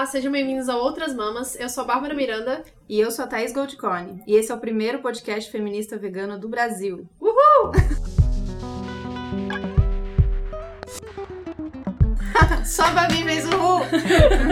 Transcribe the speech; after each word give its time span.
Olá, 0.00 0.06
sejam 0.06 0.32
bem-vindos 0.32 0.66
a 0.70 0.78
Outras 0.78 1.14
Mamas. 1.14 1.54
Eu 1.60 1.68
sou 1.68 1.84
a 1.84 1.86
Bárbara 1.86 2.14
Miranda. 2.14 2.64
E 2.88 2.98
eu 2.98 3.10
sou 3.10 3.22
a 3.22 3.28
Thaís 3.28 3.52
Goldcorn. 3.52 4.22
E 4.26 4.34
esse 4.34 4.50
é 4.50 4.54
o 4.54 4.58
primeiro 4.58 5.00
podcast 5.00 5.52
feminista 5.52 5.98
vegano 5.98 6.40
do 6.40 6.48
Brasil. 6.48 7.06
Uhul! 7.20 7.72
Só 12.64 12.84
a 12.84 12.92
Babi 12.92 13.22
fez 13.24 13.44
o 13.44 13.54
uhul. 13.54 13.82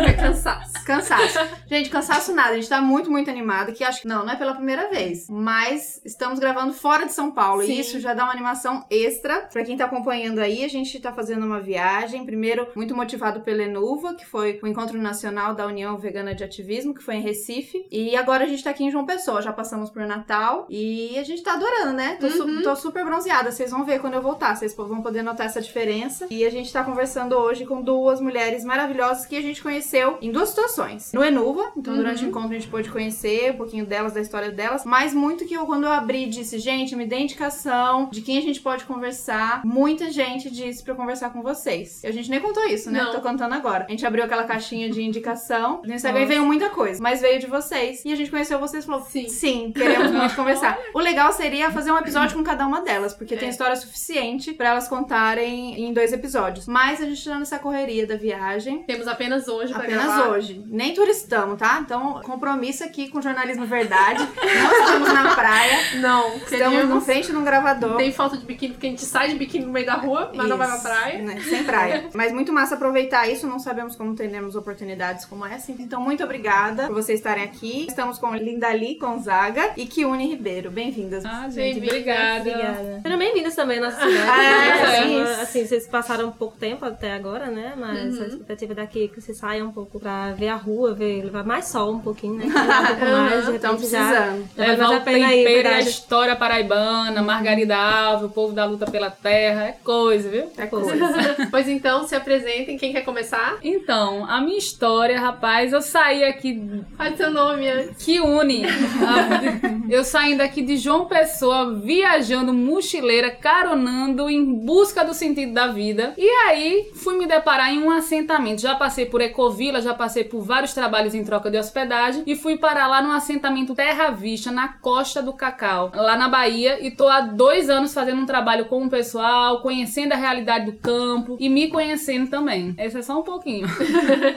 É 0.07 0.13
cansaço. 0.13 0.78
Cansaço. 0.88 1.39
Gente, 1.66 1.91
cansaço 1.91 2.34
nada. 2.34 2.50
A 2.50 2.54
gente 2.54 2.68
tá 2.68 2.80
muito, 2.80 3.11
muito 3.11 3.30
animado. 3.30 3.73
Que 3.73 3.84
acho 3.84 4.02
que 4.02 4.09
não, 4.09 4.25
não 4.25 4.32
é 4.32 4.36
pela 4.36 4.54
primeira 4.54 4.89
vez. 4.91 5.29
Mas 5.29 6.00
estamos 6.04 6.39
gravando 6.39 6.72
fora 6.72 7.04
de 7.07 7.12
São 7.12 7.30
Paulo. 7.30 7.62
Sim. 7.62 7.72
E 7.72 7.80
isso 7.80 8.00
já 8.00 8.14
dá 8.14 8.25
uma 8.25 8.32
animação 8.32 8.84
extra. 8.90 9.40
Pra 9.53 9.64
quem 9.64 9.77
tá 9.77 9.85
acompanhando 9.85 10.39
aí, 10.40 10.64
a 10.64 10.68
gente 10.68 10.98
tá 11.00 11.12
fazendo 11.12 11.45
uma 11.46 11.61
viagem. 11.61 12.25
Primeiro, 12.25 12.66
muito 12.75 12.95
motivado 12.95 13.40
pela 13.40 13.62
Enuva, 13.62 14.14
que 14.14 14.27
foi 14.27 14.59
o 14.62 14.66
Encontro 14.66 14.98
Nacional 15.00 15.54
da 15.54 15.66
União 15.66 15.96
Vegana 15.98 16.35
de 16.35 16.43
Ativismo, 16.45 16.95
que 16.95 17.02
foi 17.02 17.16
em 17.16 17.21
Recife. 17.22 17.86
E 17.91 18.16
agora 18.16 18.44
a 18.44 18.46
gente 18.46 18.64
tá 18.64 18.71
aqui 18.71 18.85
em 18.85 18.91
João 18.91 19.05
Pessoa. 19.07 19.43
Já 19.43 19.52
passamos 19.52 19.91
por 19.91 20.07
Natal. 20.07 20.66
E 20.71 21.18
a 21.18 21.22
gente 21.22 21.43
tá 21.43 21.55
adorando, 21.55 21.93
né? 21.93 22.16
Tô, 22.21 22.29
su- 22.30 22.44
Uhum. 22.44 22.63
tô 22.63 22.75
super 22.77 23.05
bronzeada. 23.05 23.50
Vocês 23.52 23.71
vão 23.71 23.85
ver 23.85 24.00
quando 24.00 24.14
eu 24.14 24.22
voltar. 24.22 24.57
Vocês 24.57 24.75
vão 24.75 25.02
poder 25.02 25.22
notar 25.22 25.46
essa 25.46 25.61
diferença. 25.61 26.27
E 26.30 26.44
a 26.44 26.50
gente 26.50 26.72
tá 26.72 26.82
conversando 26.82 27.36
hoje 27.36 27.66
com 27.66 27.82
duas 27.82 28.21
mulheres 28.21 28.64
maravilhosas 28.64 29.27
que 29.27 29.36
a 29.36 29.43
gente 29.43 29.63
conheceu 29.63 30.16
em 30.22 30.30
duas 30.32 30.49
situações. 30.49 30.78
No 31.13 31.25
Enuva, 31.25 31.73
então 31.77 31.93
Uhum. 31.95 32.00
durante 32.00 32.25
o 32.25 32.28
encontro 32.28 32.50
a 32.50 32.55
gente 32.55 32.69
pôde 32.69 32.91
conhecer 32.91 33.53
um 33.53 33.56
pouquinho 33.56 33.86
delas, 33.86 34.12
da 34.12 34.20
história 34.20 34.50
delas, 34.50 34.84
mas 34.84 35.12
muito 35.14 35.45
que 35.47 35.55
eu, 35.55 35.67
quando 35.67 35.84
eu 35.84 35.92
abri, 35.92 36.27
disse, 36.27 36.59
gente, 36.59 36.95
me 36.97 37.06
dê 37.06 37.19
indicação 37.20 38.09
de 38.11 38.20
quem 38.20 38.39
a 38.39 38.41
gente 38.42 38.61
pode 38.61 38.84
conversar. 38.84 39.62
Muita 39.64 40.11
gente 40.11 40.50
disse 40.50 40.83
pra 40.83 40.92
eu 40.92 40.97
conversar 40.97 41.31
com 41.31 41.42
vocês. 41.42 42.03
A 42.05 42.11
gente 42.11 42.31
nem 42.31 42.41
contou 42.41 42.64
isso, 42.67 42.91
né? 42.91 43.03
Não. 43.03 43.12
Tô 43.12 43.20
contando 43.20 43.53
agora. 43.55 43.86
A 43.89 43.91
gente 43.91 44.05
abriu 44.06 44.25
aquela 44.25 44.45
caixinha 44.45 44.89
de 44.91 45.03
indicação. 45.03 45.81
No 45.84 45.92
Instagram 45.95 46.20
Nossa. 46.20 46.33
veio 46.33 46.45
muita 46.45 46.70
coisa, 46.70 47.03
mas 47.03 47.20
veio 47.20 47.39
de 47.41 47.47
vocês. 47.47 48.05
E 48.05 48.12
a 48.12 48.17
gente 48.17 48.31
conheceu 48.31 48.58
vocês 48.58 48.84
e 48.84 48.86
falou, 48.86 49.03
Sim. 49.05 49.28
sim, 49.28 49.72
queremos 49.74 50.11
muito 50.11 50.34
conversar. 50.36 50.78
O 50.95 50.98
legal 50.98 51.33
seria 51.33 51.70
fazer 51.70 51.91
um 51.92 51.98
episódio 51.98 52.36
com 52.36 52.42
cada 52.45 52.67
uma 52.67 52.80
delas, 52.83 53.14
porque 53.14 53.36
tem 53.36 53.48
É. 53.48 53.50
história 53.50 53.77
suficiente 53.77 54.52
pra 54.52 54.69
elas 54.69 54.89
contarem 54.89 55.80
em 55.80 55.92
dois 55.92 56.12
episódios. 56.12 56.67
Mas 56.67 57.00
a 57.00 57.05
gente 57.06 57.24
tá 57.24 57.39
nessa 57.39 57.58
correria 57.58 58.06
da 58.06 58.17
viagem. 58.17 58.83
Temos 58.84 59.08
apenas 59.08 59.48
hoje 59.48 59.72
pra 59.72 59.83
Apenas 59.83 60.05
gravar. 60.05 60.28
hoje. 60.30 60.62
Nem 60.70 60.92
turistamos, 60.94 61.58
tá? 61.58 61.78
Então, 61.80 62.20
compromisso 62.22 62.84
aqui 62.84 63.08
com 63.08 63.22
jornalismo 63.22 63.64
verdade. 63.66 64.20
Não 64.22 64.72
estamos 64.84 65.12
na 65.12 65.34
praia. 65.34 65.78
Não, 66.00 66.36
Estamos 66.36 66.88
na 66.88 67.00
frente 67.00 67.30
de 67.30 67.36
um 67.36 67.42
gravador. 67.44 67.97
Tem 67.97 68.12
falta 68.12 68.36
de 68.36 68.44
biquíni 68.44 68.74
porque 68.74 68.86
a 68.86 68.91
gente 68.91 69.05
sai 69.05 69.28
de 69.30 69.36
biquíni 69.36 69.64
no 69.64 69.72
meio 69.72 69.86
da 69.86 69.94
rua, 69.94 70.30
mas 70.34 70.48
não 70.48 70.56
vai 70.58 70.66
pra 70.66 70.77
Isso, 70.77 70.83
praia. 70.84 71.22
né? 71.22 71.41
Sem 71.41 71.64
praia. 71.64 72.08
Mas 72.14 72.33
muito 72.33 72.52
massa 72.52 72.74
aproveitar 72.74 73.28
isso. 73.28 73.46
Não 73.46 73.58
sabemos 73.58 73.94
como 73.96 74.14
teremos 74.14 74.55
oportunidades 74.56 75.24
como 75.24 75.44
essa. 75.46 75.70
Então, 75.72 76.00
muito 76.00 76.22
obrigada 76.24 76.86
por 76.86 76.94
vocês 76.94 77.19
estarem 77.20 77.44
aqui. 77.44 77.86
Estamos 77.89 78.19
com 78.19 78.34
Lindali 78.34 78.96
Gonzaga 78.96 79.70
e 79.77 79.86
Kiune 79.86 80.27
Ribeiro. 80.28 80.70
Bem-vindas. 80.70 81.24
Ah, 81.24 81.48
gente, 81.48 81.80
Bem-vindas. 81.80 81.89
obrigada. 81.89 82.41
Obrigada. 82.41 83.00
Sejam 83.02 83.19
bem-vindas 83.19 83.55
também 83.55 83.78
à 83.78 83.83
nossa 83.83 83.96
cidade. 84.05 84.30
Ah, 84.30 85.02
sim. 85.02 85.20
Então, 85.20 85.42
assim, 85.42 85.66
vocês 85.66 85.86
passaram 85.86 86.30
pouco 86.33 86.56
tempo 86.58 86.84
até 86.84 87.12
agora, 87.14 87.46
né? 87.46 87.74
Mas 87.77 88.16
Uhum. 88.19 88.24
a 88.24 88.27
expectativa 88.27 88.74
daqui 88.74 89.05
é 89.05 89.08
que 89.08 89.20
você 89.20 89.33
saia 89.34 89.64
um 89.64 89.72
pouco 89.72 89.98
pra 90.00 90.33
ver 90.33 90.48
a 90.48 90.56
rua, 90.59 90.95
ver, 90.95 91.25
levar 91.25 91.45
mais 91.45 91.67
sol 91.67 91.95
um 91.95 92.01
pouquinho, 92.01 92.34
né? 92.34 92.47
Um 92.98 93.59
já. 93.59 93.73
precisando. 93.75 94.48
Já 94.56 94.67
Levar 94.67 94.91
o 94.91 95.01
tempero 95.01 95.69
e 95.69 95.73
a 95.73 95.81
história 95.81 96.37
paraibana, 96.37 97.23
Margarida 97.23 97.77
Alves, 97.77 98.25
o 98.27 98.28
povo 98.28 98.53
da 98.53 98.64
luta 98.64 98.86
pela 98.86 99.11
terra, 99.11 99.64
é 99.64 99.73
coisa, 99.83 100.29
viu? 100.29 100.51
É 100.56 100.67
coisa. 100.67 100.89
Pois 101.51 101.69
então, 101.69 102.06
se 102.06 102.14
apresentem. 102.14 102.77
Quem 102.77 102.92
quer 102.92 103.03
começar? 103.03 103.56
Então, 103.62 104.25
a 104.29 104.41
minha 104.41 104.59
história, 104.59 105.19
rapaz, 105.20 105.73
eu 105.73 105.81
saí 105.81 106.25
aqui 106.25 106.83
Faz 106.97 107.17
seu 107.17 107.31
nome 107.31 107.69
antes. 107.69 108.05
que 108.05 108.20
une. 108.20 108.64
Eu 109.89 110.05
saindo 110.05 110.42
aqui 110.42 110.61
de 110.61 110.77
João 110.77 111.06
Pessoa, 111.06 111.75
viajando 111.75 112.53
mochileira, 112.53 113.30
caronando 113.30 114.29
em 114.29 114.45
busca 114.45 115.02
do 115.02 115.14
sentido 115.14 115.55
da 115.55 115.68
vida. 115.68 116.13
E 116.18 116.29
aí 116.29 116.91
fui 116.95 117.17
me 117.17 117.27
deparar 117.27 117.73
em 117.73 117.83
um 117.83 117.91
assentamento. 117.91 118.61
Já 118.61 118.74
passei 118.74 119.07
por 119.07 119.20
Ecovila, 119.20 119.80
já 119.80 119.95
passei 119.95 120.24
por 120.24 120.37
vários 120.40 120.72
trabalhos 120.72 121.14
em 121.14 121.24
troca 121.24 121.50
de 121.50 121.58
hospedagem 121.58 122.22
e 122.26 122.34
fui 122.36 122.56
parar 122.56 122.86
lá 122.88 123.02
no 123.02 123.12
assentamento 123.12 123.74
Terra 123.74 124.10
Vista, 124.10 124.50
na 124.50 124.68
Costa 124.68 125.22
do 125.22 125.32
Cacau, 125.32 125.92
lá 125.94 126.16
na 126.16 126.28
Bahia. 126.28 126.78
E 126.84 126.90
tô 126.90 127.08
há 127.08 127.20
dois 127.20 127.68
anos 127.70 127.92
fazendo 127.94 128.21
um 128.21 128.26
trabalho 128.26 128.66
com 128.66 128.84
o 128.84 128.91
pessoal, 128.91 129.60
conhecendo 129.62 130.12
a 130.12 130.16
realidade 130.16 130.66
do 130.66 130.72
campo 130.72 131.37
e 131.41 131.49
me 131.49 131.69
conhecendo 131.69 132.28
também. 132.31 132.75
Esse 132.78 132.99
é 132.99 133.03
só 133.03 133.19
um 133.19 133.22
pouquinho. 133.22 133.66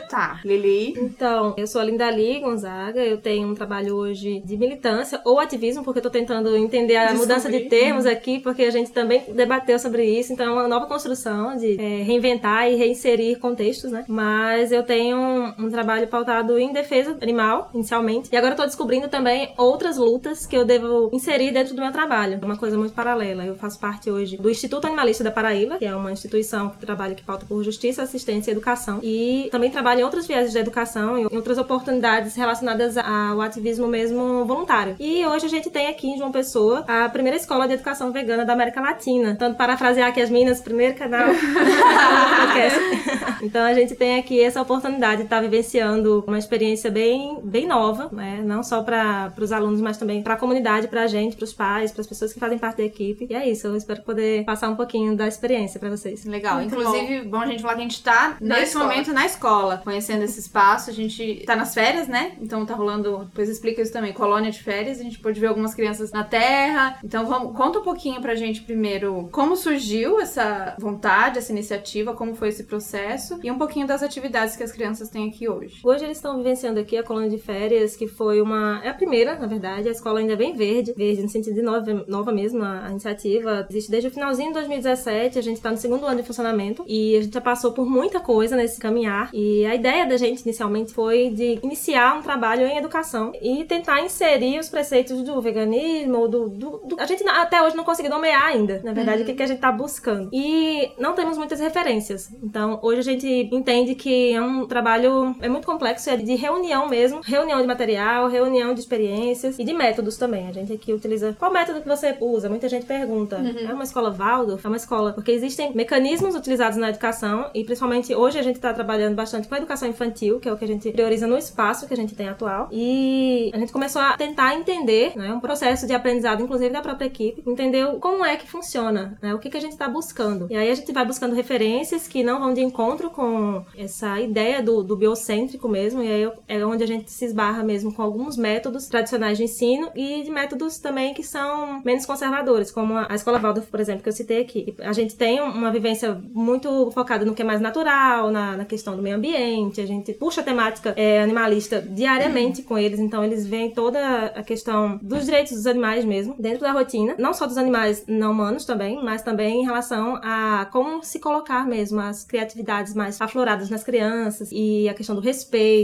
Tá. 0.09 0.39
Lili. 0.43 0.93
Então, 0.97 1.53
eu 1.57 1.65
sou 1.65 1.79
a 1.79 1.83
Linda 1.83 2.09
Lee 2.09 2.39
Gonzaga, 2.39 3.01
eu 3.01 3.17
tenho 3.17 3.47
um 3.47 3.55
trabalho 3.55 3.95
hoje 3.95 4.41
de 4.43 4.57
militância 4.57 5.21
ou 5.23 5.39
ativismo, 5.39 5.83
porque 5.83 5.99
eu 5.99 6.03
tô 6.03 6.09
tentando 6.09 6.55
entender 6.57 6.97
a 6.97 7.05
Descobrir. 7.05 7.19
mudança 7.21 7.49
de 7.49 7.59
termos 7.61 8.05
aqui, 8.05 8.39
porque 8.39 8.63
a 8.63 8.71
gente 8.71 8.91
também 8.91 9.23
debateu 9.33 9.79
sobre 9.79 10.03
isso, 10.05 10.33
então 10.33 10.45
é 10.45 10.51
uma 10.53 10.67
nova 10.67 10.85
construção 10.85 11.55
de 11.55 11.79
é, 11.79 12.03
reinventar 12.03 12.69
e 12.69 12.75
reinserir 12.75 13.39
contextos, 13.39 13.91
né? 13.91 14.03
Mas 14.07 14.71
eu 14.71 14.83
tenho 14.83 15.17
um, 15.17 15.65
um 15.65 15.69
trabalho 15.69 15.90
pautado 16.07 16.57
em 16.57 16.73
defesa 16.73 17.17
animal, 17.21 17.69
inicialmente, 17.73 18.29
e 18.31 18.37
agora 18.37 18.53
eu 18.53 18.57
tô 18.57 18.65
descobrindo 18.65 19.07
também 19.07 19.53
outras 19.57 19.97
lutas 19.97 20.45
que 20.45 20.55
eu 20.55 20.65
devo 20.65 21.09
inserir 21.13 21.51
dentro 21.51 21.75
do 21.75 21.81
meu 21.81 21.91
trabalho, 21.91 22.39
uma 22.43 22.57
coisa 22.57 22.77
muito 22.77 22.93
paralela. 22.93 23.45
Eu 23.45 23.55
faço 23.55 23.79
parte 23.79 24.09
hoje 24.09 24.37
do 24.37 24.49
Instituto 24.49 24.87
Animalista 24.87 25.23
da 25.23 25.31
Paraíba, 25.31 25.77
que 25.77 25.85
é 25.85 25.95
uma 25.95 26.11
instituição 26.11 26.69
que 26.69 26.85
trabalha 26.85 27.15
que 27.15 27.23
pauta 27.23 27.45
por 27.45 27.63
justiça, 27.63 28.03
assistência 28.03 28.51
e 28.51 28.53
educação, 28.53 28.99
e 29.03 29.49
também 29.51 29.71
trabalho 29.71 30.01
em 30.01 30.03
outras 30.03 30.27
viés 30.27 30.53
da 30.53 30.59
educação, 30.59 31.17
em 31.17 31.25
outras 31.25 31.57
oportunidades 31.57 32.35
relacionadas 32.35 32.97
ao 32.97 33.41
ativismo 33.41 33.87
mesmo 33.87 34.45
voluntário. 34.45 34.95
E 34.99 35.25
hoje 35.25 35.45
a 35.45 35.49
gente 35.49 35.69
tem 35.69 35.87
aqui 35.87 36.07
em 36.07 36.17
João 36.17 36.31
Pessoa 36.31 36.83
a 36.87 37.07
primeira 37.09 37.37
escola 37.37 37.67
de 37.67 37.73
educação 37.73 38.11
vegana 38.11 38.45
da 38.45 38.53
América 38.53 38.81
Latina. 38.81 39.35
Tanto 39.37 39.57
parafrasear 39.57 40.09
aqui 40.09 40.21
as 40.21 40.29
meninas, 40.29 40.61
primeiro 40.61 40.95
canal. 40.95 41.29
Então 43.41 43.65
a 43.65 43.73
gente 43.73 43.95
tem 43.95 44.19
aqui 44.19 44.39
essa 44.39 44.61
oportunidade 44.61 45.17
de 45.17 45.23
estar 45.23 45.41
vivenciando 45.41 45.80
uma 46.27 46.37
experiência 46.37 46.89
bem, 46.91 47.39
bem 47.43 47.67
nova, 47.67 48.09
né? 48.11 48.41
Não 48.43 48.63
só 48.63 48.83
para 48.83 49.31
os 49.39 49.51
alunos, 49.51 49.81
mas 49.81 49.97
também 49.97 50.21
para 50.21 50.33
a 50.35 50.37
comunidade, 50.37 50.87
para 50.87 51.03
a 51.03 51.07
gente, 51.07 51.35
para 51.35 51.43
os 51.45 51.53
pais, 51.53 51.91
para 51.91 52.01
as 52.01 52.07
pessoas 52.07 52.33
que 52.33 52.39
fazem 52.39 52.57
parte 52.57 52.77
da 52.77 52.83
equipe. 52.83 53.27
E 53.29 53.33
é 53.33 53.49
isso, 53.49 53.67
eu 53.67 53.75
espero 53.75 54.01
poder 54.03 54.43
passar 54.45 54.69
um 54.69 54.75
pouquinho 54.75 55.15
da 55.15 55.27
experiência 55.27 55.79
para 55.79 55.89
vocês. 55.89 56.25
Legal. 56.25 56.55
Muito 56.55 56.75
Inclusive, 56.75 57.23
bom. 57.23 57.39
a 57.39 57.45
gente 57.47 57.61
falar 57.61 57.75
que 57.75 57.79
a 57.79 57.83
gente 57.83 58.03
tá 58.03 58.37
Na 58.39 58.55
nesse 58.55 58.69
escola. 58.71 58.85
momento 58.85 59.13
na 59.13 59.25
escola, 59.25 59.81
conhecendo 59.83 60.23
esse 60.23 60.39
espaço. 60.39 60.89
A 60.89 60.93
gente 60.93 61.43
tá 61.45 61.55
nas 61.55 61.73
férias, 61.73 62.07
né? 62.07 62.33
Então 62.41 62.65
tá 62.65 62.73
rolando, 62.75 63.25
depois 63.25 63.49
explica 63.49 63.81
isso 63.81 63.93
também, 63.93 64.13
colônia 64.13 64.51
de 64.51 64.61
férias. 64.61 64.99
A 64.99 65.03
gente 65.03 65.19
pôde 65.19 65.39
ver 65.39 65.47
algumas 65.47 65.73
crianças 65.73 66.11
na 66.11 66.23
terra. 66.23 66.97
Então 67.03 67.25
vamos, 67.25 67.55
conta 67.55 67.79
um 67.79 67.83
pouquinho 67.83 68.21
pra 68.21 68.35
gente 68.35 68.61
primeiro 68.61 69.29
como 69.31 69.55
surgiu 69.55 70.19
essa 70.19 70.75
vontade, 70.79 71.37
essa 71.37 71.51
iniciativa, 71.51 72.13
como 72.13 72.35
foi 72.35 72.49
esse 72.49 72.63
processo 72.63 73.39
e 73.43 73.51
um 73.51 73.57
pouquinho 73.57 73.87
das 73.87 74.03
atividades 74.03 74.55
que 74.55 74.63
as 74.63 74.71
crianças 74.71 75.09
têm 75.09 75.29
aqui 75.29 75.47
hoje. 75.49 75.70
Hoje 75.83 76.03
eles 76.05 76.17
estão 76.17 76.37
vivenciando 76.37 76.79
aqui 76.79 76.97
a 76.97 77.03
colônia 77.03 77.29
de 77.29 77.37
férias, 77.37 77.95
que 77.95 78.07
foi 78.07 78.41
uma. 78.41 78.81
É 78.83 78.89
a 78.89 78.93
primeira, 78.93 79.35
na 79.37 79.47
verdade. 79.47 79.87
A 79.87 79.91
escola 79.91 80.19
ainda 80.19 80.33
é 80.33 80.35
bem 80.35 80.53
verde, 80.55 80.93
verde 80.95 81.21
no 81.21 81.29
sentido 81.29 81.55
de 81.55 81.61
nova, 81.61 82.05
nova 82.07 82.31
mesmo, 82.31 82.63
a, 82.63 82.85
a 82.87 82.91
iniciativa. 82.91 83.65
Existe 83.69 83.89
desde 83.91 84.09
o 84.09 84.11
finalzinho 84.11 84.49
de 84.49 84.53
2017, 84.55 85.39
a 85.39 85.41
gente 85.41 85.57
está 85.57 85.71
no 85.71 85.77
segundo 85.77 86.05
ano 86.05 86.21
de 86.21 86.27
funcionamento 86.27 86.83
e 86.87 87.15
a 87.17 87.21
gente 87.21 87.33
já 87.33 87.41
passou 87.41 87.71
por 87.71 87.85
muita 87.89 88.19
coisa 88.19 88.55
nesse 88.55 88.79
caminhar. 88.79 89.29
E 89.33 89.65
a 89.65 89.75
ideia 89.75 90.05
da 90.05 90.17
gente 90.17 90.41
inicialmente 90.41 90.93
foi 90.93 91.29
de 91.29 91.59
iniciar 91.63 92.17
um 92.17 92.21
trabalho 92.21 92.65
em 92.65 92.77
educação 92.77 93.31
e 93.41 93.63
tentar 93.65 94.01
inserir 94.01 94.59
os 94.59 94.69
preceitos 94.69 95.21
do 95.23 95.41
veganismo, 95.41 96.17
ou 96.19 96.27
do. 96.27 96.49
do- 96.49 96.81
do- 96.85 96.95
A 96.99 97.05
gente 97.05 97.23
até 97.27 97.61
hoje 97.61 97.75
não 97.75 97.83
conseguiu 97.83 98.11
nomear 98.11 98.43
ainda, 98.43 98.81
na 98.83 98.93
verdade, 98.93 99.23
o 99.23 99.25
que, 99.25 99.33
que 99.33 99.43
a 99.43 99.47
gente 99.47 99.59
tá 99.59 99.71
buscando. 99.71 100.29
E 100.33 100.89
não 100.99 101.13
temos 101.13 101.37
muitas 101.37 101.59
referências. 101.59 102.29
Então, 102.43 102.79
hoje 102.81 102.99
a 102.99 103.03
gente 103.03 103.27
entende 103.51 103.95
que 103.95 104.33
é 104.33 104.41
um 104.41 104.65
trabalho 104.67 105.35
é 105.41 105.49
muito 105.49 105.60
complexo, 105.65 106.09
é 106.09 106.17
de 106.17 106.35
reunião 106.35 106.87
mesmo, 106.87 107.21
reunião 107.23 107.61
de 107.61 107.67
material, 107.67 108.27
reunião 108.27 108.73
de 108.73 108.79
experiências 108.79 109.57
e 109.59 109.63
de 109.63 109.73
métodos 109.73 110.17
também. 110.17 110.47
A 110.47 110.51
gente 110.51 110.73
aqui 110.73 110.93
utiliza 110.93 111.35
qual 111.37 111.51
método 111.51 111.81
que 111.81 111.87
você 111.87 112.15
usa? 112.19 112.49
Muita 112.49 112.67
gente 112.69 112.85
pergunta. 112.85 113.37
É 113.37 113.73
uma 113.73 113.83
escola 113.83 114.09
Waldorf? 114.11 114.65
É 114.65 114.67
uma 114.67 114.77
escola 114.77 115.13
porque 115.13 115.31
existem 115.31 115.73
mecanismos 115.73 116.35
utilizados 116.35 116.77
na 116.77 116.89
educação 116.89 117.49
e 117.53 117.63
principalmente 117.63 118.13
hoje 118.13 118.39
a 118.39 118.43
gente 118.43 118.55
está 118.55 118.73
trabalhando 118.73 119.15
bastante 119.15 119.47
com 119.47 119.55
a 119.55 119.57
educação 119.57 119.87
infantil, 119.87 120.39
que 120.39 120.47
é 120.47 120.53
o 120.53 120.57
que 120.57 120.65
a 120.65 120.67
gente 120.67 120.91
prioriza 120.91 121.27
no 121.27 121.37
espaço 121.37 121.87
que 121.87 121.93
a 121.93 121.97
gente 121.97 122.15
tem 122.15 122.29
atual. 122.29 122.69
E 122.71 123.51
a 123.53 123.57
gente 123.57 123.71
começou 123.71 124.01
a 124.01 124.17
tentar 124.17 124.55
entender, 124.55 125.13
né, 125.15 125.33
um 125.33 125.39
processo 125.39 125.87
de 125.87 125.93
aprendizado, 125.93 126.41
inclusive 126.41 126.69
da 126.69 126.81
própria 126.81 127.05
equipe, 127.05 127.43
entender 127.45 127.85
como 127.99 128.23
é 128.25 128.35
que 128.35 128.49
funciona, 128.49 129.17
né, 129.21 129.33
o 129.33 129.39
que, 129.39 129.49
que 129.49 129.57
a 129.57 129.61
gente 129.61 129.73
está 129.73 129.87
buscando. 129.87 130.47
E 130.49 130.55
aí 130.55 130.69
a 130.69 130.75
gente 130.75 130.91
vai 130.91 131.05
buscando 131.05 131.35
referências 131.35 132.07
que 132.07 132.23
não 132.23 132.39
vão 132.39 132.53
de 132.53 132.61
encontro 132.61 133.09
com 133.09 133.63
essa 133.77 134.19
ideia 134.19 134.61
do, 134.61 134.83
do 134.83 134.95
biocentro 134.95 135.50
mesmo, 135.67 136.01
e 136.01 136.11
aí 136.11 136.31
é 136.47 136.65
onde 136.65 136.83
a 136.83 136.87
gente 136.87 137.11
se 137.11 137.25
esbarra 137.25 137.63
mesmo 137.63 137.93
com 137.93 138.01
alguns 138.01 138.37
métodos 138.37 138.87
tradicionais 138.87 139.37
de 139.37 139.43
ensino 139.45 139.89
e 139.95 140.23
de 140.23 140.29
métodos 140.29 140.77
também 140.77 141.13
que 141.13 141.23
são 141.23 141.81
menos 141.83 142.05
conservadores, 142.05 142.71
como 142.71 142.97
a 142.97 143.15
escola 143.15 143.39
Waldorf, 143.39 143.69
por 143.69 143.79
exemplo, 143.79 144.03
que 144.03 144.09
eu 144.09 144.13
citei 144.13 144.41
aqui. 144.41 144.75
A 144.79 144.93
gente 144.93 145.15
tem 145.15 145.41
uma 145.41 145.71
vivência 145.71 146.21
muito 146.33 146.91
focada 146.91 147.25
no 147.25 147.33
que 147.33 147.41
é 147.41 147.45
mais 147.45 147.61
natural, 147.61 148.31
na, 148.31 148.57
na 148.57 148.65
questão 148.65 148.95
do 148.95 149.01
meio 149.01 149.15
ambiente, 149.15 149.81
a 149.81 149.85
gente 149.85 150.13
puxa 150.13 150.41
a 150.41 150.43
temática 150.43 150.93
é, 150.95 151.21
animalista 151.21 151.81
diariamente 151.81 152.63
com 152.63 152.77
eles, 152.77 152.99
então 152.99 153.23
eles 153.23 153.45
veem 153.45 153.71
toda 153.71 154.27
a 154.27 154.43
questão 154.43 154.99
dos 155.01 155.25
direitos 155.25 155.53
dos 155.53 155.67
animais 155.67 156.05
mesmo 156.05 156.35
dentro 156.37 156.61
da 156.61 156.71
rotina, 156.71 157.15
não 157.17 157.33
só 157.33 157.45
dos 157.45 157.57
animais 157.57 158.03
não 158.07 158.31
humanos 158.31 158.65
também, 158.65 159.03
mas 159.03 159.21
também 159.21 159.61
em 159.61 159.65
relação 159.65 160.19
a 160.21 160.67
como 160.71 161.03
se 161.03 161.19
colocar 161.19 161.65
mesmo 161.65 161.99
as 161.99 162.23
criatividades 162.23 162.93
mais 162.93 163.21
afloradas 163.21 163.69
nas 163.69 163.83
crianças 163.83 164.49
e 164.51 164.87
a 164.89 164.93
questão 164.93 165.15
do 165.15 165.21
respeito, 165.21 165.40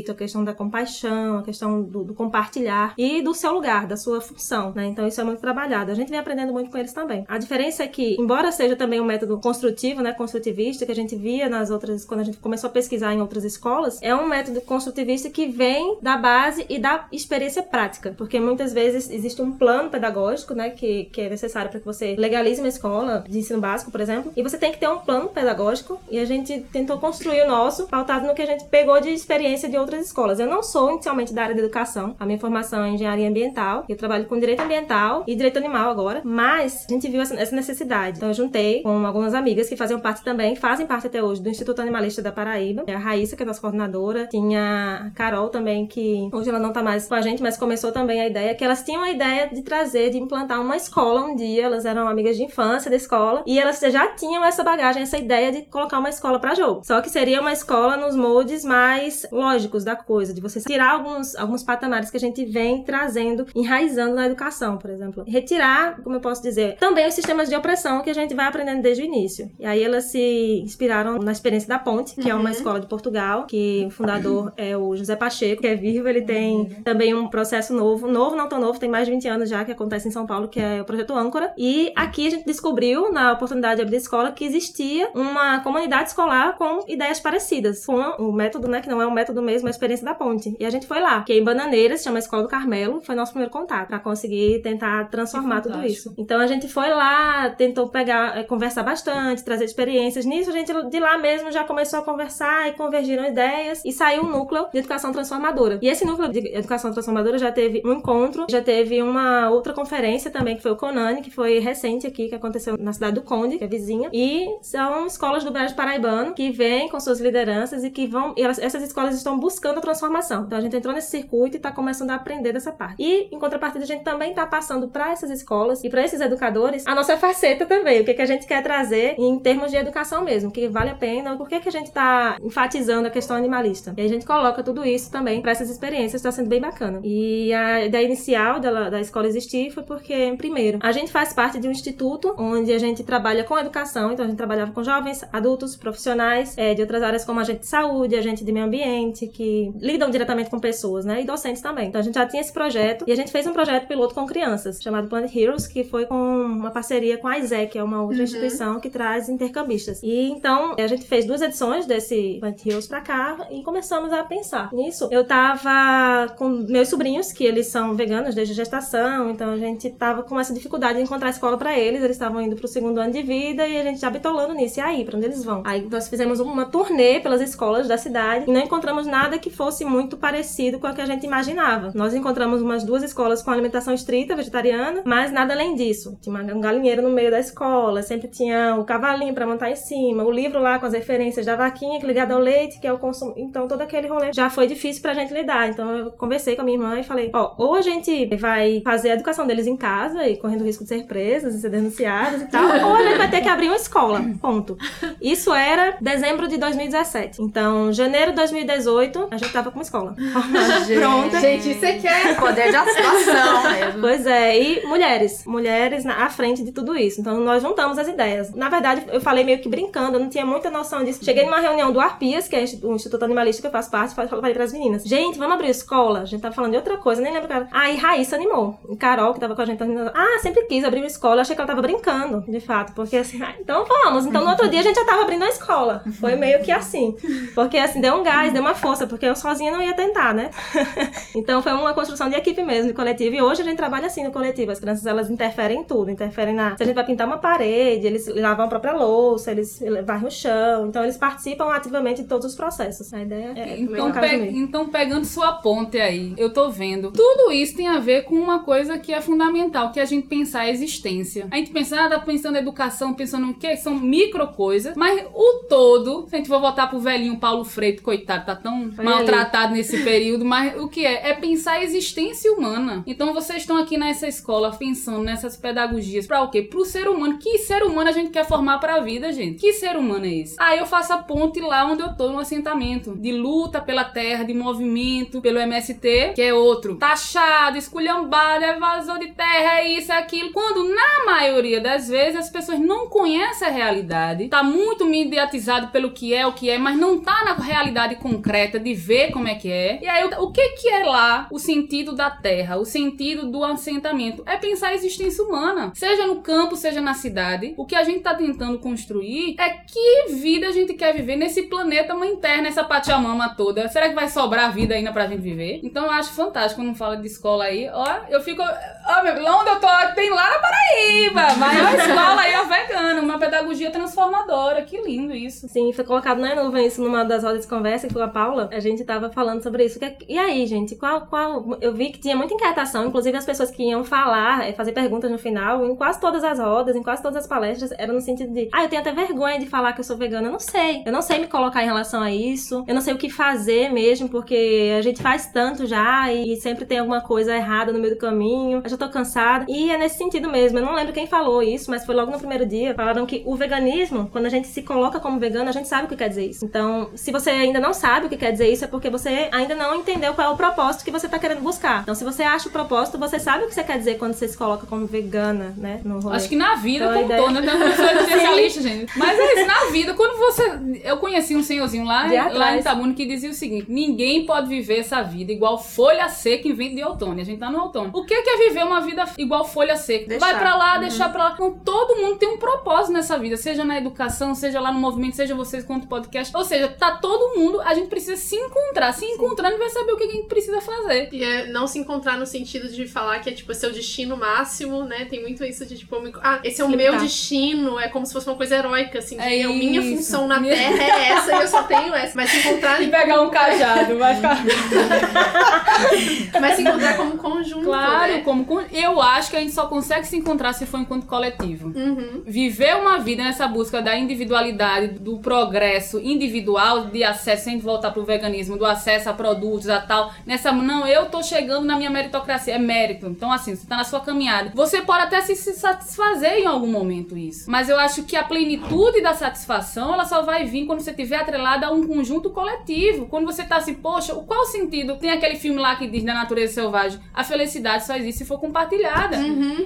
a 0.09 0.13
questão 0.13 0.43
da 0.43 0.53
compaixão, 0.53 1.39
a 1.39 1.43
questão 1.43 1.81
do, 1.83 2.03
do 2.03 2.13
compartilhar 2.13 2.93
e 2.97 3.21
do 3.21 3.33
seu 3.33 3.53
lugar, 3.53 3.87
da 3.87 3.97
sua 3.97 4.21
função, 4.21 4.73
né? 4.75 4.85
Então 4.85 5.07
isso 5.07 5.19
é 5.19 5.23
muito 5.23 5.39
trabalhado. 5.39 5.91
A 5.91 5.95
gente 5.95 6.09
vem 6.09 6.19
aprendendo 6.19 6.53
muito 6.53 6.69
com 6.69 6.77
eles 6.77 6.93
também. 6.93 7.25
A 7.27 7.37
diferença 7.37 7.83
é 7.83 7.87
que, 7.87 8.15
embora 8.19 8.51
seja 8.51 8.75
também 8.75 8.99
um 8.99 9.05
método 9.05 9.39
construtivo, 9.39 10.01
né, 10.01 10.13
construtivista, 10.13 10.85
que 10.85 10.91
a 10.91 10.95
gente 10.95 11.15
via 11.15 11.49
nas 11.49 11.69
outras, 11.69 12.05
quando 12.05 12.21
a 12.21 12.23
gente 12.23 12.37
começou 12.37 12.69
a 12.69 12.71
pesquisar 12.71 13.13
em 13.13 13.21
outras 13.21 13.43
escolas, 13.43 13.99
é 14.01 14.15
um 14.15 14.27
método 14.27 14.61
construtivista 14.61 15.29
que 15.29 15.47
vem 15.47 15.97
da 16.01 16.17
base 16.17 16.65
e 16.69 16.79
da 16.79 17.07
experiência 17.11 17.63
prática, 17.63 18.13
porque 18.17 18.39
muitas 18.39 18.73
vezes 18.73 19.09
existe 19.09 19.41
um 19.41 19.51
plano 19.51 19.89
pedagógico, 19.89 20.53
né, 20.53 20.69
que, 20.69 21.05
que 21.05 21.21
é 21.21 21.29
necessário 21.29 21.69
para 21.69 21.79
que 21.79 21.85
você 21.85 22.15
legalize 22.17 22.61
uma 22.61 22.67
escola 22.67 23.23
de 23.27 23.39
ensino 23.39 23.59
básico, 23.59 23.91
por 23.91 24.01
exemplo, 24.01 24.31
e 24.35 24.43
você 24.43 24.57
tem 24.57 24.71
que 24.71 24.79
ter 24.79 24.87
um 24.89 24.99
plano 24.99 25.29
pedagógico 25.29 25.99
e 26.09 26.19
a 26.19 26.25
gente 26.25 26.59
tentou 26.71 26.97
construir 26.97 27.41
o 27.41 27.47
nosso 27.47 27.87
pautado 27.87 28.27
no 28.27 28.33
que 28.33 28.41
a 28.41 28.45
gente 28.45 28.65
pegou 28.65 28.99
de 28.99 29.09
experiência 29.09 29.46
de 29.55 29.77
outras 29.77 30.05
escolas. 30.05 30.39
Eu 30.39 30.47
não 30.47 30.61
sou 30.61 30.91
inicialmente 30.91 31.33
da 31.33 31.43
área 31.43 31.55
de 31.55 31.61
educação, 31.61 32.15
a 32.19 32.25
minha 32.25 32.37
formação 32.37 32.83
é 32.83 32.89
engenharia 32.89 33.27
ambiental, 33.27 33.85
eu 33.87 33.95
trabalho 33.95 34.25
com 34.25 34.37
direito 34.37 34.61
ambiental 34.61 35.23
e 35.25 35.35
direito 35.35 35.57
animal 35.57 35.89
agora, 35.89 36.21
mas 36.23 36.85
a 36.89 36.93
gente 36.93 37.09
viu 37.09 37.21
essa 37.21 37.33
necessidade. 37.55 38.17
Então 38.17 38.29
eu 38.29 38.33
juntei 38.33 38.81
com 38.83 39.05
algumas 39.05 39.33
amigas 39.33 39.69
que 39.69 39.77
faziam 39.77 39.99
parte 39.99 40.23
também, 40.23 40.55
fazem 40.55 40.85
parte 40.85 41.07
até 41.07 41.23
hoje 41.23 41.41
do 41.41 41.49
Instituto 41.49 41.81
Animalista 41.81 42.21
da 42.21 42.31
Paraíba, 42.31 42.83
a 42.87 42.97
Raíssa, 42.97 43.35
que 43.35 43.43
é 43.43 43.45
nossa 43.45 43.61
coordenadora, 43.61 44.27
tinha 44.27 45.07
a 45.07 45.11
Carol 45.11 45.49
também, 45.49 45.87
que 45.87 46.29
hoje 46.33 46.49
ela 46.49 46.59
não 46.59 46.73
tá 46.73 46.83
mais 46.83 47.07
com 47.07 47.15
a 47.15 47.21
gente, 47.21 47.41
mas 47.41 47.57
começou 47.57 47.91
também 47.91 48.19
a 48.19 48.27
ideia, 48.27 48.53
que 48.55 48.63
elas 48.63 48.83
tinham 48.83 49.03
a 49.03 49.11
ideia 49.11 49.47
de 49.47 49.61
trazer, 49.61 50.09
de 50.09 50.17
implantar 50.17 50.59
uma 50.59 50.75
escola 50.75 51.21
um 51.21 51.35
dia, 51.35 51.65
elas 51.65 51.85
eram 51.85 52.07
amigas 52.07 52.35
de 52.35 52.43
infância 52.43 52.89
da 52.89 52.97
escola, 52.97 53.43
e 53.45 53.59
elas 53.59 53.79
já 53.79 54.07
tinham 54.15 54.43
essa 54.43 54.63
bagagem, 54.63 55.03
essa 55.03 55.17
ideia 55.17 55.51
de 55.51 55.61
colocar 55.63 55.99
uma 55.99 56.09
escola 56.09 56.39
para 56.39 56.55
jogo. 56.55 56.81
Só 56.83 57.01
que 57.01 57.09
seria 57.09 57.39
uma 57.39 57.53
escola 57.53 57.97
nos 57.97 58.15
moldes 58.15 58.65
mais 58.65 59.25
lógicos 59.37 59.83
da 59.83 59.95
coisa, 59.95 60.33
de 60.33 60.41
você 60.41 60.59
tirar 60.59 60.91
alguns, 60.91 61.35
alguns 61.35 61.63
patamares 61.63 62.09
que 62.09 62.17
a 62.17 62.19
gente 62.19 62.43
vem 62.45 62.83
trazendo, 62.83 63.45
enraizando 63.55 64.15
na 64.15 64.25
educação, 64.25 64.77
por 64.77 64.89
exemplo. 64.89 65.23
Retirar, 65.27 66.01
como 66.01 66.15
eu 66.15 66.19
posso 66.19 66.41
dizer, 66.41 66.77
também 66.77 67.07
os 67.07 67.13
sistemas 67.13 67.49
de 67.49 67.55
opressão 67.55 68.01
que 68.01 68.09
a 68.09 68.13
gente 68.13 68.33
vai 68.33 68.47
aprendendo 68.47 68.81
desde 68.81 69.03
o 69.03 69.05
início. 69.05 69.51
E 69.59 69.65
aí 69.65 69.83
elas 69.83 70.05
se 70.05 70.61
inspiraram 70.63 71.19
na 71.19 71.31
experiência 71.31 71.67
da 71.67 71.79
Ponte, 71.79 72.15
que 72.15 72.21
uhum. 72.21 72.29
é 72.29 72.33
uma 72.33 72.45
uhum. 72.45 72.49
escola 72.49 72.79
de 72.79 72.87
Portugal, 72.87 73.45
que 73.45 73.85
o 73.87 73.91
fundador 73.91 74.51
é 74.57 74.75
o 74.75 74.95
José 74.95 75.15
Pacheco, 75.15 75.61
que 75.61 75.67
é 75.67 75.75
vivo, 75.75 76.07
ele 76.07 76.21
tem 76.21 76.57
uhum. 76.57 76.83
também 76.83 77.13
um 77.13 77.27
processo 77.27 77.73
novo, 77.73 78.07
novo, 78.07 78.35
não 78.35 78.47
tão 78.47 78.59
novo, 78.59 78.79
tem 78.79 78.89
mais 78.89 79.05
de 79.05 79.11
20 79.11 79.27
anos 79.27 79.49
já, 79.49 79.63
que 79.63 79.71
acontece 79.71 80.07
em 80.07 80.11
São 80.11 80.25
Paulo, 80.25 80.47
que 80.47 80.59
é 80.59 80.81
o 80.81 80.85
Projeto 80.85 81.13
Âncora. 81.13 81.53
E 81.57 81.91
aqui 81.95 82.27
a 82.27 82.31
gente 82.31 82.45
descobriu, 82.45 83.11
na 83.11 83.33
oportunidade 83.33 83.77
de 83.77 83.81
abrir 83.83 83.95
a 83.95 83.99
escola, 83.99 84.31
que 84.31 84.45
existia 84.45 85.09
uma 85.13 85.59
comunidade 85.59 86.09
escolar 86.09 86.57
com 86.57 86.83
ideias 86.87 87.19
parecidas, 87.19 87.85
com 87.85 87.97
o 88.19 88.31
método, 88.31 88.67
né, 88.67 88.81
que 88.81 88.89
não 88.89 89.01
é 89.01 89.07
um 89.07 89.11
método 89.17 89.41
mesmo, 89.41 89.67
a 89.67 89.71
experiência 89.71 90.05
da 90.05 90.13
ponte. 90.13 90.55
E 90.59 90.65
a 90.65 90.69
gente 90.69 90.85
foi 90.85 90.99
lá, 90.99 91.23
que 91.23 91.33
é 91.33 91.37
em 91.37 91.43
Bananeiras, 91.43 92.03
chama 92.03 92.19
Escola 92.19 92.43
do 92.43 92.49
Carmelo, 92.49 93.01
foi 93.01 93.15
nosso 93.15 93.31
primeiro 93.31 93.51
contato, 93.51 93.87
para 93.87 93.99
conseguir 93.99 94.61
tentar 94.61 95.09
transformar 95.09 95.61
tudo 95.61 95.85
isso. 95.85 96.13
Então 96.17 96.39
a 96.39 96.47
gente 96.47 96.67
foi 96.67 96.89
lá, 96.89 97.49
tentou 97.49 97.89
pegar, 97.89 98.37
é, 98.37 98.43
conversar 98.43 98.83
bastante, 98.83 99.43
trazer 99.43 99.65
experiências. 99.65 100.25
Nisso 100.25 100.49
a 100.49 100.53
gente 100.53 100.71
de 100.89 100.99
lá 100.99 101.17
mesmo 101.17 101.51
já 101.51 101.63
começou 101.63 101.99
a 101.99 102.03
conversar 102.03 102.69
e 102.69 102.73
convergiram 102.73 103.25
ideias 103.25 103.81
e 103.83 103.91
saiu 103.91 104.23
um 104.23 104.29
núcleo 104.29 104.67
de 104.71 104.79
educação 104.79 105.11
transformadora. 105.11 105.79
E 105.81 105.87
esse 105.87 106.05
núcleo 106.05 106.29
de 106.29 106.39
educação 106.55 106.91
transformadora 106.91 107.37
já 107.37 107.51
teve 107.51 107.81
um 107.85 107.93
encontro, 107.93 108.45
já 108.49 108.61
teve 108.61 109.01
uma 109.01 109.49
outra 109.49 109.73
conferência 109.73 110.29
também, 110.29 110.55
que 110.55 110.61
foi 110.61 110.71
o 110.71 110.75
Conani, 110.75 111.21
que 111.21 111.31
foi 111.31 111.59
recente 111.59 112.05
aqui, 112.05 112.27
que 112.27 112.35
aconteceu 112.35 112.77
na 112.77 112.93
cidade 112.93 113.15
do 113.15 113.21
Conde, 113.21 113.57
que 113.57 113.63
é 113.63 113.67
vizinha. 113.67 114.09
E 114.13 114.47
são 114.61 115.05
escolas 115.05 115.43
do 115.43 115.51
Brasil 115.51 115.75
Paraibano 115.75 116.33
que 116.33 116.51
vêm 116.51 116.89
com 116.89 116.99
suas 116.99 117.19
lideranças 117.19 117.83
e 117.83 117.89
que 117.89 118.05
vão. 118.07 118.33
E 118.37 118.41
elas, 118.41 118.59
essas 118.59 118.83
escolas 118.83 119.06
estão 119.15 119.39
buscando 119.39 119.77
a 119.79 119.81
transformação. 119.81 120.43
Então 120.45 120.57
a 120.57 120.61
gente 120.61 120.75
entrou 120.75 120.93
nesse 120.93 121.09
circuito 121.09 121.55
e 121.55 121.57
está 121.57 121.71
começando 121.71 122.11
a 122.11 122.15
aprender 122.15 122.53
dessa 122.53 122.71
parte. 122.71 122.95
E, 123.01 123.27
em 123.31 123.39
contrapartida, 123.39 123.83
a 123.83 123.87
gente 123.87 124.03
também 124.03 124.31
está 124.31 124.45
passando 124.45 124.87
para 124.87 125.11
essas 125.11 125.29
escolas 125.29 125.83
e 125.83 125.89
para 125.89 126.03
esses 126.03 126.21
educadores 126.21 126.85
a 126.85 126.95
nossa 126.95 127.15
faceta 127.17 127.65
também. 127.65 128.01
O 128.01 128.05
que, 128.05 128.13
que 128.13 128.21
a 128.21 128.25
gente 128.25 128.45
quer 128.45 128.61
trazer 128.63 129.15
em 129.17 129.39
termos 129.39 129.71
de 129.71 129.77
educação 129.77 130.23
mesmo, 130.23 130.51
que 130.51 130.67
vale 130.67 130.89
a 130.89 130.95
pena. 130.95 131.37
Por 131.37 131.47
que, 131.47 131.59
que 131.59 131.69
a 131.69 131.71
gente 131.71 131.87
está 131.87 132.37
enfatizando 132.41 133.07
a 133.07 133.11
questão 133.11 133.35
animalista? 133.35 133.93
E 133.97 134.01
a 134.01 134.07
gente 134.07 134.25
coloca 134.25 134.63
tudo 134.63 134.85
isso 134.85 135.11
também 135.11 135.41
para 135.41 135.51
essas 135.51 135.69
experiências, 135.69 136.15
está 136.15 136.31
sendo 136.31 136.49
bem 136.49 136.59
bacana. 136.59 136.99
E 137.03 137.53
a 137.53 137.85
ideia 137.85 138.05
inicial 138.05 138.59
da, 138.59 138.89
da 138.89 138.99
escola 138.99 139.27
existir 139.27 139.71
foi 139.71 139.83
porque, 139.83 140.33
primeiro, 140.37 140.79
a 140.81 140.91
gente 140.91 141.11
faz 141.11 141.33
parte 141.33 141.59
de 141.59 141.67
um 141.67 141.71
instituto 141.71 142.35
onde 142.37 142.73
a 142.73 142.77
gente 142.77 143.03
trabalha 143.03 143.43
com 143.43 143.57
educação, 143.57 144.11
então 144.11 144.25
a 144.25 144.27
gente 144.27 144.37
trabalhava 144.37 144.71
com 144.71 144.83
jovens, 144.83 145.23
adultos, 145.31 145.75
profissionais 145.75 146.57
é, 146.57 146.73
de 146.73 146.81
outras 146.81 147.03
áreas 147.03 147.25
como 147.25 147.39
agente 147.39 147.61
de 147.61 147.67
saúde, 147.67 148.15
agente 148.15 148.43
de 148.43 148.51
meio 148.51 148.65
ambiente, 148.65 148.87
que 149.27 149.71
lidam 149.79 150.09
diretamente 150.09 150.49
com 150.49 150.59
pessoas, 150.59 151.05
né? 151.05 151.21
E 151.21 151.25
docentes 151.25 151.61
também. 151.61 151.87
Então 151.87 151.99
a 151.99 152.03
gente 152.03 152.15
já 152.15 152.25
tinha 152.25 152.41
esse 152.41 152.53
projeto 152.53 153.05
e 153.07 153.11
a 153.11 153.15
gente 153.15 153.31
fez 153.31 153.45
um 153.47 153.53
projeto 153.53 153.87
piloto 153.87 154.13
com 154.13 154.25
crianças, 154.25 154.81
chamado 154.81 155.07
Planet 155.07 155.33
Heroes, 155.35 155.67
que 155.67 155.83
foi 155.83 156.05
com 156.05 156.15
uma 156.15 156.71
parceria 156.71 157.17
com 157.17 157.27
a 157.27 157.37
ISEC, 157.37 157.71
que 157.71 157.77
é 157.77 157.83
uma 157.83 158.01
outra 158.01 158.17
uhum. 158.17 158.23
instituição 158.23 158.79
que 158.79 158.89
traz 158.89 159.29
intercambistas. 159.29 160.01
E 160.03 160.29
então 160.29 160.75
a 160.77 160.87
gente 160.87 161.05
fez 161.05 161.25
duas 161.25 161.41
edições 161.41 161.85
desse 161.85 162.37
Planet 162.39 162.65
Heroes 162.65 162.87
pra 162.87 163.01
cá 163.01 163.47
e 163.51 163.61
começamos 163.63 164.11
a 164.13 164.23
pensar 164.23 164.71
nisso. 164.73 165.07
Eu 165.11 165.25
tava 165.25 166.33
com 166.37 166.49
meus 166.49 166.87
sobrinhos, 166.89 167.31
que 167.31 167.43
eles 167.43 167.67
são 167.67 167.95
veganos 167.95 168.35
desde 168.35 168.53
gestação, 168.53 169.29
então 169.29 169.51
a 169.51 169.57
gente 169.57 169.89
tava 169.89 170.23
com 170.23 170.39
essa 170.39 170.53
dificuldade 170.53 170.97
de 170.97 171.03
encontrar 171.03 171.29
escola 171.29 171.57
para 171.57 171.77
eles, 171.77 172.01
eles 172.01 172.15
estavam 172.15 172.41
indo 172.41 172.55
pro 172.55 172.67
segundo 172.67 172.99
ano 172.99 173.11
de 173.11 173.21
vida 173.21 173.67
e 173.67 173.77
a 173.77 173.83
gente 173.83 173.99
já 173.99 174.09
bitolando 174.09 174.53
nisso. 174.53 174.79
E 174.79 174.81
aí, 174.81 175.05
pra 175.05 175.17
onde 175.17 175.25
eles 175.25 175.43
vão? 175.43 175.61
Aí 175.65 175.87
nós 175.89 176.07
fizemos 176.07 176.39
uma 176.39 176.65
turnê 176.65 177.19
pelas 177.19 177.41
escolas 177.41 177.87
da 177.87 177.97
cidade 177.97 178.45
e 178.47 178.51
não 178.53 178.61
encontramos 178.61 178.86
nada 179.05 179.37
que 179.37 179.49
fosse 179.49 179.85
muito 179.85 180.17
parecido 180.17 180.79
com 180.79 180.87
o 180.87 180.93
que 180.93 181.01
a 181.01 181.05
gente 181.05 181.25
imaginava. 181.25 181.91
Nós 181.93 182.13
encontramos 182.13 182.61
umas 182.61 182.83
duas 182.83 183.03
escolas 183.03 183.41
com 183.41 183.51
alimentação 183.51 183.93
estrita, 183.93 184.35
vegetariana, 184.35 185.01
mas 185.05 185.31
nada 185.31 185.53
além 185.53 185.75
disso. 185.75 186.17
Tinha 186.21 186.55
um 186.55 186.61
galinheiro 186.61 187.01
no 187.01 187.09
meio 187.09 187.31
da 187.31 187.39
escola, 187.39 188.01
sempre 188.01 188.27
tinha 188.27 188.75
o 188.75 188.83
cavalinho 188.83 189.33
para 189.33 189.45
montar 189.45 189.69
em 189.69 189.75
cima, 189.75 190.23
o 190.23 190.31
livro 190.31 190.61
lá 190.61 190.79
com 190.79 190.85
as 190.85 190.93
referências 190.93 191.45
da 191.45 191.55
vaquinha 191.55 191.99
ligada 192.07 192.33
ao 192.33 192.39
leite, 192.39 192.79
que 192.79 192.87
é 192.87 192.93
o 192.93 192.97
consumo. 192.97 193.33
Então 193.37 193.67
todo 193.67 193.81
aquele 193.81 194.07
rolê 194.07 194.31
já 194.33 194.49
foi 194.49 194.67
difícil 194.67 195.01
pra 195.01 195.13
gente 195.13 195.33
lidar. 195.33 195.69
Então 195.69 195.95
eu 195.95 196.11
conversei 196.11 196.55
com 196.55 196.61
a 196.61 196.65
minha 196.65 196.77
irmã 196.77 196.99
e 196.99 197.03
falei: 197.03 197.29
ó, 197.33 197.53
ou 197.57 197.75
a 197.75 197.81
gente 197.81 198.25
vai 198.37 198.81
fazer 198.83 199.11
a 199.11 199.13
educação 199.13 199.45
deles 199.45 199.67
em 199.67 199.75
casa 199.75 200.27
e 200.27 200.37
correndo 200.37 200.61
o 200.61 200.65
risco 200.65 200.83
de 200.83 200.89
ser 200.89 201.05
presas 201.05 201.53
e 201.55 201.61
ser 201.61 201.69
denunciadas 201.69 202.41
e 202.41 202.45
tal, 202.45 202.63
ou 202.87 202.95
a 202.95 203.03
gente 203.03 203.17
vai 203.17 203.29
ter 203.29 203.41
que 203.41 203.49
abrir 203.49 203.67
uma 203.67 203.75
escola. 203.75 204.21
Ponto. 204.41 204.77
Isso 205.21 205.53
era 205.53 205.97
dezembro 206.01 206.47
de 206.47 206.57
2017. 206.57 207.41
Então, 207.41 207.91
janeiro 207.91 208.31
de 208.31 208.37
2018, 208.77 209.27
a 209.31 209.37
gente 209.37 209.51
tava 209.51 209.71
com 209.71 209.79
uma 209.79 209.83
escola. 209.83 210.15
Pronta. 210.97 211.39
Gente, 211.39 211.71
isso 211.71 211.85
é 211.85 211.97
é 211.97 212.33
poder 212.35 212.69
de 212.69 212.75
atuação 212.75 213.63
mesmo. 213.71 214.01
Pois 214.01 214.25
é, 214.25 214.59
e 214.59 214.85
mulheres. 214.85 215.45
Mulheres 215.45 216.05
na, 216.05 216.25
à 216.25 216.29
frente 216.29 216.63
de 216.63 216.71
tudo 216.71 216.95
isso. 216.95 217.21
Então, 217.21 217.39
nós 217.39 217.61
juntamos 217.61 217.97
as 217.97 218.07
ideias. 218.07 218.53
Na 218.53 218.69
verdade, 218.69 219.03
eu 219.11 219.19
falei 219.19 219.43
meio 219.43 219.59
que 219.59 219.69
brincando, 219.69 220.17
eu 220.17 220.19
não 220.19 220.29
tinha 220.29 220.45
muita 220.45 220.69
noção 220.69 221.03
disso. 221.03 221.23
Cheguei 221.23 221.45
numa 221.45 221.59
reunião 221.59 221.91
do 221.91 221.99
Arpias, 221.99 222.47
que 222.47 222.55
é 222.55 222.63
o 222.83 222.93
Instituto 222.93 223.23
Animalista 223.23 223.61
que 223.61 223.67
eu 223.67 223.71
faço 223.71 223.89
parte, 223.89 224.13
falei 224.13 224.53
para 224.53 224.63
as 224.63 224.73
meninas: 224.73 225.03
gente, 225.03 225.37
vamos 225.37 225.55
abrir 225.55 225.69
escola? 225.69 226.21
A 226.21 226.25
gente 226.25 226.41
tava 226.41 226.53
falando 226.53 226.71
de 226.71 226.77
outra 226.77 226.97
coisa, 226.97 227.21
nem 227.21 227.33
lembro 227.33 227.47
cara. 227.47 227.67
Aí 227.71 227.95
Raíssa 227.95 228.35
animou. 228.35 228.79
E 228.89 228.95
Carol, 228.95 229.33
que 229.33 229.39
tava 229.39 229.55
com 229.55 229.61
a 229.61 229.65
gente, 229.65 229.81
ah, 230.13 230.39
sempre 230.41 230.63
quis 230.65 230.83
abrir 230.83 230.99
uma 230.99 231.07
escola. 231.07 231.37
Eu 231.37 231.41
achei 231.41 231.55
que 231.55 231.61
ela 231.61 231.67
tava 231.67 231.81
brincando, 231.81 232.43
de 232.47 232.59
fato. 232.59 232.93
Porque 232.93 233.17
assim, 233.17 233.41
ah, 233.41 233.53
então 233.59 233.85
vamos. 233.85 234.25
Então 234.25 234.43
no 234.43 234.49
outro 234.49 234.69
dia 234.69 234.79
a 234.79 234.83
gente 234.83 234.95
já 234.95 235.05
tava 235.05 235.23
abrindo 235.23 235.43
a 235.43 235.49
escola. 235.49 236.03
Foi 236.19 236.35
meio 236.35 236.61
que 236.63 236.71
assim. 236.71 237.15
Porque 237.55 237.77
assim, 237.77 238.01
deu 238.01 238.15
um 238.15 238.23
gás, 238.23 238.53
deu 238.53 238.61
uma 238.61 238.66
força, 238.75 239.07
porque 239.07 239.25
eu 239.25 239.35
sozinha 239.35 239.71
não 239.71 239.81
ia 239.81 239.93
tentar, 239.93 240.33
né? 240.33 240.49
então 241.35 241.61
foi 241.61 241.73
uma 241.73 241.93
construção 241.93 242.29
de 242.29 242.35
equipe 242.35 242.63
mesmo, 242.63 242.87
de 242.87 242.93
coletivo. 242.93 243.35
E 243.35 243.41
hoje 243.41 243.61
a 243.61 243.65
gente 243.65 243.77
trabalha 243.77 244.07
assim 244.07 244.23
no 244.23 244.31
coletivo. 244.31 244.71
As 244.71 244.79
crianças, 244.79 245.05
elas 245.05 245.29
interferem 245.29 245.81
em 245.81 245.83
tudo. 245.83 246.11
Interferem 246.11 246.53
na... 246.53 246.75
Se 246.77 246.83
a 246.83 246.85
gente 246.85 246.95
vai 246.95 247.05
pintar 247.05 247.27
uma 247.27 247.37
parede, 247.37 248.07
eles 248.07 248.27
lavam 248.27 248.65
a 248.65 248.67
própria 248.67 248.93
louça, 248.93 249.51
eles 249.51 249.79
varrem 250.05 250.27
o 250.27 250.31
chão. 250.31 250.87
Então 250.87 251.03
eles 251.03 251.17
participam 251.17 251.71
ativamente 251.73 252.21
de 252.21 252.27
todos 252.27 252.45
os 252.45 252.55
processos. 252.55 253.13
A 253.13 253.21
ideia 253.21 253.53
é... 253.55 253.79
Então, 253.79 254.11
pe 254.11 254.35
então 254.35 254.89
pegando 254.89 255.25
sua 255.25 255.53
ponte 255.53 255.99
aí, 255.99 256.33
eu 256.37 256.51
tô 256.51 256.69
vendo. 256.69 257.11
Tudo 257.11 257.51
isso 257.51 257.75
tem 257.75 257.87
a 257.87 257.99
ver 257.99 258.23
com 258.23 258.35
uma 258.35 258.59
coisa 258.59 258.97
que 258.97 259.13
é 259.13 259.21
fundamental, 259.21 259.91
que 259.91 259.99
é 259.99 260.03
a 260.03 260.05
gente 260.05 260.27
pensar 260.27 260.61
a 260.61 260.69
existência. 260.69 261.47
A 261.51 261.55
gente 261.57 261.71
pensar, 261.71 262.05
ah, 262.05 262.09
tá 262.09 262.19
pensando 262.19 262.55
em 262.55 262.61
educação, 262.61 263.13
pensando 263.13 263.47
no 263.47 263.53
que 263.53 263.75
são 263.77 263.95
micro 263.95 264.47
coisas, 264.49 264.95
mas 264.95 265.25
o 265.33 265.65
todo, 265.69 266.27
se 266.27 266.35
a 266.35 266.37
gente 266.37 266.47
for 266.47 266.59
voltar 266.59 266.87
pro 266.87 266.99
velhinho 266.99 267.37
Paulo 267.37 267.63
Freire, 267.63 268.01
coitado, 268.01 268.45
tá 268.45 268.55
tão 268.61 268.91
Foi 268.91 269.05
maltratado 269.05 269.73
nesse 269.73 270.03
período, 270.03 270.43
mas 270.43 270.79
o 270.79 270.87
que 270.87 271.05
é? 271.05 271.29
É 271.29 271.33
pensar 271.33 271.73
a 271.73 271.83
existência 271.83 272.51
humana. 272.51 273.03
Então 273.05 273.33
vocês 273.33 273.59
estão 273.59 273.77
aqui 273.77 273.97
nessa 273.97 274.27
escola 274.27 274.75
pensando 274.75 275.23
nessas 275.23 275.55
pedagogias 275.55 276.27
pra 276.27 276.41
o 276.41 276.49
quê? 276.49 276.61
Pro 276.61 276.85
ser 276.85 277.07
humano. 277.07 277.37
Que 277.37 277.59
ser 277.59 277.83
humano 277.83 278.09
a 278.09 278.11
gente 278.11 278.31
quer 278.31 278.45
formar 278.45 278.79
pra 278.79 278.99
vida, 278.99 279.31
gente? 279.31 279.59
Que 279.59 279.73
ser 279.73 279.95
humano 279.95 280.25
é 280.25 280.33
esse? 280.33 280.55
Aí 280.59 280.79
eu 280.79 280.85
faço 280.85 281.13
a 281.13 281.17
ponte 281.17 281.59
lá 281.59 281.85
onde 281.85 282.01
eu 282.01 282.15
tô, 282.15 282.29
no 282.29 282.39
assentamento. 282.39 283.15
De 283.15 283.31
luta 283.31 283.79
pela 283.79 284.03
terra, 284.03 284.43
de 284.43 284.53
movimento, 284.53 285.41
pelo 285.41 285.59
MST, 285.59 286.33
que 286.35 286.41
é 286.41 286.53
outro. 286.53 286.95
Taxado, 286.95 287.77
esculhambado, 287.77 288.65
evasor 288.65 289.19
de 289.19 289.27
terra, 289.27 289.79
é 289.79 289.87
isso, 289.87 290.11
é 290.11 290.17
aquilo. 290.17 290.51
Quando, 290.51 290.83
na 290.93 291.25
maioria 291.25 291.79
das 291.79 292.07
vezes, 292.07 292.39
as 292.39 292.49
pessoas 292.49 292.79
não 292.79 293.07
conhecem 293.07 293.67
a 293.67 293.71
realidade. 293.71 294.47
Tá 294.47 294.63
muito 294.63 295.05
mediatizado 295.05 295.87
pelo 295.87 296.11
que 296.11 296.33
é, 296.33 296.45
o 296.45 296.53
que 296.53 296.69
é, 296.69 296.77
mas 296.77 296.97
não 296.97 297.19
tá 297.19 297.43
na 297.45 297.53
realidade 297.53 298.15
concreta 298.15 298.46
de 298.79 298.93
ver 298.93 299.31
como 299.31 299.47
é 299.47 299.55
que 299.55 299.71
é. 299.71 299.99
E 300.01 300.07
aí, 300.07 300.23
o, 300.25 300.51
que 300.51 300.69
que 300.69 300.89
é 300.89 301.03
lá 301.03 301.47
o 301.51 301.59
sentido 301.59 302.15
da 302.15 302.29
terra, 302.29 302.77
o 302.77 302.85
sentido 302.85 303.51
do 303.51 303.63
assentamento? 303.63 304.43
É 304.45 304.57
pensar 304.57 304.89
a 304.89 304.93
existência 304.93 305.43
humana. 305.43 305.91
Seja 305.93 306.25
no 306.25 306.41
campo, 306.41 306.75
seja 306.75 307.01
na 307.01 307.13
cidade. 307.13 307.73
O 307.77 307.85
que 307.85 307.95
a 307.95 308.03
gente 308.03 308.21
tá 308.21 308.33
tentando 308.33 308.79
construir 308.79 309.55
é 309.59 309.69
que 309.69 310.33
vida 310.35 310.67
a 310.67 310.71
gente 310.71 310.93
quer 310.93 311.13
viver 311.13 311.35
nesse 311.35 311.63
planeta 311.63 312.15
mãe 312.15 312.35
terra, 312.37 312.61
nessa 312.61 312.83
Pachamama 312.83 313.55
toda. 313.55 313.87
Será 313.89 314.09
que 314.09 314.15
vai 314.15 314.27
sobrar 314.27 314.73
vida 314.73 314.95
ainda 314.95 315.11
pra 315.11 315.27
gente 315.27 315.41
viver? 315.41 315.79
Então 315.83 316.05
eu 316.05 316.11
acho 316.11 316.33
fantástico 316.33 316.81
quando 316.81 316.95
fala 316.95 317.17
de 317.17 317.27
escola 317.27 317.65
aí. 317.65 317.89
Ó, 317.89 318.05
eu 318.29 318.41
fico. 318.41 318.61
Ó, 318.61 319.23
meu, 319.23 319.41
lá 319.41 319.59
onde 319.59 319.69
eu 319.69 319.79
tô, 319.79 319.87
tem 320.15 320.29
lá 320.29 320.49
na 320.49 320.59
Paraíba. 320.59 321.55
Maior 321.55 321.95
escola 321.95 322.41
aí, 322.41 322.55
ó, 322.55 322.63
vegana. 322.65 323.21
Uma 323.21 323.37
pedagogia 323.37 323.91
transformadora. 323.91 324.81
Que 324.83 325.01
lindo 325.01 325.33
isso. 325.33 325.67
Sim, 325.67 325.91
foi 325.93 326.05
colocado 326.05 326.39
na 326.39 326.55
nuvem 326.55 326.87
isso 326.87 327.01
numa 327.01 327.23
das 327.23 327.43
rodas 327.43 327.61
de 327.61 327.67
conversa 327.67 328.07
com 328.07 328.19
a 328.27 328.31
Paula. 328.31 328.69
A 328.71 328.79
gente 328.79 329.03
tava 329.03 329.29
falando 329.29 329.61
sobre 329.63 329.85
isso. 329.85 329.99
Que- 329.99 330.15
E 330.27 330.37
aí, 330.37 330.65
gente, 330.67 330.95
qual, 330.95 331.21
qual. 331.27 331.77
Eu 331.81 331.93
vi 331.93 332.09
que 332.11 332.19
tinha 332.19 332.35
muita 332.35 332.53
inquietação, 332.53 333.05
inclusive 333.07 333.37
as 333.37 333.45
pessoas 333.45 333.71
que 333.71 333.83
iam 333.83 334.03
falar, 334.03 334.67
eh, 334.67 334.73
fazer 334.73 334.91
perguntas 334.91 335.29
no 335.31 335.37
final, 335.37 335.85
em 335.85 335.95
quase 335.95 336.19
todas 336.19 336.43
as 336.43 336.59
rodas, 336.59 336.95
em 336.95 337.03
quase 337.03 337.21
todas 337.21 337.37
as 337.43 337.47
palestras, 337.47 337.91
era 337.97 338.11
no 338.13 338.21
sentido 338.21 338.53
de, 338.53 338.69
ah, 338.73 338.83
eu 338.83 338.89
tenho 338.89 339.01
até 339.01 339.11
vergonha 339.11 339.59
de 339.59 339.65
falar 339.65 339.93
que 339.93 339.99
eu 339.99 340.03
sou 340.03 340.17
vegana. 340.17 340.47
Eu 340.47 340.51
não 340.51 340.59
sei. 340.59 341.03
Eu 341.05 341.11
não 341.11 341.21
sei 341.21 341.39
me 341.39 341.47
colocar 341.47 341.81
em 341.83 341.85
relação 341.85 342.21
a 342.21 342.31
isso. 342.31 342.83
Eu 342.87 342.93
não 342.95 343.01
sei 343.01 343.13
o 343.13 343.17
que 343.17 343.29
fazer 343.29 343.91
mesmo, 343.91 344.29
porque 344.29 344.93
a 344.97 345.01
gente 345.01 345.21
faz 345.21 345.47
tanto 345.47 345.85
já 345.85 346.31
e 346.33 346.55
sempre 346.57 346.85
tem 346.85 346.99
alguma 346.99 347.21
coisa 347.21 347.55
errada 347.55 347.91
no 347.91 347.99
meio 347.99 348.13
do 348.15 348.19
caminho. 348.19 348.81
Eu 348.83 348.89
já 348.89 348.97
tô 348.97 349.07
cansada. 349.09 349.65
E 349.67 349.91
é 349.91 349.97
nesse 349.97 350.17
sentido 350.17 350.49
mesmo. 350.49 350.79
Eu 350.79 350.85
não 350.85 350.93
lembro 350.95 351.13
quem 351.13 351.27
falou 351.27 351.61
isso, 351.61 351.89
mas 351.91 352.05
foi 352.05 352.15
logo 352.15 352.31
no 352.31 352.37
primeiro 352.39 352.65
dia. 352.65 352.93
Falaram 352.95 353.25
que 353.25 353.43
o 353.45 353.55
veganismo, 353.55 354.27
quando 354.31 354.45
a 354.45 354.49
gente 354.49 354.67
se 354.67 354.81
coloca 354.81 355.19
como 355.19 355.39
vegano, 355.39 355.69
a 355.69 355.71
gente 355.71 355.87
sabe 355.87 356.05
o 356.05 356.09
que 356.09 356.15
quer 356.15 356.29
dizer 356.29 356.45
isso. 356.47 356.65
Então, 356.65 357.09
se 357.15 357.31
você 357.31 357.49
ainda 357.51 357.79
não 357.79 357.93
sabe 357.93 358.16
o 358.25 358.29
que 358.29 358.37
quer 358.37 358.51
dizer 358.51 358.69
isso, 358.71 358.83
é 358.83 358.87
porque 358.87 359.09
você 359.09 359.49
ainda 359.51 359.75
não 359.75 359.95
entendeu 359.95 360.33
qual 360.33 360.47
é 360.49 360.53
o 360.53 360.57
propósito 360.57 361.05
que 361.05 361.11
você 361.11 361.27
tá 361.27 361.37
querendo 361.37 361.61
buscar. 361.61 362.01
Então, 362.01 362.15
se 362.15 362.23
você 362.23 362.43
acha 362.43 362.67
o 362.67 362.71
propósito, 362.71 363.17
você 363.17 363.39
sabe 363.39 363.63
o 363.63 363.67
que 363.67 363.73
você 363.75 363.83
quer 363.83 363.97
dizer 363.97 364.17
quando 364.17 364.33
você 364.33 364.47
se 364.47 364.57
coloca 364.57 364.85
como 364.87 365.05
vegana, 365.05 365.73
né? 365.77 366.01
No 366.03 366.19
rolê. 366.19 366.35
Acho 366.37 366.49
que 366.49 366.55
na 366.55 366.75
vida 366.75 367.05
Então, 367.05 367.13
como 367.13 367.25
ideia- 367.25 367.41
todo, 367.41 367.53
né? 367.61 367.71
Eu 367.73 367.79
não 367.79 367.95
sou 367.95 368.05
especialista, 368.05 368.81
gente. 368.81 369.17
Mas 369.17 369.37
é 369.39 369.53
isso, 369.55 369.65
na 369.67 369.85
vida, 369.91 370.13
quando 370.13 370.37
você. 370.37 370.79
Eu 371.03 371.17
conheci 371.17 371.55
um 371.55 371.63
senhorzinho 371.63 372.05
lá, 372.05 372.23
lá 372.23 372.33
em 372.33 372.37
atrás. 372.37 372.81
Itabuna 372.81 373.13
que 373.13 373.25
dizia 373.25 373.49
o 373.49 373.53
seguinte: 373.53 373.85
ninguém 373.89 374.45
pode 374.45 374.67
viver 374.67 374.99
essa 374.99 375.21
vida 375.21 375.51
igual 375.51 375.77
folha 375.77 376.27
seca 376.29 376.67
em 376.67 376.73
vento 376.73 376.95
de 376.95 377.03
outono. 377.03 377.37
E 377.37 377.41
A 377.41 377.45
gente 377.45 377.59
tá 377.59 377.69
no 377.69 377.79
outono. 377.81 378.09
O 378.13 378.25
que 378.25 378.41
que 378.41 378.49
é 378.49 378.57
viver 378.67 378.83
uma 378.83 379.01
vida 379.01 379.25
igual 379.37 379.65
folha 379.65 379.95
seca? 379.95 380.27
Deixar. 380.27 380.45
Vai 380.45 380.59
pra 380.59 380.75
lá, 380.75 380.97
deixar 380.97 381.31
pra 381.31 381.43
lá. 381.45 381.51
Então, 381.53 381.71
todo 381.83 382.15
mundo 382.21 382.37
tem 382.37 382.49
um 382.49 382.57
propósito 382.57 383.13
nessa 383.13 383.37
vida, 383.37 383.57
seja 383.57 383.83
na 383.85 383.97
educação, 383.97 384.53
seja 384.55 384.79
lá 384.79 384.91
no 384.91 384.99
movimento, 384.99 385.35
seja 385.35 385.55
vocês 385.55 385.83
quanto 385.83 386.07
podcast. 386.07 386.55
Ou 386.55 386.63
seja, 386.63 386.87
tá 386.87 387.11
todo 387.11 387.57
mundo, 387.59 387.81
a 387.81 387.93
gente 387.93 388.06
precisa 388.07 388.35
se 388.35 388.55
encontrar. 388.55 389.13
Se 389.13 389.25
encontrando, 389.25 389.77
vai 389.77 389.89
saber 389.89 390.11
o 390.13 390.17
que 390.17 390.23
a 390.23 390.31
gente 390.31 390.47
precisa 390.47 390.81
fazer. 390.81 391.29
E 391.31 391.43
é 391.43 391.67
não 391.67 391.87
se 391.87 391.99
encontrar 391.99 392.37
no 392.37 392.45
sentido 392.45 392.87
de 392.89 393.07
falar 393.07 393.39
que 393.39 393.49
é 393.49 393.53
tipo 393.53 393.73
seu 393.73 393.91
destino 393.91 394.37
máximo, 394.37 395.03
né? 395.03 395.25
Tem 395.25 395.41
muito 395.41 395.63
isso 395.63 395.85
de 395.85 395.97
tipo, 395.97 396.15
ah, 396.41 396.59
esse 396.63 396.81
é 396.81 396.85
o 396.85 396.89
Se 396.89 396.95
meu 396.95 397.17
destino, 397.17 397.99
é 397.99 398.07
como 398.07 398.25
se 398.25 398.33
fosse 398.33 398.47
uma 398.49 398.55
coisa 398.55 398.75
heróica, 398.75 399.19
assim, 399.19 399.37
de 399.37 399.43
É 399.43 399.65
eu- 399.65 399.73
minha 399.73 400.01
função 400.01 400.47
na 400.47 400.59
Minha- 400.59 400.75
Terra 400.75 401.03
é 401.03 401.27
essa 401.29 401.51
e 401.55 401.61
eu 401.61 401.67
só 401.67 401.83
tenho 401.83 402.13
essa. 402.15 402.33
Mas 402.35 402.49
se 402.49 402.67
encontrar, 402.67 403.01
E 403.03 403.07
pegar 403.09 403.41
um 403.41 403.49
cajado, 403.49 404.17
vai 404.17 404.35
ficar. 404.35 404.57
mas 406.59 406.75
se 406.75 406.81
encontrar 406.81 407.17
como 407.17 407.37
conjunto, 407.37 407.85
Claro, 407.85 408.33
né? 408.33 408.41
como 408.41 408.65
com- 408.65 408.81
eu 408.91 409.21
acho 409.21 409.51
que 409.51 409.57
a 409.57 409.59
gente 409.59 409.73
só 409.73 409.87
consegue 409.87 410.25
se 410.27 410.37
encontrar 410.37 410.73
se 410.73 410.85
for 410.85 410.99
enquanto 410.99 411.25
coletivo. 411.25 411.91
Uhum. 411.95 412.43
Viver 412.45 412.95
uma 412.95 413.19
vida 413.19 413.43
nessa 413.43 413.67
busca 413.67 414.01
da 414.01 414.17
individualidade, 414.17 415.19
do 415.19 415.39
progresso 415.39 416.19
individual, 416.19 417.05
de 417.05 417.23
acesso, 417.23 417.65
sem 417.65 417.77
voltar 417.97 418.11
pro 418.11 418.23
veganismo, 418.23 418.77
do 418.77 418.85
acesso 418.85 419.29
a 419.29 419.33
produtos, 419.33 419.89
a 419.89 419.99
tal. 419.99 420.31
Nessa, 420.45 420.71
não, 420.71 421.05
eu 421.07 421.25
tô 421.25 421.41
chegando 421.41 421.85
na 421.85 421.95
minha 421.97 422.09
meritocracia, 422.09 422.75
é 422.75 422.79
mérito. 422.79 423.25
Então, 423.27 423.51
assim, 423.51 423.75
você 423.75 423.85
tá 423.87 423.97
na 423.97 424.03
sua 424.03 424.19
caminhada. 424.19 424.71
Você 424.75 425.01
pode 425.01 425.23
até 425.23 425.41
se, 425.41 425.55
se 425.55 425.73
satisfazer 425.73 426.59
em 426.59 426.65
algum 426.65 426.87
momento 426.87 427.37
isso. 427.37 427.69
Mas 427.69 427.89
eu 427.89 427.97
acho 427.99 428.23
que 428.23 428.35
a 428.35 428.43
plenitude 428.43 429.21
da 429.21 429.33
satisfação, 429.33 430.13
ela 430.13 430.25
só 430.25 430.43
vai 430.43 430.63
vir 430.65 430.85
quando 430.85 430.99
você 431.01 431.11
tiver 431.13 431.37
atrelada 431.37 431.87
a 431.87 431.91
um 431.91 432.05
conjunto 432.07 432.49
coletivo. 432.51 433.25
Quando 433.25 433.45
você 433.45 433.63
tá 433.63 433.77
assim, 433.77 433.93
poxa, 433.95 434.33
o- 434.35 434.43
qual 434.43 434.65
sentido? 434.65 435.17
Tem 435.17 435.31
aquele 435.31 435.55
filme 435.55 435.79
lá 435.79 435.95
que 435.95 436.07
diz 436.07 436.23
da 436.23 436.33
natureza 436.33 436.73
selvagem, 436.73 437.19
a 437.33 437.43
felicidade 437.43 438.05
só 438.05 438.15
existe 438.15 438.39
se 438.39 438.45
for 438.45 438.59
compartilhada. 438.59 439.35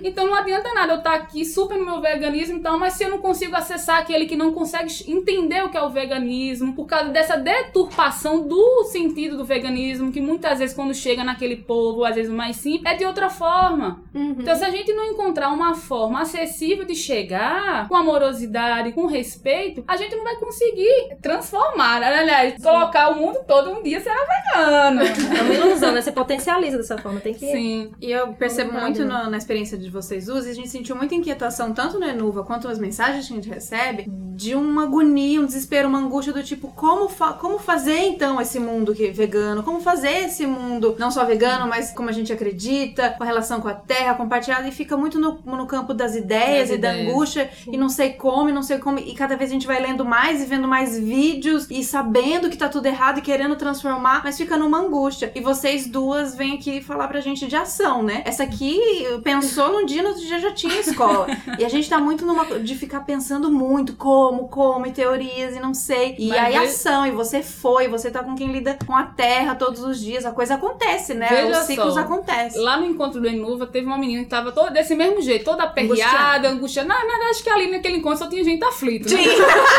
Então 0.03 0.27
não 0.27 0.36
adianta 0.36 0.74
nada 0.74 0.94
eu 0.94 0.98
estar 0.98 1.13
aqui 1.13 1.46
super 1.46 1.77
no 1.77 1.86
meu 1.86 2.01
veganismo, 2.01 2.58
então, 2.58 2.77
mas 2.77 2.94
se 2.94 3.03
eu 3.03 3.10
não 3.10 3.20
consigo 3.20 3.56
acessar 3.56 4.00
aquele 4.00 4.25
que 4.25 4.36
não 4.36 4.51
consegue 4.51 4.91
entender 5.08 5.63
o 5.63 5.70
que 5.70 5.77
é 5.77 5.82
o 5.82 5.89
veganismo, 5.89 6.74
por 6.74 6.86
causa 6.86 7.10
dessa 7.10 7.38
deturpação 7.38 8.00
do 8.10 8.84
sentido 8.86 9.38
do 9.38 9.46
veganismo, 9.46 10.12
que 10.12 10.20
muitas 10.22 10.60
vezes 10.60 10.75
quando 10.75 10.93
chega 10.93 11.24
naquele 11.24 11.55
povo, 11.58 12.03
às 12.03 12.15
vezes 12.15 12.31
mais 12.31 12.55
simples, 12.58 12.91
é 12.91 12.96
de 12.96 13.05
outra 13.05 13.29
forma. 13.29 14.01
Uhum. 14.13 14.36
Então, 14.39 14.55
se 14.55 14.63
a 14.65 14.70
gente 14.70 14.91
não 14.93 15.05
encontrar 15.05 15.50
uma 15.50 15.74
forma 15.75 16.22
acessível 16.22 16.86
de 16.86 16.96
chegar, 16.96 17.88
com 17.88 17.96
amorosidade, 17.96 18.91
com 18.93 19.05
respeito, 19.05 19.84
a 19.88 19.98
gente 19.98 20.15
não 20.15 20.24
vai 20.24 20.36
conseguir 20.38 21.15
transformar, 21.22 22.00
né? 22.00 22.20
aliás, 22.20 22.62
colocar 22.62 23.10
o 23.10 23.15
mundo 23.15 23.39
todo 23.48 23.70
um 23.72 23.81
dia 23.84 24.00
será 24.00 24.15
vegano. 24.15 25.01
É 25.01 25.41
uma 25.41 25.53
ilusão, 25.53 25.91
né? 25.91 26.01
Você 26.01 26.12
potencializa 26.12 26.77
dessa 26.77 26.98
forma. 26.98 27.20
Tem 27.20 27.34
que. 27.34 27.46
Sim. 27.51 27.91
E 28.01 28.12
eu 28.12 28.34
percebo 28.34 28.74
muito 28.74 29.03
né? 29.05 29.24
no- 29.24 29.29
na 29.29 29.38
experiência 29.38 29.77
de 29.77 29.89
vocês 29.89 30.25
duas, 30.25 30.46
e 30.46 30.50
a 30.51 30.53
gente 30.53 30.70
sentiu 30.70 30.96
muita 30.96 31.15
inquietação, 31.15 31.74
tanto 31.74 32.00
no 32.00 32.05
Enuva 32.05 32.43
quanto 32.43 32.67
nas 32.67 32.79
mensagens 32.79 33.27
que 33.27 33.34
a 33.34 33.36
gente 33.36 33.50
recebe, 33.50 34.05
de 34.08 34.55
uma 34.55 34.84
agonia, 34.84 35.39
um 35.41 35.46
desespero, 35.46 35.88
uma 35.88 36.00
angústia 36.00 36.34
do 36.34 36.43
tipo, 36.43 36.67
como, 36.70 37.08
fa- 37.10 37.34
como 37.34 37.60
fazer 37.60 37.90
então 37.98 38.39
esse 38.41 38.60
mundo 38.60 38.93
que 38.93 39.07
é 39.07 39.12
vegano? 39.12 39.63
Como 39.63 39.79
fazer 39.81 40.25
esse 40.25 40.45
mundo, 40.45 40.95
não 41.00 41.12
só 41.12 41.25
vegano, 41.25 41.67
mas 41.67 41.91
como 41.91 42.10
a 42.10 42.12
gente 42.12 42.31
acredita, 42.33 43.12
com 43.17 43.24
a 43.24 43.25
relação 43.25 43.62
com 43.62 43.67
a 43.67 43.74
terra 43.74 44.13
compartilhada, 44.13 44.67
e 44.67 44.71
fica 44.71 44.95
muito 44.98 45.19
no, 45.19 45.39
no 45.45 45.65
campo 45.65 45.93
das 45.93 46.15
ideias 46.15 46.69
Das 46.69 46.77
e 46.77 46.81
da 46.81 46.93
ideias. 46.93 47.10
angústia, 47.10 47.50
e 47.71 47.77
não 47.77 47.89
sei 47.89 48.13
como, 48.13 48.50
e 48.50 48.53
não 48.53 48.63
sei 48.63 48.77
como, 48.79 49.00
e 49.00 49.13
cada 49.13 49.36
vez 49.36 49.50
a 49.50 49.53
gente 49.53 49.67
vai 49.67 49.81
lendo 49.81 50.03
mais 50.05 50.41
e 50.41 50.45
vendo 50.45 50.67
mais 50.67 50.98
vídeos, 50.98 51.67
e 51.69 51.83
sabendo 51.83 52.50
que 52.50 52.57
tá 52.57 52.67
tudo 52.69 52.86
errado 52.86 53.19
e 53.19 53.21
querendo 53.21 53.55
transformar, 53.55 54.21
mas 54.24 54.38
fica 54.38 54.57
numa 54.57 54.79
angústia. 54.79 55.31
E 55.36 55.41
vocês 55.41 55.88
duas 55.88 56.36
vêm 56.36 56.55
aqui 56.55 56.81
falar 56.81 57.07
pra 57.07 57.19
gente 57.19 57.48
de 57.48 57.55
ação, 57.55 58.03
né? 58.03 58.21
Essa 58.25 58.43
aqui 58.43 58.79
pensou 59.24 59.71
num 59.71 59.86
dia, 59.86 60.01
no 60.01 60.10
outro 60.10 60.25
dia 60.25 60.39
já 60.39 60.51
tinha 60.51 60.79
escola. 60.79 61.27
e 61.60 61.65
a 61.65 61.69
gente 61.69 61.89
tá 61.89 62.00
muito 62.00 62.25
numa. 62.25 62.45
de 62.60 62.75
ficar 62.75 63.01
pensando 63.01 63.51
muito 63.51 63.93
como, 63.95 64.48
como, 64.48 64.86
e 64.86 64.91
teorias, 64.91 65.55
e 65.55 65.60
não 65.60 65.74
sei. 65.74 66.15
E 66.17 66.29
Mas 66.29 66.39
aí 66.39 66.51
ve- 66.53 66.65
ação, 66.65 67.05
e 67.05 67.12
você 67.12 67.41
foi, 67.41 67.81
você 67.88 68.12
tá 68.12 68.24
com 68.24 68.36
quem 68.36 68.52
lida 68.52 68.78
com 68.86 68.96
a 68.96 69.04
terra 69.04 69.56
todos 69.56 69.82
os 69.84 70.00
dias, 70.00 70.26
a 70.26 70.32
coisa 70.32 70.56
acontece, 70.56 71.14
né? 71.14 71.28
Veja 71.28 71.60
Os 71.62 71.66
ciclos 71.66 71.94
só. 71.94 72.02
acontecem. 72.02 72.62
Lá 72.62 72.78
no 72.78 72.86
encontro 72.86 73.20
do 73.22 73.28
Enuva, 73.28 73.68
teve 73.68 73.86
uma 73.88 73.98
menina 73.98 74.24
que 74.24 74.30
tava 74.30 74.52
toda 74.52 74.72
desse 74.72 74.96
mesmo 74.96 75.22
jeito, 75.22 75.46
toda 75.46 75.64
aperreada, 75.64 76.50
angustiada. 76.50 76.88
Na 76.88 77.00
verdade, 77.00 77.30
acho 77.32 77.44
que 77.44 77.50
ali 77.50 77.72
naquele 77.72 77.98
encontro 77.98 78.20
só 78.20 78.28
tinha 78.28 78.44
gente 78.44 78.64
aflita. 78.64 79.10
Né? 79.14 79.22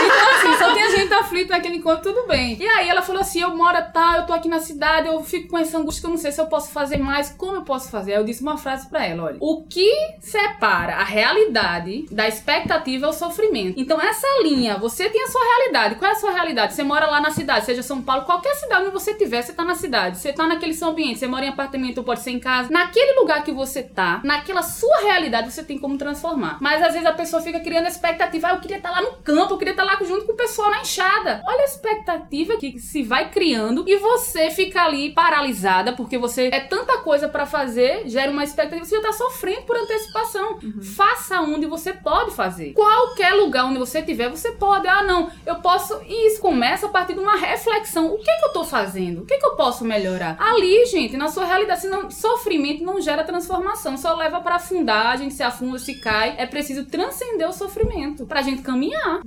Então, 0.02 0.50
assim, 0.50 0.58
só 0.58 0.74
tinha 0.74 0.90
gente 0.90 1.12
aflita 1.14 1.54
naquele 1.54 1.76
encontro, 1.76 2.12
tudo 2.12 2.26
bem. 2.26 2.56
E 2.60 2.66
aí 2.66 2.88
ela 2.88 3.02
falou 3.02 3.20
assim: 3.20 3.40
eu 3.40 3.54
moro 3.54 3.78
tá, 3.92 4.16
eu 4.18 4.26
tô 4.26 4.32
aqui 4.32 4.48
na 4.48 4.60
cidade, 4.60 5.08
eu 5.08 5.22
fico 5.22 5.48
com 5.48 5.58
essa 5.58 5.78
angústia 5.78 6.02
que 6.02 6.06
eu 6.06 6.10
não 6.10 6.16
sei 6.18 6.32
se 6.32 6.40
eu 6.40 6.46
posso 6.46 6.70
fazer 6.70 6.98
mais, 6.98 7.30
como 7.30 7.56
eu 7.56 7.62
posso 7.62 7.90
fazer? 7.90 8.12
Aí 8.12 8.18
eu 8.18 8.24
disse 8.24 8.42
uma 8.42 8.56
frase 8.56 8.88
pra 8.88 9.04
ela: 9.06 9.24
olha, 9.24 9.36
o 9.40 9.62
que 9.62 9.90
separa 10.20 10.96
a 10.96 11.04
realidade 11.04 12.06
da 12.10 12.26
expectativa 12.28 13.06
é 13.06 13.08
o 13.08 13.12
sofrimento. 13.12 13.78
Então, 13.80 14.00
essa 14.00 14.26
linha, 14.42 14.76
você 14.78 15.08
tem 15.08 15.22
a 15.22 15.28
sua 15.28 15.42
realidade. 15.42 15.94
Qual 15.96 16.10
é 16.10 16.14
a 16.14 16.18
sua 16.18 16.32
realidade? 16.32 16.74
Você 16.74 16.82
mora 16.82 17.06
lá 17.06 17.20
na 17.20 17.30
cidade, 17.30 17.64
seja 17.64 17.82
São 17.92 18.00
Paulo, 18.00 18.24
qualquer 18.24 18.54
cidade 18.54 18.84
onde 18.84 18.92
você 18.92 19.12
tiver, 19.12 19.42
você 19.42 19.52
tá 19.52 19.62
na 19.62 19.74
cidade. 19.74 20.16
Você 20.16 20.32
tá 20.32 20.46
naquele 20.46 20.72
seu 20.72 20.88
ambiente, 20.88 21.18
você 21.18 21.26
mora 21.26 21.44
em 21.44 21.48
apartamento, 21.50 21.98
ou 21.98 22.04
pode 22.04 22.20
ser 22.20 22.30
em 22.30 22.40
casa. 22.40 22.70
Naquele 22.70 23.20
lugar 23.20 23.44
que 23.44 23.52
você 23.52 23.82
tá, 23.82 24.22
naquela 24.24 24.62
sua 24.62 25.00
realidade, 25.00 25.52
você 25.52 25.62
tem 25.62 25.76
como 25.76 25.98
transformar. 25.98 26.56
Mas 26.58 26.82
às 26.82 26.94
vezes 26.94 27.06
a 27.06 27.12
pessoa 27.12 27.42
fica 27.42 27.60
criando 27.60 27.86
expectativa, 27.86 28.48
ah, 28.48 28.54
eu 28.54 28.60
queria 28.60 28.78
estar 28.78 28.90
lá 28.90 29.02
no 29.02 29.18
campo, 29.18 29.52
eu 29.52 29.58
queria 29.58 29.72
estar 29.72 29.84
lá 29.84 29.98
junto 30.02 30.24
com 30.24 30.32
o 30.32 30.36
pessoal 30.36 30.70
na 30.70 30.80
enxada. 30.80 31.42
Olha 31.46 31.60
a 31.60 31.64
expectativa 31.64 32.56
que 32.56 32.78
se 32.78 33.02
vai 33.02 33.30
criando 33.30 33.84
e 33.86 33.94
você 33.98 34.50
fica 34.50 34.82
ali 34.82 35.12
paralisada, 35.12 35.92
porque 35.92 36.16
você 36.16 36.48
é 36.50 36.60
tanta 36.60 36.96
coisa 36.98 37.28
pra 37.28 37.44
fazer, 37.44 38.08
gera 38.08 38.32
uma 38.32 38.42
expectativa, 38.42 38.86
você 38.86 38.96
já 38.96 39.02
tá 39.02 39.12
sofrendo 39.12 39.62
por 39.62 39.76
antecipação. 39.76 40.58
Faça 40.96 41.42
onde 41.42 41.66
você 41.66 41.92
pode 41.92 42.30
fazer. 42.30 42.72
Qualquer 42.72 43.34
lugar 43.34 43.66
onde 43.66 43.78
você 43.78 44.00
tiver, 44.00 44.30
você 44.30 44.52
pode. 44.52 44.88
Ah, 44.88 45.02
não, 45.02 45.30
eu 45.44 45.56
posso. 45.56 46.00
E 46.06 46.28
isso 46.28 46.40
começa 46.40 46.86
a 46.86 46.88
partir 46.88 47.12
de 47.12 47.20
uma 47.20 47.36
reflexão. 47.36 47.71
O 47.78 48.18
que 48.18 48.30
é 48.30 48.38
que 48.38 48.44
eu 48.46 48.52
tô 48.52 48.64
fazendo? 48.64 49.22
O 49.22 49.26
que 49.26 49.34
é 49.34 49.38
que 49.38 49.46
eu 49.46 49.56
posso 49.56 49.84
melhorar? 49.84 50.36
Ali, 50.38 50.84
gente, 50.86 51.16
na 51.16 51.28
sua 51.28 51.44
realidade, 51.44 51.80
senão, 51.80 52.10
sofrimento 52.10 52.84
não 52.84 53.00
gera 53.00 53.24
transformação, 53.24 53.96
só 53.96 54.14
leva 54.14 54.40
para 54.40 54.56
afundar, 54.56 55.06
a 55.08 55.16
gente 55.16 55.34
se 55.34 55.42
afunda, 55.42 55.78
se 55.78 55.94
cai. 56.00 56.34
É 56.38 56.46
preciso 56.46 56.84
transcender 56.86 57.48
o 57.48 57.52
sofrimento 57.52 58.26
pra 58.26 58.42
gente 58.42 58.62
caminhar. 58.62 59.20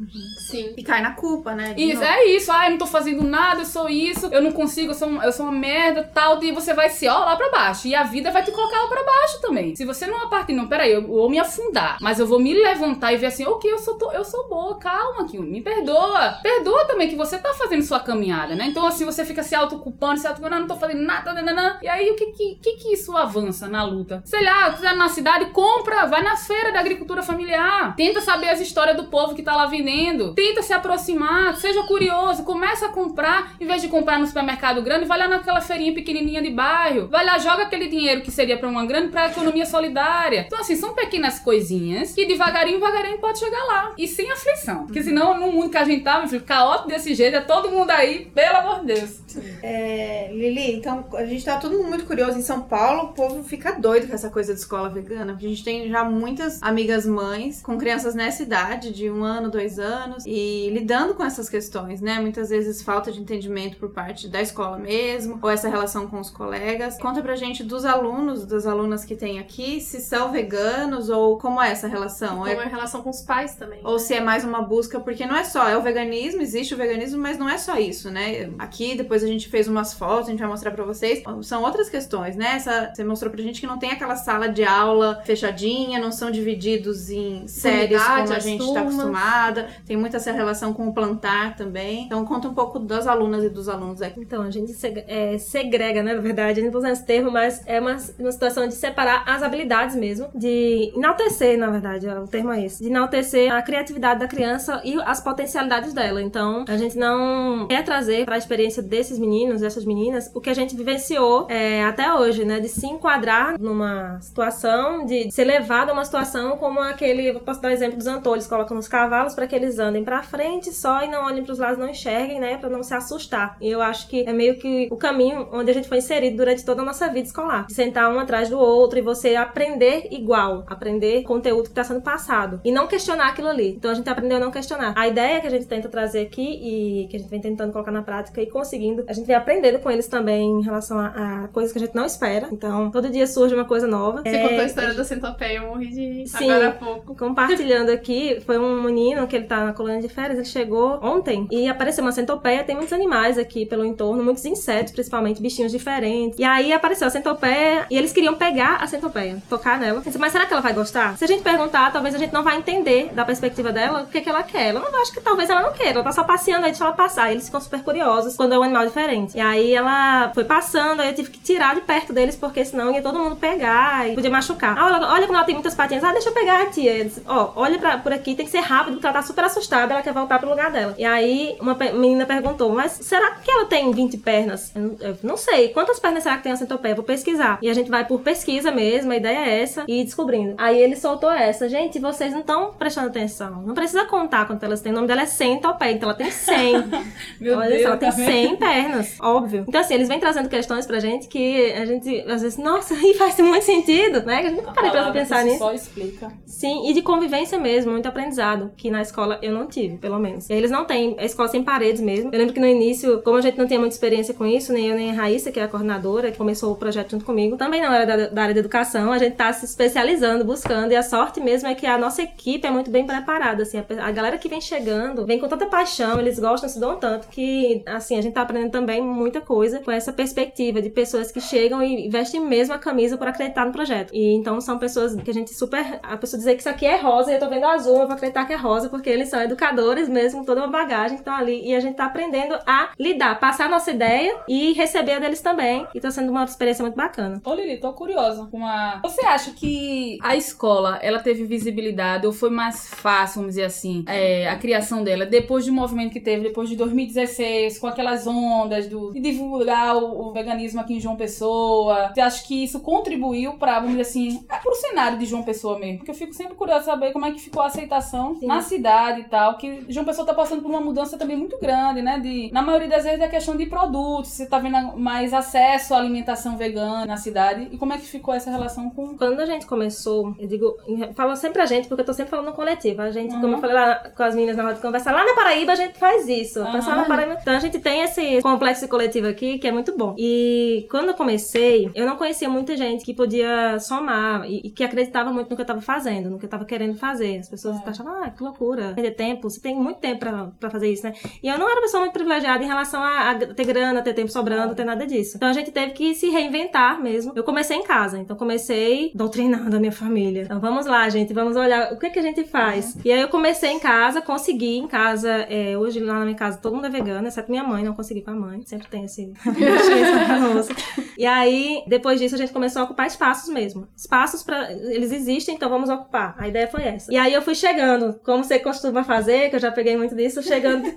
Sim. 0.50 0.74
E 0.78 0.84
cai 0.84 1.02
na 1.02 1.12
culpa, 1.12 1.54
né? 1.54 1.74
De 1.74 1.84
Isso, 1.84 2.02
novo. 2.02 2.06
é 2.06 2.26
isso. 2.26 2.52
Ah, 2.52 2.66
eu 2.68 2.72
não 2.72 2.78
tô 2.78 2.86
fazendo 2.88 3.24
nada, 3.24 3.62
eu 3.62 3.66
sou 3.66 3.90
isso, 3.90 4.28
eu 4.28 4.42
não 4.42 4.52
consigo, 4.52 4.92
eu 4.92 4.96
sou, 4.96 5.10
eu 5.24 5.32
sou 5.32 5.46
uma 5.48 5.52
merda, 5.52 6.10
tal. 6.14 6.42
E 6.44 6.52
você 6.52 6.74
vai 6.74 6.90
se, 6.90 7.08
ó, 7.08 7.20
lá 7.20 7.36
pra 7.36 7.50
baixo. 7.50 7.88
E 7.88 7.96
a 7.96 8.04
vida 8.04 8.32
vai 8.32 8.44
te 8.44 8.52
colocar 8.52 8.82
lá 8.82 8.88
pra 8.88 9.04
baixo 9.04 9.42
também. 9.42 9.76
Se 9.76 9.86
você 9.86 10.06
não 10.08 10.22
é 10.24 10.30
partir, 10.30 10.54
não, 10.54 10.68
peraí, 10.68 10.92
eu 10.92 11.06
vou 11.06 11.30
me 11.30 11.40
afundar. 11.40 11.98
Mas 12.02 12.20
eu 12.20 12.28
vou 12.28 12.40
me 12.40 12.54
levantar 12.54 13.14
e 13.14 13.18
ver 13.18 13.28
assim, 13.28 13.46
ok, 13.46 13.72
eu 13.72 13.80
sou, 13.80 13.98
eu 14.14 14.24
sou 14.24 14.48
boa, 14.48 14.78
calma 14.78 15.24
aqui, 15.24 15.38
me 15.40 15.62
perdoa. 15.62 16.38
Perdoa 16.42 16.86
também 16.86 17.10
que 17.10 17.16
você 17.16 17.38
tá 17.38 17.54
fazendo 17.54 17.82
sua 17.84 18.00
caminhada, 18.00 18.35
né? 18.56 18.66
Então, 18.68 18.86
assim, 18.86 19.06
você 19.06 19.24
fica 19.24 19.44
se 19.44 19.56
autoculpando, 19.56 20.20
se 20.20 20.28
autoculpando, 20.28 20.56
ah, 20.56 20.60
não 20.60 20.68
tô 20.68 20.76
fazendo 20.76 21.02
nada, 21.02 21.34
nananã. 21.34 21.78
E 21.82 21.88
aí, 21.88 22.10
o 22.10 22.16
que 22.16 22.26
que, 22.28 22.56
que 22.56 22.72
que 22.74 22.94
isso 22.94 23.16
avança 23.16 23.68
na 23.68 23.84
luta? 23.84 24.22
Sei 24.26 24.44
lá, 24.44 24.72
tá 24.72 24.94
na 24.94 25.10
cidade, 25.10 25.46
compra, 25.52 26.06
vai 26.06 26.22
na 26.22 26.36
feira 26.36 26.72
da 26.72 26.80
agricultura 26.80 27.24
familiar. 27.24 27.96
Tenta 27.96 28.22
saber 28.22 28.50
as 28.50 28.60
histórias 28.60 28.98
do 28.98 29.06
povo 29.06 29.36
que 29.36 29.44
tá 29.44 29.56
lá 29.56 29.66
vendendo. 29.66 30.34
Tenta 30.34 30.62
se 30.62 30.74
aproximar, 30.74 31.56
seja 31.56 31.84
curioso, 31.84 32.44
começa 32.44 32.88
a 32.88 32.90
comprar, 32.90 33.54
em 33.60 33.66
vez 33.66 33.82
de 33.82 33.88
comprar 33.88 34.20
no 34.20 34.28
supermercado 34.28 34.82
grande, 34.82 35.06
vai 35.06 35.18
lá 35.18 35.28
naquela 35.28 35.62
feirinha 35.62 35.94
pequenininha 35.94 36.42
de 36.42 36.50
bairro. 36.50 37.08
Vai 37.08 37.26
lá, 37.26 37.38
joga 37.38 37.64
aquele 37.64 37.88
dinheiro 37.88 38.22
que 38.22 38.32
seria 38.32 38.58
pra 38.58 38.68
uma 38.68 38.86
grande 38.86 39.10
pra 39.10 39.28
economia 39.28 39.66
solidária. 39.66 40.44
Então, 40.46 40.60
assim, 40.60 40.76
são 40.76 40.94
pequenas 40.94 41.40
coisinhas 41.40 42.14
que 42.14 42.26
devagarinho, 42.26 42.80
devagarinho 42.80 43.20
pode 43.20 43.40
chegar 43.40 43.64
lá. 43.66 43.94
E 43.98 44.08
sem 44.08 44.32
aflição. 44.32 44.86
Porque 44.86 45.04
senão, 45.04 45.40
no 45.40 45.52
mundo 45.52 45.70
que 45.70 45.78
a 45.78 45.84
gente 45.84 46.04
tá, 46.04 46.20
meu 46.20 46.28
filho, 46.28 46.44
caótico 46.44 46.90
desse 46.90 47.14
jeito, 47.14 47.38
é 47.38 47.42
todo 47.42 47.70
mundo 47.70 47.92
aí, 47.92 48.25
pelo 48.34 48.58
amor 48.58 48.80
de 48.82 48.94
Deus. 48.94 49.20
É, 49.62 50.30
Lili, 50.34 50.76
então 50.76 51.06
a 51.14 51.26
gente 51.26 51.44
tá 51.44 51.58
todo 51.58 51.78
mundo 51.78 51.90
muito 51.90 52.06
curioso. 52.06 52.38
Em 52.38 52.42
São 52.42 52.62
Paulo, 52.62 53.10
o 53.10 53.14
povo 53.14 53.44
fica 53.44 53.72
doido 53.74 54.08
com 54.08 54.14
essa 54.14 54.30
coisa 54.30 54.54
de 54.54 54.60
escola 54.60 54.90
vegana. 54.90 55.34
A 55.34 55.42
gente 55.42 55.64
tem 55.64 55.90
já 55.90 56.04
muitas 56.04 56.62
amigas 56.62 57.06
mães 57.06 57.62
com 57.62 57.78
crianças 57.78 58.16
nessa 58.16 58.44
idade, 58.44 58.92
de 58.92 59.10
um 59.10 59.24
ano, 59.24 59.50
dois 59.50 59.80
anos, 59.80 60.24
e 60.26 60.70
lidando 60.72 61.14
com 61.16 61.24
essas 61.24 61.50
questões, 61.50 62.02
né? 62.02 62.20
Muitas 62.20 62.50
vezes 62.50 62.82
falta 62.82 63.12
de 63.12 63.20
entendimento 63.20 63.78
por 63.78 63.90
parte 63.90 64.28
da 64.28 64.42
escola 64.42 64.78
mesmo, 64.78 65.40
ou 65.42 65.50
essa 65.50 65.68
relação 65.68 66.08
com 66.08 66.20
os 66.20 66.30
colegas. 66.30 66.98
Conta 66.98 67.22
pra 67.22 67.36
gente 67.36 67.64
dos 67.64 67.86
alunos, 67.86 68.46
das 68.46 68.66
alunas 68.66 69.04
que 69.06 69.16
tem 69.16 69.40
aqui, 69.40 69.82
se 69.82 70.00
são 70.00 70.32
veganos 70.32 71.10
ou 71.10 71.38
como 71.38 71.62
é 71.62 71.72
essa 71.72 71.88
relação. 71.88 72.38
Como 72.38 72.48
É- 72.48 72.54
é 72.54 72.64
a 72.64 72.68
relação 72.68 73.02
com 73.02 73.10
os 73.10 73.22
pais 73.22 73.56
também. 73.56 73.80
ou 73.84 74.00
se 74.00 74.14
é 74.14 74.22
mais 74.22 74.44
uma 74.44 74.62
busca, 74.62 75.00
porque 75.00 75.26
não 75.26 75.36
é 75.36 75.44
só, 75.44 75.68
é 75.68 75.78
o 75.78 75.82
veganismo, 75.82 76.42
existe 76.42 76.74
o 76.74 76.78
veganismo, 76.78 77.20
mas 77.22 77.38
não 77.38 77.50
é 77.50 77.58
só 77.58 77.78
isso, 77.78 78.10
né? 78.10 78.15
Aqui, 78.60 78.96
depois 78.96 79.24
a 79.24 79.28
gente 79.28 79.48
fez 79.50 79.68
umas 79.68 79.94
fotos, 79.94 80.28
a 80.28 80.32
gente 80.32 80.40
vai 80.40 80.48
mostrar 80.50 80.72
pra 80.72 80.84
vocês. 80.84 81.22
São 81.44 81.64
outras 81.64 81.90
questões, 81.90 82.36
né? 82.36 82.54
Essa, 82.56 82.92
você 82.94 83.04
mostrou 83.04 83.32
pra 83.32 83.42
gente 83.42 83.60
que 83.62 83.68
não 83.68 83.78
tem 83.78 83.92
aquela 83.92 84.16
sala 84.16 84.48
de 84.48 84.64
aula 84.64 85.22
fechadinha, 85.26 86.00
não 86.00 86.12
são 86.12 86.32
divididos 86.32 87.10
em 87.10 87.48
séries 87.48 88.00
Unidade, 88.02 88.22
como 88.24 88.34
a 88.34 88.40
gente 88.40 88.60
tá 88.60 88.66
turmas. 88.66 88.94
acostumada. 88.94 89.68
Tem 89.86 89.98
muita 89.98 90.18
essa 90.18 90.32
relação 90.32 90.74
com 90.74 90.88
o 90.88 90.94
plantar 90.94 91.56
também. 91.56 92.06
Então 92.06 92.24
conta 92.26 92.48
um 92.48 92.54
pouco 92.54 92.80
das 92.80 93.08
alunas 93.08 93.44
e 93.44 93.50
dos 93.50 93.68
alunos 93.70 94.02
aqui. 94.02 94.20
Então, 94.20 94.42
a 94.44 94.52
gente 94.52 94.74
seg- 94.74 95.04
é, 95.08 95.38
segrega, 95.38 96.02
né, 96.02 96.14
na 96.14 96.22
verdade, 96.22 96.62
não 96.62 96.72
usa 96.76 96.90
esse 96.92 97.06
termo, 97.06 97.32
mas 97.32 97.62
é 97.66 97.80
uma, 97.80 97.98
uma 98.20 98.32
situação 98.32 98.68
de 98.68 98.74
separar 98.74 99.24
as 99.28 99.44
habilidades 99.44 99.96
mesmo, 99.96 100.28
de 100.34 100.92
enaltecer, 100.96 101.58
na 101.58 101.70
verdade, 101.70 102.08
o 102.08 102.28
termo 102.28 102.52
é 102.52 102.66
esse, 102.66 102.82
de 102.84 102.90
enaltecer 102.90 103.52
a 103.54 103.62
criatividade 103.62 104.20
da 104.20 104.28
criança 104.28 104.82
e 104.84 105.00
as 105.02 105.20
potencialidades 105.22 105.94
dela. 105.94 106.22
Então, 106.22 106.66
a 106.68 106.78
gente 106.78 106.98
não 106.98 107.68
quer 107.68 107.84
trazer 107.84 108.05
para 108.26 108.36
a 108.36 108.38
experiência 108.38 108.82
desses 108.82 109.20
meninos, 109.20 109.62
dessas 109.62 109.86
meninas, 109.86 110.32
o 110.34 110.42
que 110.42 110.50
a 110.50 110.54
gente 110.54 110.76
vivenciou 110.76 111.48
é, 111.50 111.84
até 111.84 112.14
hoje, 112.14 112.46
né, 112.46 112.60
de 112.60 112.68
se 112.68 112.86
enquadrar 112.86 113.60
numa 113.60 114.20
situação, 114.22 115.06
de 115.06 115.32
ser 115.32 115.46
levado 115.46 115.90
a 115.90 115.94
uma 115.94 116.06
situação 116.06 116.58
como 116.58 116.80
aquele, 116.80 117.30
eu 117.30 117.40
posso 117.40 117.62
dar 117.62 117.72
exemplo 117.72 117.98
dos 117.98 118.08
antolhos, 118.08 118.48
colocam 118.48 118.76
nos 118.76 118.88
cavalos 118.88 119.34
para 119.34 119.48
que 119.48 119.56
eles 119.56 119.80
andem 119.80 120.04
para 120.04 120.24
frente 120.24 120.72
só 120.72 121.04
e 121.04 121.08
não 121.08 121.26
olhem 121.26 121.44
para 121.44 121.54
os 121.54 121.60
lados, 121.60 121.78
não 121.78 121.90
enxerguem, 121.90 122.40
né, 122.40 122.58
para 122.58 122.70
não 122.70 122.84
se 122.84 122.94
assustar. 122.94 123.58
E 123.60 123.70
eu 123.70 123.82
acho 123.82 124.08
que 124.08 124.24
é 124.28 124.34
meio 124.34 124.58
que 124.58 124.88
o 124.92 124.98
caminho 124.98 125.48
onde 125.52 125.72
a 125.72 125.74
gente 125.74 125.88
foi 125.88 125.98
inserido 125.98 126.38
durante 126.38 126.64
toda 126.66 126.82
a 126.82 126.86
nossa 126.86 127.08
vida 127.08 127.28
escolar. 127.28 127.66
De 127.68 127.74
sentar 127.74 128.14
um 128.14 128.20
atrás 128.20 128.50
do 128.50 128.60
outro 128.60 129.00
e 129.00 129.02
você 129.02 129.36
aprender 129.36 130.08
igual, 130.12 130.64
aprender 130.68 131.24
conteúdo 131.24 131.64
que 131.64 131.70
está 131.70 131.84
sendo 131.84 132.02
passado 132.02 132.62
e 132.64 132.72
não 132.72 132.88
questionar 132.88 133.30
aquilo 133.30 133.48
ali. 133.48 133.70
Então 133.76 133.92
a 133.92 133.94
gente 133.94 134.10
aprendeu 134.10 134.38
a 134.38 134.40
não 134.40 134.52
questionar. 134.52 134.94
A 134.96 135.08
ideia 135.08 135.42
que 135.42 135.48
a 135.48 135.50
gente 135.50 135.66
tenta 135.66 135.90
trazer 135.90 136.22
aqui 136.22 136.42
e 136.42 137.08
que 137.08 137.18
a 137.18 137.20
gente 137.20 137.30
vem 137.30 137.42
tentando 137.42 137.72
colocar 137.72 137.92
na 137.96 138.02
prática 138.04 138.42
e 138.42 138.48
conseguindo, 138.48 139.04
a 139.08 139.14
gente 139.14 139.26
vem 139.26 139.36
aprendendo 139.36 139.80
com 139.80 139.90
eles 139.90 140.08
também 140.08 140.60
em 140.60 140.62
relação 140.62 141.00
a, 141.00 141.08
a 141.44 141.48
coisas 141.50 141.72
que 141.72 141.78
a 141.80 141.82
gente 141.82 141.96
não 141.96 142.06
espera. 142.06 142.48
Então 142.52 142.92
todo 142.92 143.10
dia 143.10 143.26
surge 143.28 143.56
uma 143.56 143.66
coisa 143.66 143.88
nova. 143.88 144.22
Você 144.22 144.36
É, 144.36 144.42
contou 144.42 144.60
a 144.60 144.66
história 144.66 144.94
da 144.94 145.04
centopeia, 145.04 145.58
eu 145.60 145.68
morri 145.68 145.88
de 145.90 146.02
rir 146.02 146.28
Sim. 146.28 146.50
agora 146.50 146.70
há 146.70 146.72
pouco. 146.72 147.16
Compartilhando 147.16 147.90
aqui, 147.90 148.42
foi 148.46 148.58
um 148.58 148.82
menino 148.84 149.26
que 149.28 149.36
ele 149.36 149.46
tá 149.46 149.66
na 149.66 149.74
colônia 149.74 150.02
de 150.02 150.10
férias, 150.10 150.38
ele 150.38 150.46
chegou 150.48 151.00
ontem 151.02 151.48
e 151.52 151.68
apareceu 151.68 152.04
uma 152.04 152.12
centopeia, 152.12 152.64
tem 152.64 152.76
muitos 152.76 152.94
animais 152.94 153.38
aqui 153.38 153.66
pelo 153.66 153.86
entorno, 153.86 154.24
muitos 154.24 154.46
insetos, 154.46 154.92
principalmente, 154.92 155.42
bichinhos 155.42 155.72
diferentes. 155.72 156.38
E 156.40 156.44
aí 156.44 156.72
apareceu 156.74 157.08
a 157.08 157.10
centopeia 157.10 157.86
e 157.90 157.98
eles 157.98 158.12
queriam 158.12 158.36
pegar 158.36 158.78
a 158.78 158.88
centopeia, 158.88 159.38
tocar 159.50 159.80
nela. 159.80 160.02
Disse, 160.02 160.18
Mas 160.18 160.32
será 160.32 160.46
que 160.46 160.54
ela 160.54 160.62
vai 160.62 160.74
gostar? 160.74 161.18
Se 161.18 161.24
a 161.24 161.28
gente 161.28 161.44
perguntar, 161.44 161.92
talvez 161.92 162.14
a 162.16 162.18
gente 162.18 162.34
não 162.34 162.44
vai 162.44 162.58
entender 162.58 163.12
da 163.14 163.24
perspectiva 163.26 163.72
dela 163.72 164.04
o 164.04 164.08
que, 164.08 164.22
que 164.22 164.30
ela 164.30 164.44
quer. 164.44 164.70
Ela 164.70 164.80
não 164.80 165.02
acho 165.02 165.14
que 165.14 165.22
talvez 165.22 165.50
ela 165.50 165.62
não 165.62 165.74
queira, 165.74 165.94
ela 165.94 166.04
tá 166.04 166.12
só 166.12 166.24
passeando 166.24 166.66
aí, 166.66 166.72
deixa 166.72 166.84
ela 166.84 166.94
passar. 166.94 167.30
E 167.30 167.34
eles 167.34 167.46
ficam 167.46 167.62
super 167.62 167.82
curiosos 167.86 168.36
quando 168.36 168.54
é 168.54 168.60
um 168.60 168.64
animal 168.64 168.86
diferente. 168.86 169.38
E 169.38 169.40
aí 169.40 169.74
ela 169.74 170.32
foi 170.34 170.44
passando, 170.44 171.02
aí 171.02 171.10
eu 171.10 171.16
tive 171.16 171.30
que 171.30 171.40
tirar 171.40 171.76
de 171.76 171.82
perto 171.82 172.12
deles, 172.12 172.36
porque 172.36 172.66
senão 172.66 172.92
ia 172.94 173.02
todo 173.02 173.18
mundo 173.20 173.36
pegar 173.38 174.10
e 174.10 174.16
podia 174.16 174.30
machucar. 174.30 174.78
Ah, 174.78 174.86
olha, 174.86 175.08
olha 175.08 175.26
como 175.28 175.38
ela 175.38 175.46
tem 175.46 175.56
muitas 175.56 175.74
patinhas. 175.76 176.04
Ah, 176.04 176.12
deixa 176.12 176.30
eu 176.30 176.34
pegar 176.34 176.62
a 176.62 176.66
tia. 176.66 177.06
Disse, 177.06 177.22
Ó, 177.28 177.52
olha 177.56 177.78
pra, 177.80 177.98
por 177.98 178.12
aqui, 178.12 178.36
tem 178.36 178.46
que 178.46 178.52
ser 178.52 178.60
rápido, 178.62 178.94
porque 178.96 179.06
ela 179.06 179.14
tá 179.14 179.22
super 179.22 179.44
assustada, 179.46 179.94
ela 179.94 180.02
quer 180.02 180.14
voltar 180.14 180.40
pro 180.40 180.50
lugar 180.50 180.72
dela. 180.72 180.96
E 180.98 181.06
aí 181.06 181.56
uma 181.62 181.76
pe- 181.76 181.92
menina 181.94 182.26
perguntou, 182.26 182.72
mas 182.74 182.92
será 182.94 183.32
que 183.36 183.50
ela 183.52 183.66
tem 183.66 183.92
20 183.92 184.18
pernas? 184.18 184.72
Eu, 184.76 184.82
não- 184.82 184.96
eu 185.00 185.18
não 185.24 185.38
sei. 185.38 185.70
Quantas 185.70 186.00
pernas 186.00 186.24
será 186.24 186.38
que 186.38 186.44
tem 186.44 186.52
a 186.52 186.56
centopeia? 186.58 186.96
Vou 186.96 187.04
pesquisar. 187.04 187.60
E 187.62 187.70
a 187.70 187.74
gente 187.74 187.90
vai 187.90 188.04
por 188.06 188.22
pesquisa 188.22 188.72
mesmo, 188.72 189.12
a 189.12 189.16
ideia 189.16 189.38
é 189.38 189.62
essa, 189.62 189.84
e 189.88 190.02
ir 190.02 190.06
descobrindo. 190.06 190.56
Aí 190.58 190.78
ele 190.78 190.96
soltou 190.96 191.32
essa. 191.32 191.70
Gente, 191.70 192.00
vocês 192.00 192.32
não 192.34 192.40
estão 192.42 192.72
prestando 192.74 193.08
atenção. 193.08 193.62
Não 193.66 193.74
precisa 193.76 194.06
contar 194.06 194.46
quanto 194.48 194.64
elas 194.64 194.82
têm. 194.82 194.92
O 194.92 194.96
nome 194.96 195.08
dela 195.08 195.22
é 195.22 195.26
centopeia, 195.26 195.92
então 195.92 196.10
ela 196.10 196.18
tem 196.18 196.32
100. 196.32 196.84
Meu 197.40 197.58
Olha 197.60 197.75
Deus, 197.78 197.86
ela 197.86 197.98
tem 197.98 198.10
tá 198.10 198.16
vendo? 198.16 198.32
100 198.32 198.56
pernas, 198.58 199.18
óbvio. 199.22 199.66
Então, 199.68 199.82
assim, 199.82 199.94
eles 199.94 200.08
vêm 200.08 200.20
trazendo 200.20 200.50
questões 200.50 200.86
pra 200.86 201.00
gente 201.00 201.28
que 201.28 201.72
a 201.74 201.86
gente, 201.86 202.22
às 202.28 202.42
vezes, 202.42 202.58
nossa, 202.58 202.94
e 203.02 203.14
faz 203.16 203.40
muito 203.40 203.66
sentido, 203.66 204.24
né? 204.24 204.42
Que 204.42 204.48
a 204.48 204.50
gente 204.50 204.60
nunca 204.60 204.74
parei 204.74 204.92
pra 204.92 205.12
pensar 205.12 205.44
nisso. 205.44 205.60
Só 205.60 205.74
explica. 205.74 206.32
Sim, 206.46 206.90
e 206.90 206.94
de 206.94 207.02
convivência 207.02 207.58
mesmo, 207.58 207.92
muito 207.92 208.08
aprendizado, 208.08 208.72
que 208.76 208.90
na 208.90 209.02
escola 209.02 209.40
eu 209.42 209.54
não 209.54 209.68
tive, 209.68 209.98
pelo 209.98 210.20
menos. 210.20 210.50
Eles 210.50 210.72
não 210.72 210.86
têm, 210.86 211.16
a 211.20 211.26
escola 211.26 211.48
sem 211.48 211.64
paredes 211.64 212.02
mesmo. 212.02 212.30
Eu 212.32 212.38
lembro 212.38 212.54
que 212.54 212.60
no 212.60 212.68
início, 212.68 213.22
como 213.22 213.38
a 213.38 213.42
gente 213.42 213.58
não 213.58 213.68
tinha 213.68 213.80
muita 213.80 213.96
experiência 213.96 214.34
com 214.34 214.46
isso, 214.46 214.74
nem 214.74 214.88
eu 214.88 214.96
nem 214.96 215.12
a 215.12 215.14
Raíssa, 215.14 215.52
que 215.52 215.60
é 215.60 215.64
a 215.64 215.68
coordenadora, 215.68 216.32
que 216.32 216.38
começou 216.38 216.72
o 216.72 216.76
projeto 216.76 217.12
junto 217.12 217.26
comigo, 217.26 217.58
também 217.58 217.82
não 217.82 217.94
era 217.94 218.06
da, 218.06 218.28
da 218.28 218.42
área 218.44 218.54
da 218.54 218.60
educação, 218.60 219.12
a 219.12 219.18
gente 219.18 219.36
tá 219.36 219.52
se 219.52 219.66
especializando, 219.66 220.44
buscando, 220.44 220.92
e 220.92 220.96
a 220.96 221.04
sorte 221.04 221.40
mesmo 221.40 221.68
é 221.68 221.76
que 221.76 221.86
a 221.86 221.98
nossa 221.98 222.22
equipe 222.22 222.66
é 222.66 222.72
muito 222.72 222.90
bem 222.92 223.06
preparada, 223.06 223.64
assim, 223.64 223.78
a, 223.78 224.08
a 224.08 224.12
galera 224.12 224.38
que 224.38 224.50
vem 224.50 224.62
chegando, 224.62 225.26
vem 225.26 225.40
com 225.40 225.48
tanta 225.48 225.66
paixão, 225.66 226.20
eles 226.20 226.40
gostam, 226.40 226.70
se 226.70 226.80
dão 226.80 226.98
tanto, 226.98 227.28
que, 227.28 227.65
assim, 227.86 228.18
a 228.18 228.22
gente 228.22 228.34
tá 228.34 228.42
aprendendo 228.42 228.72
também 228.72 229.02
muita 229.02 229.42
coisa 229.42 229.80
com 229.80 229.92
essa 229.92 230.12
perspectiva 230.12 230.82
de 230.82 230.90
pessoas 230.90 231.32
que 231.32 231.42
chegam 231.42 231.82
e 231.82 232.10
vestem 232.10 232.42
mesmo 232.42 232.74
a 232.74 232.78
camisa 232.78 233.18
por 233.18 233.28
acreditar 233.28 233.66
no 233.66 233.72
projeto. 233.72 234.14
E 234.14 234.34
então 234.34 234.60
são 234.62 234.78
pessoas 234.78 235.16
que 235.16 235.30
a 235.30 235.34
gente 235.34 235.54
super. 235.54 236.00
A 236.04 236.18
pessoa 236.18 236.38
dizer 236.38 236.54
que 236.56 236.62
isso 236.62 236.70
aqui 236.70 236.86
é 236.86 236.98
rosa 236.98 237.32
e 237.32 237.36
eu 237.36 237.40
tô 237.40 237.50
vendo 237.50 237.66
azul, 237.66 238.02
eu 238.02 238.08
vou 238.08 238.16
acreditar 238.16 238.46
que 238.46 238.54
é 238.54 238.56
rosa, 238.56 238.90
porque 238.90 239.10
eles 239.10 239.30
são 239.30 239.42
educadores 239.42 240.10
mesmo, 240.10 240.46
toda 240.46 240.62
uma 240.62 240.72
bagagem 240.72 241.18
que 241.18 241.22
estão 241.22 241.36
ali. 241.36 241.68
E 241.68 241.76
a 241.76 241.80
gente 241.80 241.96
tá 241.96 242.06
aprendendo 242.06 242.58
a 242.66 242.90
lidar, 243.00 243.40
passar 243.40 243.66
a 243.66 243.70
nossa 243.70 243.92
ideia 243.92 244.38
e 244.48 244.74
receber 244.74 245.14
a 245.14 245.20
deles 245.20 245.42
também. 245.42 245.88
E 245.94 246.00
tá 246.00 246.12
sendo 246.12 246.32
uma 246.32 246.44
experiência 246.44 246.84
muito 246.84 246.96
bacana. 246.96 247.42
Ô 247.44 247.54
Lili, 247.54 247.78
tô 247.78 247.92
curiosa 247.94 248.48
com 248.52 248.66
a... 248.66 249.00
Você 249.04 249.26
acha 249.26 249.52
que 249.52 250.18
a 250.22 250.36
escola, 250.36 251.00
ela 251.02 251.20
teve 251.20 251.46
visibilidade 251.46 252.26
ou 252.26 252.34
foi 252.34 252.50
mais 252.50 252.90
fácil, 252.94 253.42
vamos 253.42 253.56
dizer 253.56 253.66
assim, 253.66 254.04
é, 254.08 254.48
a 254.48 254.56
criação 254.56 255.04
dela 255.04 255.26
depois 255.26 255.66
do 255.66 255.74
movimento 255.74 256.12
que 256.12 256.20
teve, 256.20 256.44
depois 256.44 256.70
de 256.70 256.76
2016, 256.76 257.45
com 257.80 257.88
aquelas 257.88 258.26
ondas 258.28 258.88
do, 258.88 259.12
de 259.14 259.20
divulgar 259.20 259.96
o, 259.98 260.28
o 260.28 260.32
veganismo 260.32 260.80
aqui 260.82 260.96
em 260.96 261.00
João 261.00 261.16
Pessoa? 261.16 262.12
Você 262.14 262.22
acha 262.22 262.46
que 262.46 262.64
isso 262.64 262.80
contribuiu 262.80 263.54
pra, 263.54 263.76
vamos 263.80 263.92
dizer 263.92 264.02
assim, 264.02 264.46
é 264.50 264.58
pro 264.58 264.74
cenário 264.76 265.18
de 265.18 265.26
João 265.26 265.44
Pessoa 265.44 265.78
mesmo? 265.80 265.98
Porque 266.00 266.12
eu 266.12 266.16
fico 266.16 266.34
sempre 266.34 266.56
curiosa 266.56 266.80
de 266.82 266.86
saber 266.86 267.12
como 267.12 267.26
é 267.26 267.32
que 267.32 267.40
ficou 267.40 267.62
a 267.62 267.68
aceitação 267.68 268.36
Sim. 268.40 268.48
na 268.48 268.62
cidade 268.62 269.22
e 269.22 269.24
tal, 269.26 269.58
que 269.58 269.86
João 269.90 270.06
Pessoa 270.06 270.26
tá 270.26 270.34
passando 270.34 270.62
por 270.62 270.70
uma 270.70 270.82
mudança 270.82 271.18
também 271.18 271.36
muito 271.38 271.58
grande, 271.60 272.02
né? 272.02 272.20
De, 272.20 272.50
na 272.52 272.62
maioria 272.62 272.88
das 272.88 273.04
vezes 273.04 273.20
é 273.22 273.28
questão 273.28 273.56
de 273.56 273.66
produtos, 273.66 274.32
você 274.32 274.46
tá 274.46 274.60
vendo 274.60 274.98
mais 274.98 275.34
acesso 275.34 275.94
à 275.94 275.98
alimentação 275.98 276.58
vegana 276.58 277.06
na 277.06 277.18
cidade. 277.18 277.68
E 277.72 277.78
como 277.78 277.94
é 277.94 277.98
que 277.98 278.06
ficou 278.06 278.34
essa 278.34 278.50
relação 278.52 278.90
com 278.90 279.16
Quando 279.18 279.40
a 279.40 279.46
gente 279.46 279.66
começou, 279.66 280.36
eu 280.40 280.48
digo, 280.48 280.76
falo 281.16 281.36
sempre 281.36 281.62
a 281.62 281.66
gente, 281.66 281.88
porque 281.88 282.02
eu 282.02 282.06
tô 282.06 282.14
sempre 282.14 282.32
falando 282.32 282.48
no 282.48 282.54
coletivo. 282.54 283.02
A 283.02 283.12
gente, 283.12 283.34
Uhum. 283.36 283.42
como 283.42 283.54
eu 283.56 283.60
falei 283.60 283.76
lá, 283.76 283.96
com 284.16 284.24
as 284.24 284.36
meninas 284.36 284.56
na 284.58 284.64
roda 284.64 284.76
de 284.76 284.82
conversa. 284.82 285.12
Lá 285.12 285.26
na 285.26 285.34
Paraíba 285.34 285.72
a 285.72 285.76
gente 285.76 285.98
faz 285.98 286.28
isso. 286.28 286.62
O 286.62 286.72
pessoal 286.72 286.96
na 286.98 287.04
Ah. 287.04 287.06
Então 287.42 287.56
a 287.56 287.60
gente 287.60 287.80
tem 287.80 288.02
esse 288.02 288.42
complexo 288.42 288.88
coletivo 288.88 289.28
aqui 289.28 289.58
que 289.58 289.68
é 289.68 289.72
muito 289.72 289.96
bom. 289.98 290.16
E 290.18 290.88
quando 290.90 291.10
eu 291.10 291.14
comecei, 291.14 291.90
eu 291.94 292.06
não 292.06 292.16
conhecia 292.16 292.50
muita 292.50 292.76
gente 292.76 293.04
que 293.04 293.14
podia 293.14 293.80
somar 293.80 294.50
e, 294.50 294.62
e 294.66 294.70
que 294.70 294.84
acreditava 294.84 295.32
muito 295.32 295.50
no 295.50 295.56
que 295.56 295.62
eu 295.62 295.66
tava 295.66 295.82
fazendo, 295.82 296.30
no 296.30 296.40
que 296.40 296.46
eu 296.46 296.50
tava 296.50 296.66
querendo 296.66 296.96
fazer. 296.98 297.38
As 297.38 297.50
pessoas 297.50 297.78
achavam, 297.86 298.24
ah, 298.24 298.30
que 298.30 298.44
loucura, 298.44 298.94
perder 298.94 299.12
tempo. 299.12 299.50
Você 299.50 299.60
tem 299.60 299.76
muito 299.76 300.00
tempo 300.00 300.20
pra, 300.20 300.52
pra 300.60 300.70
fazer 300.70 300.92
isso, 300.92 301.04
né? 301.04 301.14
E 301.42 301.48
eu 301.48 301.58
não 301.58 301.66
era 301.66 301.76
uma 301.76 301.82
pessoa 301.82 302.02
muito 302.02 302.14
privilegiada 302.14 302.64
em 302.64 302.68
relação 302.68 303.02
a, 303.04 303.32
a 303.32 303.36
ter 303.36 303.66
grana, 303.66 304.02
ter 304.02 304.14
tempo 304.14 304.32
sobrando, 304.32 304.76
ter 304.76 304.86
nada 304.86 305.06
disso. 305.06 305.38
Então 305.38 305.50
a 305.50 305.54
gente 305.54 305.72
teve 305.72 305.94
que 305.94 306.14
se 306.16 306.30
reinventar 306.30 307.02
mesmo. 307.02 307.34
Eu 307.36 307.44
comecei 307.44 307.78
em 307.78 307.84
casa, 307.84 308.18
então 308.18 308.36
comecei 308.36 309.12
doutrinando 309.14 309.76
a 309.76 309.80
minha 309.80 309.92
família. 309.92 310.44
Então 310.44 310.60
vamos 310.60 310.86
lá, 310.86 311.08
gente, 311.10 311.34
vamos 311.34 311.56
olhar 311.56 311.94
o 311.94 312.00
que, 312.00 312.10
que 312.10 312.20
a 312.20 312.22
gente 312.22 312.44
faz. 312.46 312.98
E 313.04 313.12
aí 313.12 313.22
eu 313.22 313.28
comecei 313.28 313.72
em 313.72 313.80
casa, 313.80 314.22
consegui 314.22 314.78
em 314.78 314.88
casa. 314.88 315.30
é, 315.50 315.78
hoje 315.78 316.00
lá 316.00 316.20
na 316.20 316.26
minha 316.26 316.38
casa 316.38 316.58
todo 316.58 316.76
mundo 316.76 316.88
é 316.88 316.90
vegano, 316.90 317.25
exceto 317.28 317.52
minha 317.52 317.64
mãe, 317.64 317.84
não 317.84 317.94
consegui 317.94 318.22
com 318.22 318.32
a 318.32 318.36
mãe. 318.36 318.62
Sempre 318.66 318.88
tem 318.88 319.06
esse. 319.06 319.34
e 321.18 321.26
aí, 321.26 321.84
depois 321.88 322.20
disso, 322.20 322.36
a 322.36 322.38
gente 322.38 322.54
começou 322.54 322.82
a 322.82 322.86
ocupar 322.86 323.08
espaços 323.08 323.54
mesmo. 323.54 323.88
Espaços 323.96 324.44
para 324.44 324.72
Eles 324.72 325.12
existem, 325.12 325.56
então 325.56 325.70
vamos 325.70 325.90
ocupar. 325.90 326.36
A 326.38 326.48
ideia 326.48 326.68
foi 326.68 326.84
essa. 326.84 327.12
E 327.14 327.18
aí 327.18 327.34
eu 327.34 327.42
fui 327.42 327.56
chegando, 327.56 328.20
como 328.24 328.44
você 328.44 328.60
costuma 328.60 329.04
fazer, 329.04 329.50
que 329.50 329.56
eu 329.56 329.60
já 329.60 329.72
peguei 329.72 329.98
muito 329.98 330.16
disso, 330.16 330.42
chegando 330.42 330.94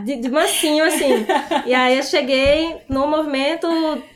de, 0.00 0.16
de 0.16 0.28
mansinho, 0.30 0.84
assim. 0.84 1.26
E 1.66 1.74
aí 1.74 1.96
eu 1.96 2.02
cheguei 2.02 2.78
no 2.88 3.06
movimento 3.06 3.66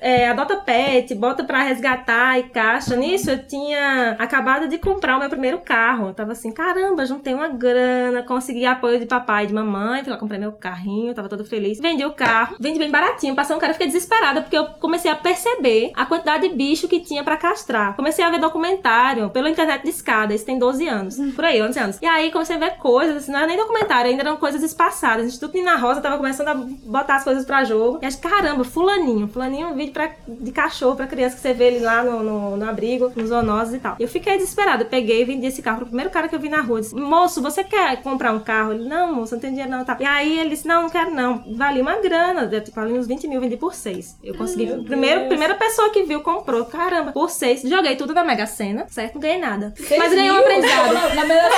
é, 0.01 0.29
Adota 0.29 0.57
Pet, 0.57 1.15
bota 1.15 1.45
pra 1.45 1.63
resgatar 1.63 2.39
e 2.39 2.45
caixa. 2.45 2.97
Nisso 2.97 3.31
eu 3.31 3.47
tinha 3.47 4.17
acabado 4.19 4.69
de 4.69 4.79
comprar 4.79 5.17
o 5.17 5.21
meu 5.21 5.29
primeiro 5.29 5.59
carro. 5.59 6.09
Eu 6.09 6.15
tava 6.15 6.33
assim, 6.33 6.51
caramba, 6.51 7.05
juntei 7.05 7.35
uma 7.35 7.49
grana, 7.49 8.23
consegui 8.23 8.65
apoio 8.65 8.99
de 8.99 9.07
papai 9.07 9.45
e 9.45 9.47
de 9.49 9.55
mamãe. 9.55 10.03
Fui 10.03 10.13
lá, 10.13 10.19
comprei 10.19 10.39
meu 10.39 10.53
carrinho, 10.53 11.15
tava 11.15 11.29
todo 11.29 11.45
feliz. 11.45 11.79
Vendi 11.79 12.05
o 12.05 12.13
carro, 12.13 12.57
vendi 12.59 12.79
bem 12.79 12.91
baratinho. 12.91 13.35
Passou 13.35 13.57
um 13.57 13.59
cara, 13.59 13.73
fiquei 13.73 13.87
desesperada, 13.87 14.41
porque 14.43 14.57
eu 14.57 14.67
comecei 14.81 15.11
a 15.11 15.17
perceber 15.17 15.93
a 15.95 16.07
quantidade 16.07 16.49
de 16.49 16.55
bicho 16.55 16.89
que 16.89 17.01
tinha 17.01 17.23
pra 17.23 17.37
castrar. 17.37 17.95
Comecei 17.97 18.25
a 18.25 18.31
ver 18.31 18.41
documentário 18.41 19.29
pela 19.31 19.51
internet 19.51 19.83
de 19.83 19.91
escada, 19.91 20.35
isso 20.35 20.47
tem 20.47 20.59
12 20.59 20.89
anos. 20.89 21.17
Por 21.35 21.45
aí, 21.45 21.61
11 21.61 21.79
anos. 21.79 21.99
E 22.01 22.07
aí 22.07 22.31
comecei 22.31 22.57
a 22.57 22.59
ver 22.59 22.77
coisas, 22.77 23.17
assim, 23.17 23.33
não 23.33 23.39
era 23.39 23.49
nem 23.49 23.57
documentário, 23.57 24.11
ainda 24.11 24.23
eram 24.23 24.37
coisas 24.37 24.63
espaçadas. 24.63 25.27
Instituto 25.27 25.57
Nina 25.67 25.77
Rosa 25.77 26.01
tava 26.01 26.17
começando 26.17 26.47
a 26.47 26.55
botar 26.55 27.17
as 27.17 27.25
coisas 27.25 27.45
pra 27.45 27.65
jogo. 27.65 27.99
E 28.01 28.07
acho, 28.07 28.19
caramba, 28.19 28.63
fulaninho. 28.63 29.27
Fulaninho 29.27 29.67
é 29.67 29.71
um 29.71 29.75
vídeo 29.75 29.93
pra, 29.93 30.13
de 30.29 30.53
cachorro 30.53 30.95
pra 30.95 31.09
criança 31.09 31.35
que 31.35 31.43
você 31.43 31.53
vê 31.53 31.65
ele 31.65 31.81
lá 31.81 32.05
no, 32.05 32.23
no, 32.23 32.57
no 32.57 32.69
abrigo, 32.69 33.13
nos 33.17 33.31
zoonoses 33.31 33.75
e 33.75 33.79
tal. 33.79 33.97
E 33.99 34.03
eu 34.05 34.09
fiquei 34.09 34.37
desesperada. 34.37 34.85
Eu 34.85 34.89
peguei 34.89 35.23
e 35.23 35.25
vendi 35.25 35.45
esse 35.47 35.61
carro 35.61 35.79
pro 35.79 35.87
primeiro 35.87 36.11
cara 36.11 36.29
que 36.29 36.37
eu 36.37 36.39
vi 36.39 36.49
na 36.49 36.61
rua. 36.61 36.79
Eu 36.79 36.83
Disse, 36.83 36.95
moço, 36.95 37.43
você 37.43 37.65
quer 37.65 38.01
comprar 38.03 38.33
um 38.33 38.39
carro? 38.39 38.75
Ele, 38.75 38.89
não, 38.89 39.13
moço, 39.13 39.35
não 39.35 39.41
tem 39.41 39.51
dinheiro 39.51 39.71
não. 39.71 39.85
Tá. 39.85 39.97
E 39.99 40.05
aí 40.05 40.39
ele 40.39 40.51
disse, 40.51 40.69
não, 40.69 40.83
não 40.83 40.91
quero 40.91 41.11
não. 41.11 41.43
Valia 41.57 41.83
uma 41.83 41.97
grana. 41.97 42.49
Eu, 42.51 42.63
tipo, 42.63 42.79
ali 42.79 42.93
uns 42.93 43.09
20 43.09 43.27
mil, 43.27 43.41
vendi 43.41 43.57
por 43.57 43.75
6. 43.75 44.19
Eu 44.23 44.37
consegui. 44.37 44.67
Primeiro, 44.85 45.27
primeira 45.27 45.55
pessoa 45.57 45.91
que 45.91 46.05
viu, 46.05 46.21
comprou. 46.21 46.65
Caramba, 46.67 47.11
por 47.11 47.29
6. 47.29 47.63
Joguei 47.63 47.97
tudo 47.97 48.15
na 48.15 48.23
Mega 48.23 48.47
Sena, 48.47 48.87
certo? 48.89 49.15
Não 49.15 49.21
ganhei 49.21 49.39
nada. 49.39 49.75
Mas 49.99 50.15
ganhei 50.15 50.31
um 50.31 50.39
aprendizado. 50.39 50.95
Na, 50.95 51.15
na 51.15 51.25
Mega 51.25 51.51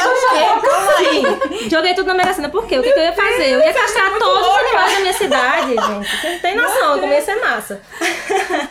Sim. 0.97 1.69
Joguei 1.69 1.93
tudo 1.93 2.07
na 2.07 2.15
Mega 2.15 2.33
Sena. 2.33 2.49
Por 2.49 2.67
quê? 2.67 2.79
O 2.79 2.83
que, 2.83 2.91
que 2.91 2.99
eu 2.99 3.05
ia 3.05 3.13
fazer? 3.13 3.51
Eu 3.51 3.61
ia 3.61 3.75
castrar 3.99 4.19
todos 4.19 4.47
os 4.47 4.57
animais 4.57 4.93
da 4.93 5.01
minha 5.01 5.13
cidade, 5.13 5.69
gente. 5.69 6.21
Você 6.21 6.31
não 6.31 6.39
tem 6.39 6.57
noção, 6.57 7.01
como 7.01 7.13
ia 7.13 7.23
ser 7.23 7.37
massa. 7.37 7.81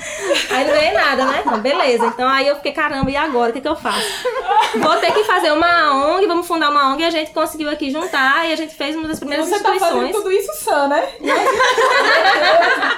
aí 0.52 0.66
não 0.66 0.74
ganhei 0.74 0.94
nada, 0.94 1.26
né? 1.26 1.42
Então, 1.46 1.60
beleza. 1.60 2.06
Então 2.08 2.28
aí 2.28 2.48
eu 2.48 2.56
fiquei, 2.56 2.72
caramba, 2.72 3.10
e 3.12 3.16
agora? 3.18 3.50
O 3.52 3.54
que, 3.54 3.62
que 3.62 3.68
eu 3.68 3.76
faço? 3.76 4.08
Vou 4.76 4.96
ter 4.98 5.12
que 5.14 5.24
fazer 5.24 5.52
uma 5.52 5.94
ONG, 6.16 6.26
vamos 6.28 6.48
fundar 6.48 6.70
uma 6.70 6.92
ONG 6.92 7.02
e 7.04 7.06
a 7.06 7.10
gente 7.12 7.32
conseguiu 7.32 7.70
aqui 7.70 7.90
juntar 7.92 8.48
e 8.48 8.54
a 8.54 8.56
gente 8.56 8.76
fez 8.76 8.96
uma 8.96 9.08
das 9.08 9.20
primeiras 9.20 9.48
Você 9.48 9.60
tá 9.60 9.74
fazendo 9.74 10.04
instituições. 10.08 10.16
tudo 10.16 10.32
isso 10.32 10.54
sã, 10.64 10.88
né? 10.88 11.08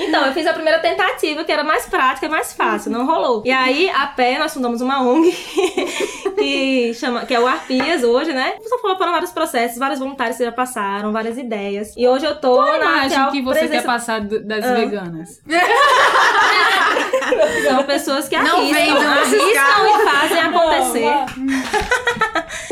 Então, 0.00 0.24
eu 0.26 0.32
fiz 0.32 0.46
a 0.46 0.52
primeira 0.54 0.78
tentativa, 0.78 1.42
que 1.44 1.50
era 1.50 1.64
mais 1.64 1.84
prática 1.86 2.26
e 2.26 2.28
mais 2.28 2.52
fácil, 2.52 2.90
não 2.90 3.04
rolou. 3.04 3.42
E 3.44 3.50
aí, 3.50 3.90
a 3.90 4.06
pé, 4.06 4.38
nós 4.38 4.54
fundamos 4.54 4.80
uma 4.80 5.02
ONG, 5.02 5.32
que, 6.38 6.94
chama, 6.94 7.26
que 7.26 7.34
é 7.34 7.40
o 7.40 7.46
Arpias 7.46 8.04
hoje, 8.04 8.32
né? 8.32 8.54
Só 8.64 8.78
foram 8.78 8.96
vários 8.96 9.32
processos, 9.32 9.76
vários 9.76 9.98
voluntários 9.98 10.36
que 10.36 10.44
já 10.44 10.52
passaram, 10.52 11.12
várias 11.12 11.36
ideias. 11.36 11.94
E 11.96 12.06
hoje 12.06 12.24
eu 12.26 12.36
tô 12.40 12.54
Qual 12.54 12.66
na 12.68 12.76
imagem 12.76 13.30
que 13.32 13.42
você 13.42 13.66
quer 13.68 13.82
passar 13.84 14.20
das 14.20 14.64
Ah. 14.64 14.74
veganas? 14.74 15.40
São 17.64 17.82
pessoas 17.84 18.28
que 18.28 18.36
Não 18.36 18.56
arriscam, 18.58 19.36
e 19.86 20.04
fazem 20.04 20.40
acontecer. 20.40 21.12